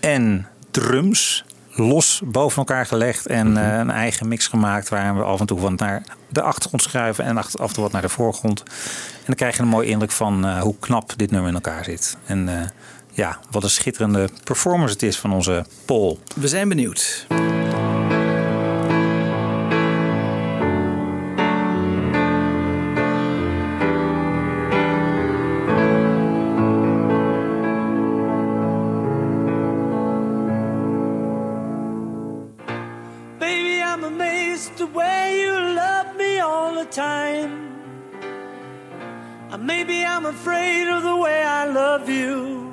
[0.00, 3.56] en drums los boven elkaar gelegd en Mhm.
[3.64, 7.24] eh, een eigen mix gemaakt waar we af en toe wat naar de achtergrond schuiven
[7.24, 8.62] en af en toe wat naar de voorgrond.
[8.62, 11.84] En dan krijg je een mooie indruk van eh, hoe knap dit nummer in elkaar
[11.84, 12.16] zit.
[12.26, 12.66] En eh,
[13.12, 16.18] ja, wat een schitterende performance het is van onze Paul.
[16.34, 17.26] We zijn benieuwd.
[39.69, 42.69] Maybe I'm afraid of the way I love you.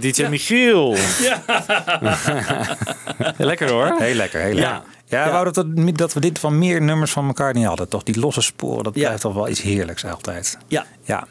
[0.00, 0.96] Right, DJ Michiel.
[1.28, 1.42] Ja.
[3.38, 3.94] lekker hoor.
[3.98, 4.72] Heel lekker, heel lekker.
[4.72, 4.82] Ja.
[5.06, 7.88] Ja, we wouden dat, dat we dit van meer nummers van elkaar niet hadden.
[7.88, 10.58] Toch die losse sporen, dat blijft toch wel iets heerlijks altijd.
[10.68, 10.86] Ja.
[11.02, 11.26] Ja.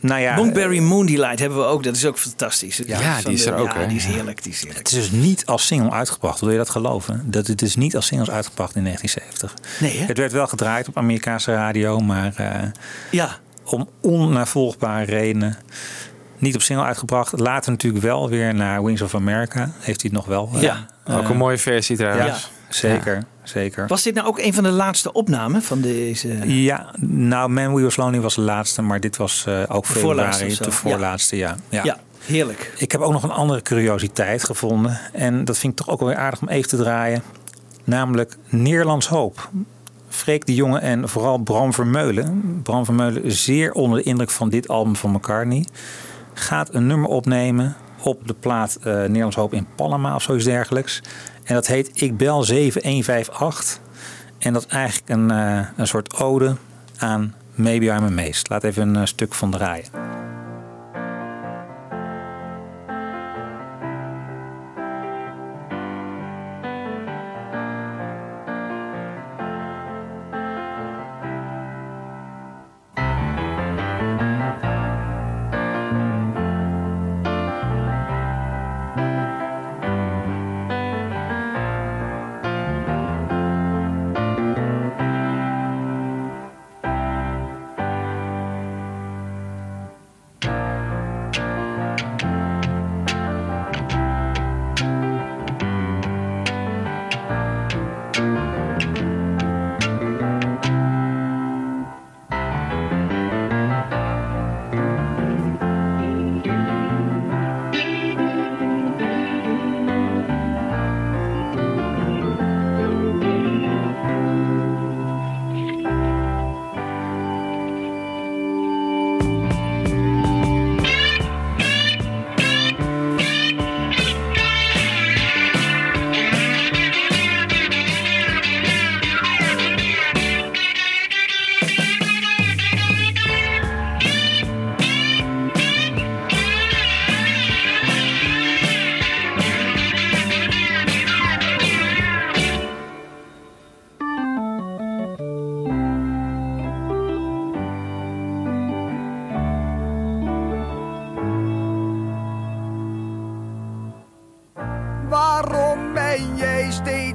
[0.00, 1.82] Nou ja, Moonberry Moonlight hebben we ook.
[1.82, 2.80] Dat is ook fantastisch.
[2.86, 3.86] Ja, die is de- er ook, Ja, hè?
[3.86, 4.42] die is heerlijk.
[4.42, 4.78] Die is heerlijk.
[4.88, 6.40] Het is dus niet als single uitgebracht.
[6.40, 7.22] Wil je dat geloven?
[7.26, 9.78] Dat het is niet als singles uitgebracht in 1970.
[9.80, 10.04] Nee, hè?
[10.06, 12.62] Het werd wel gedraaid op Amerikaanse radio, maar eh,
[13.10, 13.36] Ja.
[13.64, 15.56] om onnavolgbare redenen
[16.38, 17.38] niet op single uitgebracht.
[17.40, 19.70] Later natuurlijk wel weer naar Wings of America.
[19.78, 20.50] Heeft hij het nog wel.
[20.54, 22.50] eh, Ja, ook eh, een mooie versie trouwens.
[22.68, 23.24] Ja, zeker.
[23.42, 23.86] zeker.
[23.86, 26.28] Was dit nou ook een van de laatste opnamen van deze...
[26.52, 29.92] Ja, nou, Man We Was Lonely was de laatste, maar dit was eh, ook De
[29.92, 31.56] voorlaatste februari, de voorlaatste, ja.
[31.68, 31.84] ja.
[31.84, 32.72] Ja, heerlijk.
[32.78, 35.00] Ik heb ook nog een andere curiositeit gevonden.
[35.12, 37.22] En dat vind ik toch ook wel weer aardig om even te draaien.
[37.84, 39.50] Namelijk Nederlands Hoop.
[40.08, 42.60] Freek de Jonge en vooral Bram Vermeulen.
[42.62, 45.64] Bram Vermeulen zeer onder de indruk van dit album van McCartney.
[46.38, 51.02] Gaat een nummer opnemen op de plaat eh, Nederlands Hoop in Panama of zoiets dergelijks.
[51.44, 53.80] En dat heet Ik Bel 7158.
[54.38, 56.56] En dat is eigenlijk een, eh, een soort ode
[56.96, 58.48] aan Maybe I'm a Meest.
[58.48, 60.27] Laat even een eh, stuk van draaien.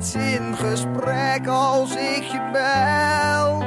[0.04, 3.60] Eens in gesprek als ik je bel?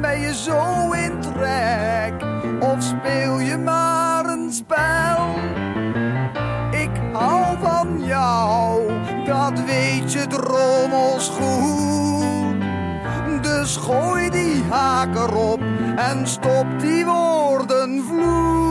[0.00, 2.14] Ben je zo in trek
[2.60, 5.34] of speel je maar een spel?
[6.70, 8.92] Ik hou van jou,
[9.24, 12.62] dat weet je drommels goed.
[13.42, 15.60] Dus gooi die haak erop
[15.96, 18.65] en stop die woorden vloed.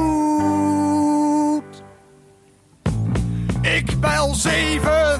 [4.45, 5.19] 7,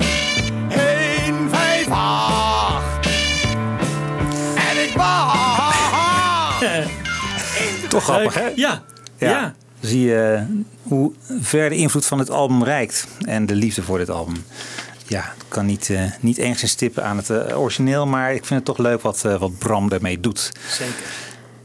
[0.70, 3.08] 1, 5, 8.
[4.56, 6.66] En ik wacht.
[7.90, 8.52] Toch grappig, hè?
[8.56, 8.84] Ja.
[9.18, 9.56] Ja.
[9.80, 10.42] Zie je eh,
[10.84, 13.08] hoe ver de invloed van het album reikt.
[13.26, 14.46] En de liefde voor dit album.
[15.08, 18.06] Ja, het kan niet, eh, niet enigszins stippen aan het eh, origineel.
[18.06, 20.52] Maar ik vind het toch leuk wat, eh, wat Bram daarmee doet.
[20.70, 20.94] Zeker.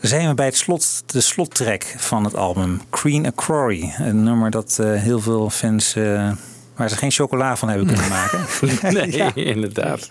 [0.00, 2.80] Zijn we bij het slot, de slottrack van het album.
[2.90, 3.32] Queen a.
[3.98, 5.94] Een nummer dat eh, heel veel fans...
[5.94, 6.30] eh,
[6.80, 8.38] waar ze geen chocola van hebben kunnen maken.
[8.94, 9.34] Nee, Ja.
[9.34, 10.08] inderdaad.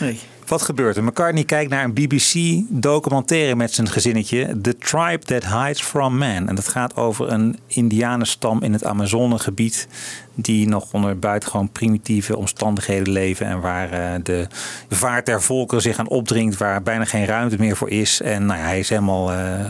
[0.00, 0.18] Nee.
[0.46, 1.04] Wat gebeurt er?
[1.04, 4.60] McCartney kijkt naar een BBC-documentaire met zijn gezinnetje.
[4.62, 6.48] The Tribe That Hides From Man.
[6.48, 9.88] En dat gaat over een indianenstam in het Amazonegebied.
[10.34, 13.46] Die nog onder buitengewoon primitieve omstandigheden leven.
[13.46, 14.46] En waar eh, de
[14.88, 16.56] vaart der volkeren zich aan opdringt.
[16.56, 18.20] Waar bijna geen ruimte meer voor is.
[18.22, 19.64] En nou ja, hij is helemaal eh,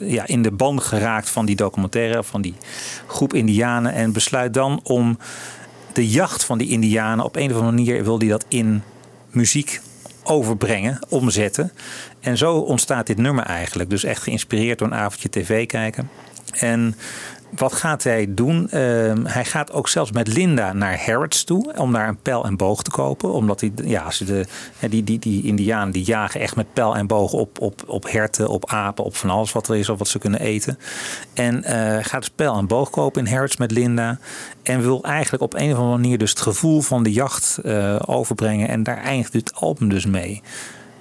[0.00, 2.22] ja, in de band geraakt van die documentaire.
[2.24, 2.54] Van die
[3.06, 3.92] groep indianen.
[3.92, 5.18] En besluit dan om
[5.94, 7.24] de jacht van die indianen.
[7.24, 8.82] Op een of andere manier wil hij dat in
[9.30, 9.80] muziek
[10.22, 11.72] overbrengen, omzetten.
[12.20, 13.90] En zo ontstaat dit nummer eigenlijk.
[13.90, 16.10] Dus echt geïnspireerd door een avondje tv kijken.
[16.52, 16.94] En
[17.56, 18.70] wat gaat hij doen?
[18.70, 22.56] Ehm, hij gaat ook zelfs met Linda naar Harrods toe om daar een pijl en
[22.56, 23.32] boog te kopen.
[23.32, 24.46] Omdat hij, ja, de,
[24.88, 28.48] die, die, die Indianen die jagen echt met pijl en boog op, op, op herten,
[28.48, 30.78] op apen, op van alles wat er is of wat ze kunnen eten.
[31.34, 34.18] En eh, gaat dus pijl en boog kopen in Harrods met Linda.
[34.62, 37.96] En wil eigenlijk op een of andere manier dus het gevoel van de jacht eh,
[38.06, 38.68] overbrengen.
[38.68, 40.42] En daar eindigt dit album dus mee.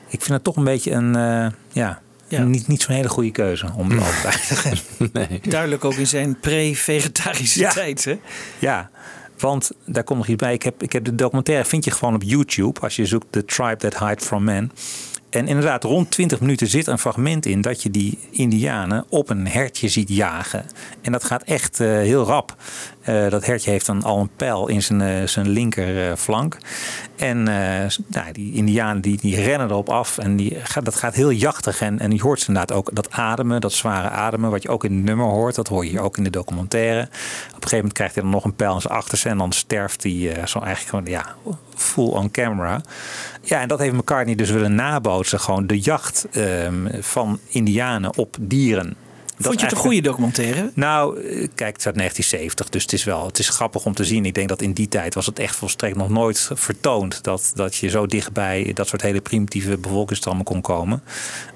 [0.08, 2.02] Ik vind het toch een beetje een, eh, ja,
[2.38, 2.44] Ja.
[2.44, 4.78] niet, niet zo'n hele goede keuze om het te eindigen.
[5.14, 5.42] Nee.
[5.50, 7.72] Duidelijk ook in zijn pre-vegetarische Ja.
[7.72, 8.06] tijd.
[8.06, 8.20] Hè?
[8.60, 8.90] Ja,
[9.38, 10.54] want daar komt nog iets bij.
[10.54, 12.80] Ik heb, ik heb de documentaire, vind je gewoon op YouTube.
[12.80, 14.72] Als je zoekt The Tribe That Hide From Man.
[15.32, 19.48] En inderdaad, rond 20 minuten zit een fragment in dat je die indianen op een
[19.48, 20.66] hertje ziet jagen.
[21.02, 22.56] En dat gaat echt eh, heel rap.
[23.02, 26.58] Eh, dat hertje heeft dan al een pijl in zijn, eh, zijn linker eh, flank.
[27.16, 30.18] En nou, die indianen die, die rennen erop af.
[30.18, 31.82] En die, dat gaat heel jachtig.
[31.82, 34.52] En, en je hoort ze inderdaad ook dat ademen, dat zware ademen.
[34.52, 35.56] Wat je ook in het nummer hoort.
[35.56, 37.02] Dat hoor je ook in de documentaire.
[37.02, 39.30] Op een gegeven moment krijgt hij dan nog een pijl in zijn achterste.
[39.30, 41.36] En dan sterft hij zo eigenlijk gewoon ja,
[41.82, 42.82] full on camera.
[43.42, 45.40] Ja, en dat heeft McCartney dus willen nabootsen.
[45.40, 48.96] Gewoon de jacht ehm, van indianen op dieren.
[49.42, 50.72] Dat Vond je het een goede documentaire?
[50.74, 53.94] nou, eh, kijk, het is uit 1970, dus het is wel het is grappig om
[53.94, 54.26] te zien.
[54.26, 57.76] Ik denk dat in die tijd was het echt volstrekt nog nooit vertoond dat, dat
[57.76, 61.04] je zo dichtbij dat soort hele primitieve bevolkingsstammen kon komen.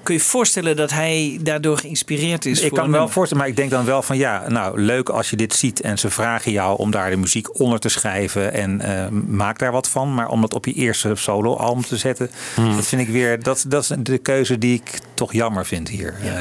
[0.02, 2.60] Kun je je voorstellen dat hij daardoor geïnspireerd is?
[2.60, 5.08] ik voor kan me wel voorstellen, maar ik denk dan wel van ja, nou leuk
[5.08, 8.52] als je dit ziet en ze vragen jou om daar de muziek onder te schrijven
[8.52, 10.14] en eh, maak daar wat van.
[10.14, 12.76] Maar om dat op je eerste solo-album te zetten, Hmm.
[12.76, 16.14] dat vind ik weer, dat, dat is de keuze die ik toch jammer vind hier.
[16.24, 16.32] Eh,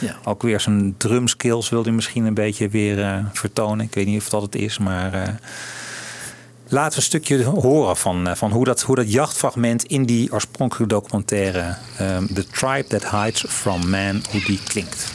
[0.00, 0.16] Ja.
[0.24, 3.86] Ook weer zijn drumskills wil hij misschien een beetje weer eh, vertonen.
[3.86, 5.28] Ik weet niet of dat het is, maar eh,
[6.68, 10.32] laten we een stukje horen van, eh, van hoe, dat, hoe dat jachtfragment in die
[10.32, 15.12] oorspronkelijke documentaire ehm, The Tribe That Hides From Man, hoe die klinkt.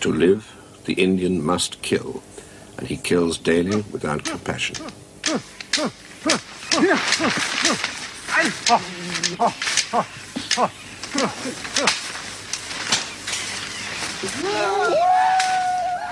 [0.00, 0.52] To live,
[0.84, 2.24] the Indian must kill,
[2.82, 4.74] and he kills daily without compassion.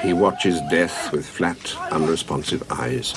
[0.00, 1.58] He watches death with flat,
[1.90, 3.14] unresponsive eyes.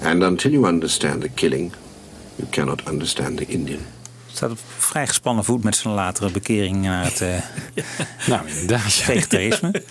[0.00, 1.74] And until you understand the killing,
[2.38, 3.84] you cannot understand the Indian.
[4.36, 7.28] Staat op vrij gespannen voet met zijn latere bekering naar het eh,
[8.28, 8.94] Nou, inderdaad.
[8.94, 9.04] ja.
[9.04, 9.70] vegetarisme.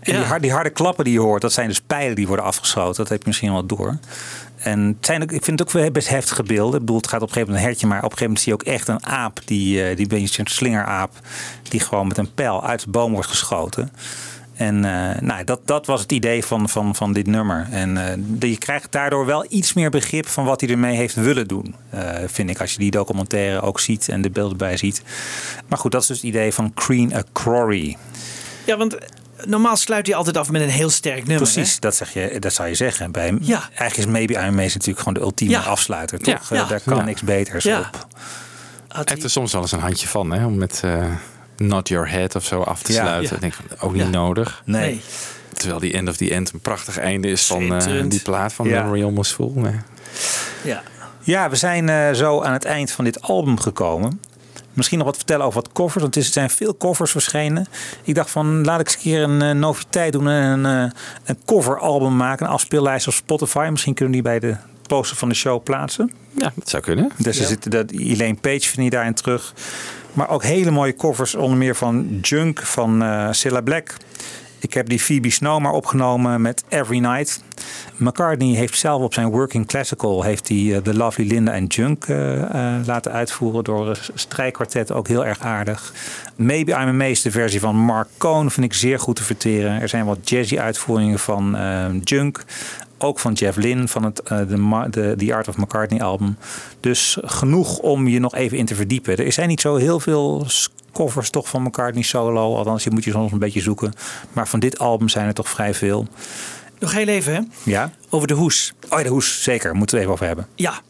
[0.00, 2.44] En die, har- die harde klappen die je hoort, dat zijn dus pijlen die worden
[2.44, 2.96] afgeschoten.
[2.96, 3.98] Dat heb je misschien wel door.
[4.56, 6.74] En het zijn ook, ik vind het ook wel best heftige beelden.
[6.74, 8.44] Ik bedoel, het gaat op een gegeven moment een hertje, maar op een gegeven moment
[8.44, 11.12] zie je ook echt een aap, die, eh, die beetje een slingeraap,
[11.68, 13.92] die gewoon met een pijl uit de boom wordt geschoten.
[14.62, 17.66] En eh, nou, dat, dat was het idee van, van, van dit nummer.
[17.70, 17.96] En
[18.40, 21.74] eh, je krijgt daardoor wel iets meer begrip van wat hij ermee heeft willen doen.
[21.90, 25.02] eh, vind ik, als je die documentaire ook ziet en de beelden bij ziet.
[25.68, 27.96] Maar goed, dat is dus het idee van Crean Crory.
[28.66, 28.96] Ja, want
[29.44, 31.36] normaal sluit hij altijd af met een heel sterk nummer.
[31.52, 33.12] Precies, dat, zeg je, dat zou je zeggen.
[33.12, 33.38] Bij hem.
[33.40, 33.60] Ja.
[33.74, 35.60] Eigenlijk is Maybe I'm Amazing natuurlijk gewoon de ultieme Ja.
[35.60, 36.18] afsluiter.
[36.18, 36.48] Toch?
[36.50, 36.64] Ja.
[36.64, 37.04] Daar kan Ja.
[37.04, 37.78] niks beters Ja.
[37.78, 38.06] op.
[38.88, 41.04] Hij heeft er soms wel eens een handje van, hè, om met eh,
[41.66, 43.00] Not Your Head of zo af te Ja.
[43.00, 43.28] sluiten.
[43.28, 43.34] Ja.
[43.34, 44.08] Ik denk van, ook niet Ja.
[44.08, 44.62] nodig.
[44.64, 44.80] Nee.
[44.82, 45.00] Nee.
[45.52, 48.68] Terwijl die End of the End een prachtig einde is van eh, die plaat van
[48.68, 48.80] Ja.
[48.82, 49.50] Memory Almost Full.
[49.54, 49.74] Nee.
[50.64, 50.82] Ja.
[51.24, 54.20] Ja, we zijn eh, zo aan het eind van dit album gekomen.
[54.72, 57.66] Misschien nog wat vertellen over wat covers, want er zijn veel covers verschenen.
[58.02, 60.90] Ik dacht van, laat ik eens een keer een eh, noviteit doen en een, eh,
[61.24, 62.46] een coveralbum maken.
[62.46, 63.68] Een afspeellijst op Spotify.
[63.70, 64.56] Misschien kunnen we die bij de
[64.86, 66.12] poster van de show plaatsen.
[66.38, 67.10] Ja, dat zou kunnen.
[67.16, 69.54] Dus er zit dat Elaine Page vind je daarin terug.
[70.12, 73.96] Maar ook hele mooie covers, onder meer van Junk van eh Cilla Black.
[74.58, 77.42] Ik heb die Phoebe Snow maar opgenomen met Every Night.
[77.96, 82.04] McCartney heeft zelf op zijn Working Classical heeft hij eh, de Lovely Linda en Junk
[82.04, 82.16] eh,
[82.86, 84.92] laten uitvoeren door een strijkkwartet.
[84.92, 85.92] Ook heel erg aardig.
[86.36, 89.80] Maybe I'm Amazed, de versie van Mark Cohn, vind ik zeer goed te verteren.
[89.80, 91.56] Er zijn wat jazzy uitvoeringen van
[92.04, 92.44] Junk.
[93.02, 96.36] Ook van Jeff Lynne van het eh, de, de The Art of McCartney album.
[96.80, 99.16] Dus genoeg om je nog even in te verdiepen.
[99.16, 100.46] Er zijn niet zo heel veel
[100.92, 102.56] covers toch van McCartney solo.
[102.56, 103.92] Althans, je moet je soms een beetje zoeken.
[104.32, 106.06] Maar van dit album zijn er toch vrij veel.
[106.78, 107.40] Nog heel even, hè?
[107.70, 107.92] Ja?
[108.10, 108.72] Over de hoes.
[108.88, 109.74] Oh ja, de hoes, zeker.
[109.74, 110.46] Moeten we even over hebben.
[110.54, 110.80] Ja.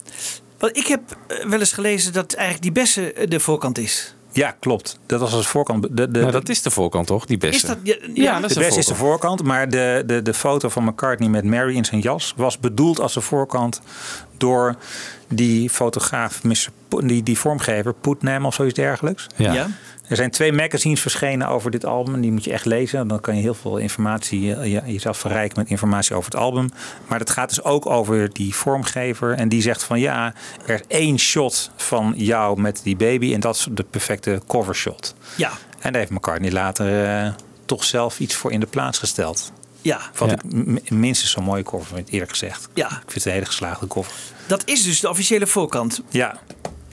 [0.59, 4.15] Want ik heb eh, wel eens gelezen dat eigenlijk die beste eh, de voorkant is.
[4.33, 4.99] Ja, klopt.
[5.07, 5.97] Dat was als voorkant.
[5.97, 7.57] De, de, Nou, dat is de voorkant toch, die beste?
[7.57, 7.79] Is dat...
[7.83, 10.69] Ja, Ja, dat is de de beste is de voorkant, maar de, de, de foto
[10.69, 13.81] van McCartney met Mary in zijn jas was bedoeld als de voorkant
[14.37, 14.77] door
[15.29, 16.41] die fotograaf,
[17.05, 19.27] die, die vormgever, Putnam of zoiets dergelijks.
[19.37, 19.53] Ja.
[19.53, 19.67] Ja.
[20.13, 22.21] Er zijn twee magazines verschenen over dit album.
[22.21, 23.09] Die moet je echt lezen.
[23.09, 26.71] Dan kan je heel veel informatie, eh, je- jezelf verrijken met informatie over het album.
[27.07, 29.33] Maar het gaat dus ook over die vormgever.
[29.35, 30.35] En die zegt van ja,
[30.67, 33.35] er is één shot van jou met die baby.
[33.35, 35.15] En dat is de perfecte covershot.
[35.37, 35.51] Ja.
[35.81, 37.33] En daar heeft McCartney later eh,
[37.67, 39.53] toch zelf iets voor in de plaats gesteld.
[39.83, 40.01] Ja.
[40.15, 40.35] Wat Ja.
[40.37, 42.69] ik m- minstens zo'n mooie cover vind, eerlijk gezegd.
[42.75, 42.87] Ja.
[42.87, 44.13] Ik vind het een hele geslaagde cover.
[44.47, 46.01] Dat is dus de officiële voorkant.
[46.09, 46.39] Ja,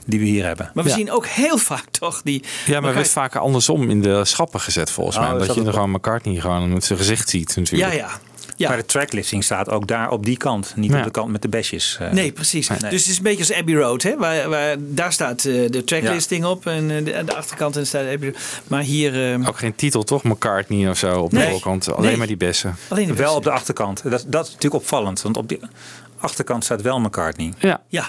[0.06, 0.70] die we hier hebben.
[0.74, 0.96] Maar we Ja.
[0.96, 2.44] zien ook heel vaak toch die...
[2.66, 5.30] Ja, maar werd vaker andersom in de schappen gezet volgens Oh, mij.
[5.30, 7.92] Dat dat je er het- gewoon McCartney gewoon met zijn gezicht ziet natuurlijk.
[7.92, 8.18] ja.
[8.56, 8.68] ja.
[8.68, 10.72] Maar de tracklisting staat ook daar op die kant.
[10.76, 10.98] Niet Ja.
[10.98, 11.96] op de kant met de besjes.
[12.00, 12.10] eh.
[12.10, 12.68] Nee, precies.
[12.68, 12.78] Nee.
[12.78, 14.02] Dus het is een beetje als Abbey Road.
[14.02, 14.16] Hè?
[14.16, 17.86] Waar, waar, daar staat eh, de tracklisting op en eh, de, aan de achterkant en
[17.86, 18.38] staat Abbey Road.
[18.68, 21.92] Maar hier eh, Ook geen titel toch, McCartney of zo op de voorkant.
[21.92, 22.16] Alleen Nee.
[22.16, 22.76] maar die bessen.
[22.88, 24.02] alleen de Wel op de achterkant.
[24.02, 25.22] Dat, dat is natuurlijk opvallend.
[25.22, 25.60] Want op de
[26.18, 27.52] achterkant staat wel McCartney.
[27.58, 27.80] Ja.
[27.88, 28.08] Ja,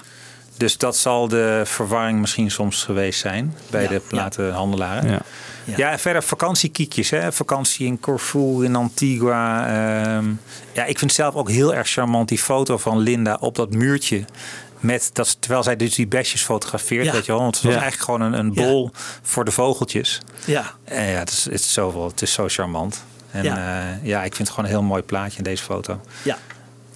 [0.61, 5.09] Dus dat zal de verwarring misschien soms geweest zijn bij Ja, de platenhandelaren.
[5.11, 5.19] Ja.
[5.65, 5.73] Ja.
[5.77, 5.91] Ja.
[5.91, 7.09] en verder vakantiekiekjes.
[7.09, 7.31] Hè?
[7.31, 9.67] Vakantie in Corfu, in Antigua.
[9.67, 10.25] ehm.
[10.73, 14.25] ja, ik vind zelf ook heel erg charmant die foto van Linda op dat muurtje.
[14.79, 17.05] Met dat, terwijl zij dus die besjes fotografeert.
[17.05, 17.11] Ja.
[17.11, 17.41] Weet je wel?
[17.41, 17.79] Want het was Ja.
[17.81, 20.19] eigenlijk gewoon een, een bol voor de vogeltjes.
[20.45, 20.71] ja.
[20.83, 23.03] En ja, het is, het is, zoveel, het is zo charmant.
[23.31, 23.55] En Ja.
[23.55, 23.99] ja.
[24.03, 26.01] ja, ik vind het gewoon een heel mooi plaatje in deze foto.
[26.23, 26.37] ja.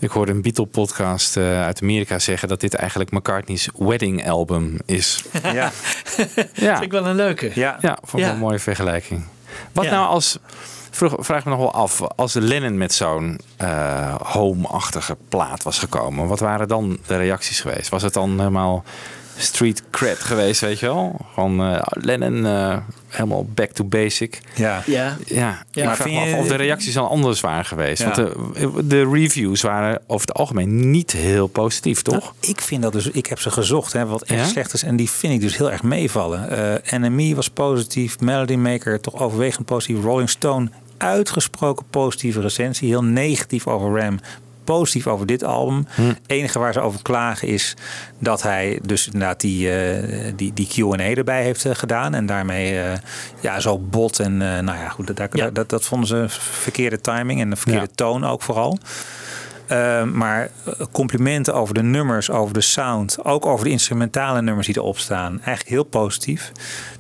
[0.06, 5.24] Ik hoorde een Beatle-podcast eh, uit Amerika zeggen dat dit eigenlijk McCartney's wedding album is.
[5.44, 5.52] Ja,
[6.54, 7.52] Ja, Vind ik wel een leuke.
[7.56, 7.78] ja.
[7.82, 8.26] ja vond ik Ja.
[8.26, 9.26] wel een mooie vergelijking.
[9.72, 9.92] Wat Ja.
[9.92, 10.40] nou als,
[10.92, 15.80] vroeg, vraag ik me nog wel af, als Lennon met zo'n eh, home-achtige plaat was
[15.80, 17.90] gekomen, wat waren dan de reacties geweest?
[17.90, 18.84] Was het dan helemaal
[19.38, 21.16] street cred geweest, weet je wel?
[21.34, 24.42] Gewoon eh, Lennon eh, helemaal back to basic.
[24.56, 24.84] ja.
[24.86, 24.94] Ja.
[24.96, 25.60] Ja, Ja.
[25.72, 28.02] ik Maar vraag vind me af je- of de reacties dan anders waren geweest.
[28.02, 28.06] Ja.
[28.06, 32.20] Want de, de reviews waren over het algemeen niet heel positief, toch?
[32.20, 34.46] Nou, ik vind dat dus, ik heb ze gezocht, hè, wat echt Ja?
[34.48, 34.84] slecht is.
[34.84, 36.50] En die vind ik dus heel erg meevallen.
[36.90, 40.04] Eh NME was positief, Melody Maker toch overwegend positief.
[40.04, 42.88] Rolling Stone, uitgesproken positieve recensie.
[42.88, 44.20] Heel negatief over Ram.
[44.66, 45.88] Positief over dit album.
[45.96, 46.02] Hm.
[46.08, 47.74] Het enige waar ze over klagen is
[48.20, 52.14] dat hij dus inderdaad die, eh, die, die Q&A erbij heeft eh, gedaan.
[52.14, 52.98] En daarmee eh,
[53.40, 54.20] ja, zo bot.
[54.20, 55.50] En nou ja, goed, dat, Ja.
[55.50, 58.80] dat, dat vonden ze verkeerde timing en de verkeerde toon ook vooral.
[59.72, 64.68] Uh, maar uh, complimenten over de nummers, over de sound, ook over de instrumentale nummers
[64.68, 66.52] die erop staan, eigenlijk heel positief.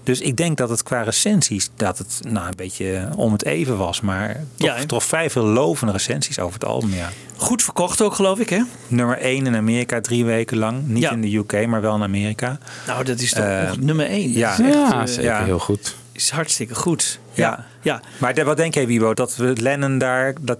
[0.03, 3.77] Dus ik denk dat het qua recensies dat het nou een beetje om het even
[3.77, 7.09] was, maar toch, Ja, toch vrij veel lovende recensies over het album, ja.
[7.37, 8.61] Goed verkocht ook, geloof ik, hè?
[8.87, 11.11] Nummer 1 in Amerika drie weken lang, niet Ja.
[11.11, 12.57] in de UK, maar wel in Amerika.
[12.87, 14.31] Nou, dat is toch Eh, nummer één.
[14.31, 14.49] ja.
[14.55, 15.43] Dat is, echt, Ja, eh, zeker ja.
[15.43, 15.95] heel goed.
[16.11, 17.19] is hartstikke goed.
[17.33, 17.65] Ja.
[17.85, 18.01] Ja.
[18.17, 20.57] Maar de- wat denk jij, Wiebo, dat we Lennon daar, dat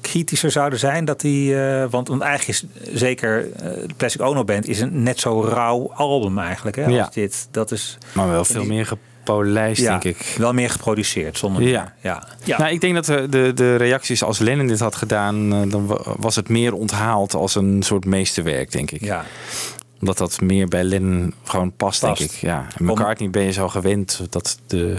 [0.00, 1.04] kritischer zouden zijn.
[1.04, 2.64] Dat die, eh, want, want eigenlijk is
[2.98, 6.76] zeker eh, de Plastic Ono Band is een net zo rauw album eigenlijk.
[6.76, 7.08] Hè, als Ja.
[7.12, 7.48] dit.
[7.50, 10.34] Dat is, Maar wel veel die- meer gepolijst, ja, denk ik.
[10.38, 11.92] Wel meer geproduceerd, zonder Ja.
[12.02, 12.12] meer.
[12.44, 12.58] Ja.
[12.58, 15.86] Nou, ik denk dat de, de, de reacties als Lennon dit had gedaan, eh, dan
[15.86, 19.00] wa- was het meer onthaald als een soort meesterwerk, denk ik.
[19.04, 19.24] Ja.
[20.00, 22.18] Omdat dat meer bij Lennon gewoon past, Past.
[22.18, 22.36] denk ik.
[22.36, 22.66] Ja.
[22.76, 24.96] En McCartney ben je zo gewend dat de,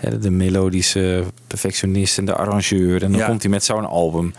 [0.00, 3.02] hè, de melodische perfectionist en de arrangeur.
[3.02, 3.26] En dan Ja.
[3.26, 4.34] komt hij met zo'n album.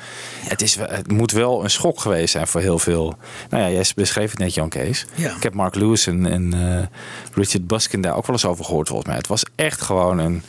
[0.47, 3.15] Het, is, het moet wel een schok geweest zijn voor heel veel.
[3.49, 5.05] Nou ja, jij beschreef het net, Jan Kees.
[5.15, 5.35] Ja.
[5.35, 6.85] Ik heb Mark Lewis en, en eh,
[7.33, 9.17] Richard Buskin daar ook wel eens over gehoord, volgens mij.
[9.17, 10.41] Het was echt gewoon een,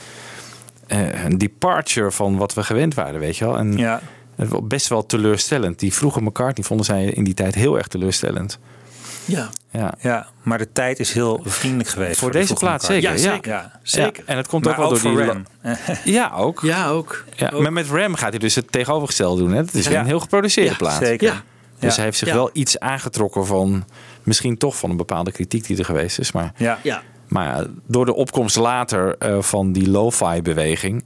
[0.86, 3.58] eh, een departure van wat we gewend waren, weet je wel.
[3.58, 4.00] En
[4.62, 5.78] best wel teleurstellend.
[5.78, 8.58] Die vroege McCartney vonden zij in die tijd heel erg teleurstellend.
[9.24, 9.48] Ja.
[9.72, 9.94] Ja.
[10.00, 12.18] ja, maar de tijd is heel vriendelijk geweest.
[12.18, 13.18] Voor de deze vroege plaat McCartney.
[13.18, 13.50] zeker.
[13.50, 13.80] Ja, Ja, Ja.
[13.82, 14.22] zeker.
[14.26, 15.46] En het komt Maar ook wel door voor die Ram.
[16.04, 16.60] Ja, ook.
[16.62, 17.24] Ja, ook.
[17.36, 17.62] Ja, Ook.
[17.62, 19.50] maar met Ram gaat hij dus het tegenovergestelde doen.
[19.52, 19.56] Hè?
[19.56, 20.00] Het is Ja.
[20.00, 21.02] een heel geproduceerde Ja, plaat.
[21.04, 21.28] zeker.
[21.28, 21.42] Ja.
[21.78, 21.94] Dus Ja.
[21.96, 22.34] hij heeft zich Ja.
[22.34, 23.84] wel iets aangetrokken van...
[24.22, 26.32] misschien toch van een bepaalde kritiek die er geweest is.
[26.32, 26.78] Maar, Ja.
[26.82, 27.02] Ja.
[27.28, 31.04] maar ja, door de opkomst later eh, van die lo-fi beweging...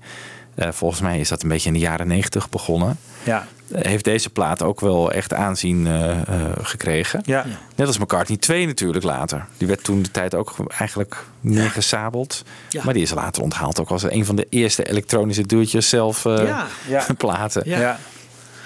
[0.55, 2.99] eh, volgens mij is dat een beetje in de jaren negentig begonnen...
[3.23, 3.47] Ja.
[3.73, 7.21] Heeft deze plaat ook wel echt aanzien eh, eh, gekregen.
[7.25, 7.47] Ja.
[7.77, 9.47] Net als McCartney 2 natuurlijk later.
[9.57, 12.43] Die werd toen de tijd ook eigenlijk neergesabeld.
[12.69, 12.85] Ja.
[12.85, 16.67] Maar die is later onthaald ook als een van de eerste elektronische do-it-yourself eh, Ja.
[16.89, 17.07] Ja.
[17.19, 17.63] platen.
[17.65, 17.99] Ja.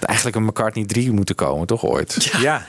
[0.01, 2.25] Eigenlijk een McCartney 3 moeten komen, toch ooit?
[2.41, 2.63] Ja,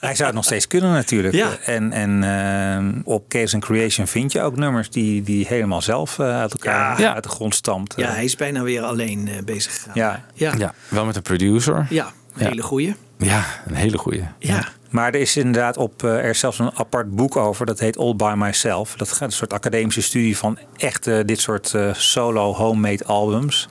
[0.00, 1.34] hij zou het nog steeds kunnen natuurlijk.
[1.34, 1.56] Ja.
[1.64, 6.18] En, en eh, op Chaos and Creation vind je ook nummers die, die helemaal zelf
[6.18, 7.14] eh, uit elkaar Ja.
[7.14, 7.94] uit de grond stamt.
[7.96, 9.92] Ja, hij is bijna weer alleen eh, bezig gegaan.
[9.94, 10.24] Ja.
[10.34, 10.54] Ja.
[10.58, 11.86] Ja, wel met een producer.
[11.90, 12.94] Ja, een hele goeie.
[13.18, 14.24] Ja, een hele goeie.
[14.38, 14.64] Ja.
[14.88, 17.98] Maar er is inderdaad op, eh, er is zelfs een apart boek over, dat heet
[17.98, 18.94] All By Myself.
[18.96, 23.68] Dat gaat een soort academische studie van echte dit soort eh, solo homemade albums.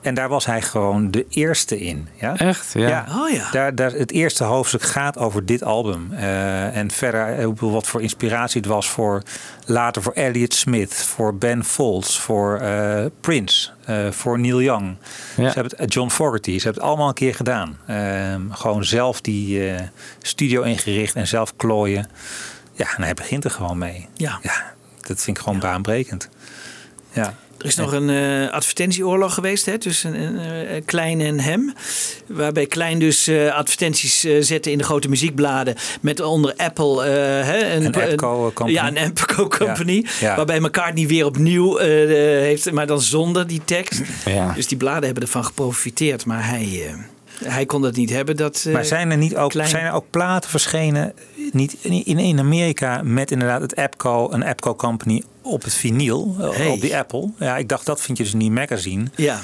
[0.00, 2.08] En daar was hij gewoon de eerste in.
[2.20, 2.36] Ja?
[2.36, 2.72] Echt?
[2.72, 3.06] Ja.
[3.08, 3.50] Oh ja.
[3.50, 6.12] Daar, daar, het eerste hoofdstuk gaat over dit album.
[6.12, 9.22] Eh, en verder eh, wat voor inspiratie het was voor
[9.66, 13.77] later voor Elliott Smith, voor Ben Folds, voor eh, Prince, eh,
[14.10, 14.96] voor Neil Young.
[15.36, 15.48] Ja.
[15.48, 17.78] Ze hebben het, eh, John Fogerty, ze hebben het allemaal een keer gedaan.
[17.86, 19.80] Ehm, gewoon zelf die eh,
[20.22, 22.10] studio ingericht en zelf klooien.
[22.72, 24.08] Ja, en hij begint er gewoon mee.
[24.14, 24.38] Ja.
[24.42, 26.28] Ja, dat vind ik gewoon baanbrekend.
[27.12, 27.34] Ja.
[27.58, 31.72] Er is nog een eh, advertentieoorlog geweest hè, tussen eh, Klein en hem.
[32.26, 35.74] Waarbij Klein dus advertenties zette in de grote muziekbladen.
[36.00, 37.04] Met onder Apple.
[37.04, 38.70] hè, Een Appco company.
[38.72, 40.04] Ja, een Appco company.
[40.20, 40.36] Ja.
[40.36, 44.00] Waarbij McCartney weer opnieuw heeft, maar dan zonder die tekst.
[44.24, 44.52] Ja.
[44.52, 46.26] Dus die bladen hebben ervan geprofiteerd.
[46.26, 46.94] Maar hij,
[47.44, 48.36] hij kon dat niet hebben.
[48.36, 51.12] Dat, eh, Maar zijn er, niet ook, Klein- zijn er ook platen verschenen
[51.52, 56.50] niet in, in Amerika met inderdaad het Appco, een Appco company op het vinyl, eh,
[56.50, 56.68] Hey.
[56.68, 57.30] op die Apple?
[57.38, 59.04] Ja, ik dacht dat vind je dus in die magazine.
[59.16, 59.40] Ja,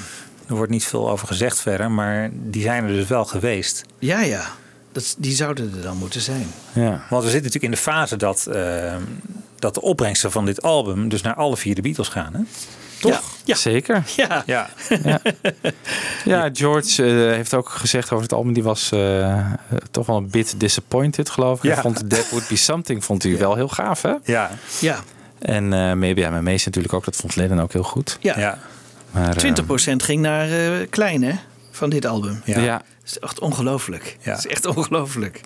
[0.47, 3.83] Er wordt niet veel over gezegd verder, maar die zijn er dus wel geweest.
[3.99, 4.45] ja, ja.
[4.91, 6.47] Dat, die zouden er dan moeten zijn.
[6.73, 6.89] Ja.
[7.09, 8.95] Want we zitten natuurlijk in de fase dat, eh,
[9.59, 12.33] dat de opbrengsten van dit album dus naar alle vier de Beatles gaan.
[12.33, 12.39] Hè?
[13.11, 13.21] Toch?
[13.43, 13.55] Ja.
[13.55, 14.03] Zeker.
[14.15, 14.43] Ja.
[14.45, 14.69] Ja.
[16.25, 18.53] Ja, George eh, heeft ook gezegd over het album.
[18.53, 19.45] Die was eh, eh,
[19.91, 21.63] toch wel een bit disappointed, geloof ik.
[21.63, 21.73] Ja.
[21.73, 24.13] Hij vond That Would Be Something vond hij wel heel gaaf, hè?
[24.23, 24.51] Ja.
[24.79, 24.99] Ja.
[25.39, 27.05] En eh Maybe I'm Amazed natuurlijk ook.
[27.05, 28.17] Dat vond Lennon ook heel goed.
[28.21, 28.39] Ja.
[28.39, 28.59] Ja.
[29.11, 31.33] Maar, eh, 20% ging naar eh, Klein, hè?
[31.71, 32.41] Van dit album.
[32.45, 32.59] Ja.
[32.59, 32.77] ja.
[32.77, 34.17] Dat is echt ongelooflijk.
[34.21, 34.31] Ja.
[34.31, 35.41] Dat is echt ongelooflijk.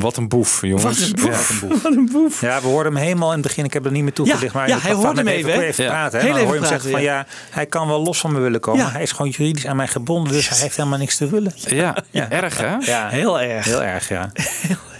[0.00, 0.84] Wat een boef, jongens.
[0.84, 1.30] Wat een Ja.
[1.30, 1.60] boef.
[1.82, 2.40] Wat een boef.
[2.40, 3.64] Ja, we hoorden hem helemaal in het begin.
[3.64, 4.42] Ik heb er niet meer toegelicht.
[4.52, 5.90] Ja, maar ja, hij hoorde hem even, Ja.
[5.90, 6.20] praten.
[6.20, 6.26] Hè?
[6.28, 8.84] Dan hoor je hem zeggen van ja, hij kan wel los van me willen komen.
[8.84, 8.90] Ja.
[8.90, 10.32] Hij is gewoon juridisch aan mij gebonden.
[10.32, 11.52] Dus hij heeft helemaal niks te willen.
[11.56, 11.94] Ja,
[12.28, 12.76] erg hè?
[12.80, 13.64] Ja, Heel erg.
[13.64, 14.30] heel erg, ja.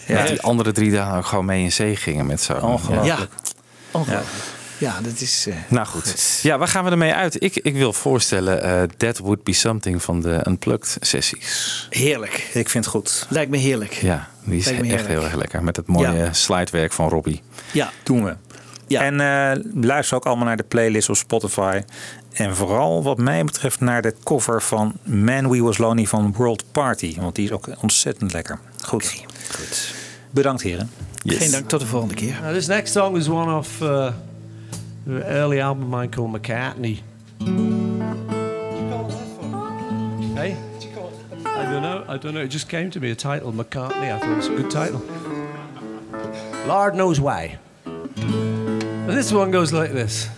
[0.06, 0.24] Ja.
[0.24, 2.52] Die andere drie dagen ook gewoon mee in zee gingen met zo.
[2.52, 3.05] Ongelooflijk.
[3.05, 3.16] Ja.
[3.90, 4.28] Ongelooflijk.
[4.78, 5.47] Ja, dat is...
[5.48, 6.39] eh, Nou goed.
[6.43, 7.43] Ja, waar gaan we ermee uit?
[7.43, 11.86] Ik, ik wil voorstellen eh That Would Be Something van de Unplugged sessies.
[11.90, 12.51] heerlijk.
[12.55, 13.27] Ik vind het goed.
[13.28, 13.93] Lijkt me heerlijk.
[13.93, 15.07] Ja, die is echt heerlijk.
[15.09, 15.62] heel erg lekker.
[15.65, 16.32] Met het mooie Ja.
[16.32, 17.43] slidewerk van Robbie.
[17.73, 17.90] Ja.
[18.03, 18.36] Doen we.
[18.86, 19.03] Ja.
[19.03, 21.81] En eh, luister ook allemaal naar de playlist op Spotify.
[22.32, 26.65] En vooral wat mij betreft naar de cover van Man We Was Lonely van World
[26.73, 27.16] Party.
[27.20, 28.59] Want die is ook ontzettend lekker.
[28.85, 29.23] Goed.
[29.51, 29.94] Goed.
[30.31, 30.90] Bedankt heren.
[31.24, 31.69] Geen dank.
[31.69, 32.39] Tot de volgende keer.
[32.43, 34.09] Now, this next song is one of uh,
[35.09, 37.01] early album of mine called McCartney.
[40.37, 40.57] Hey?
[41.45, 42.05] I don't know.
[42.09, 42.43] I don't know.
[42.43, 43.11] It just came to me.
[43.11, 44.12] A title, McCartney.
[44.12, 45.03] I thought it was a good title.
[46.66, 47.59] Lord knows why.
[47.85, 50.28] And this one goes like this.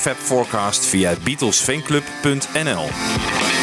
[0.00, 3.59] Fab Forecast via beatlesfanclub.nl.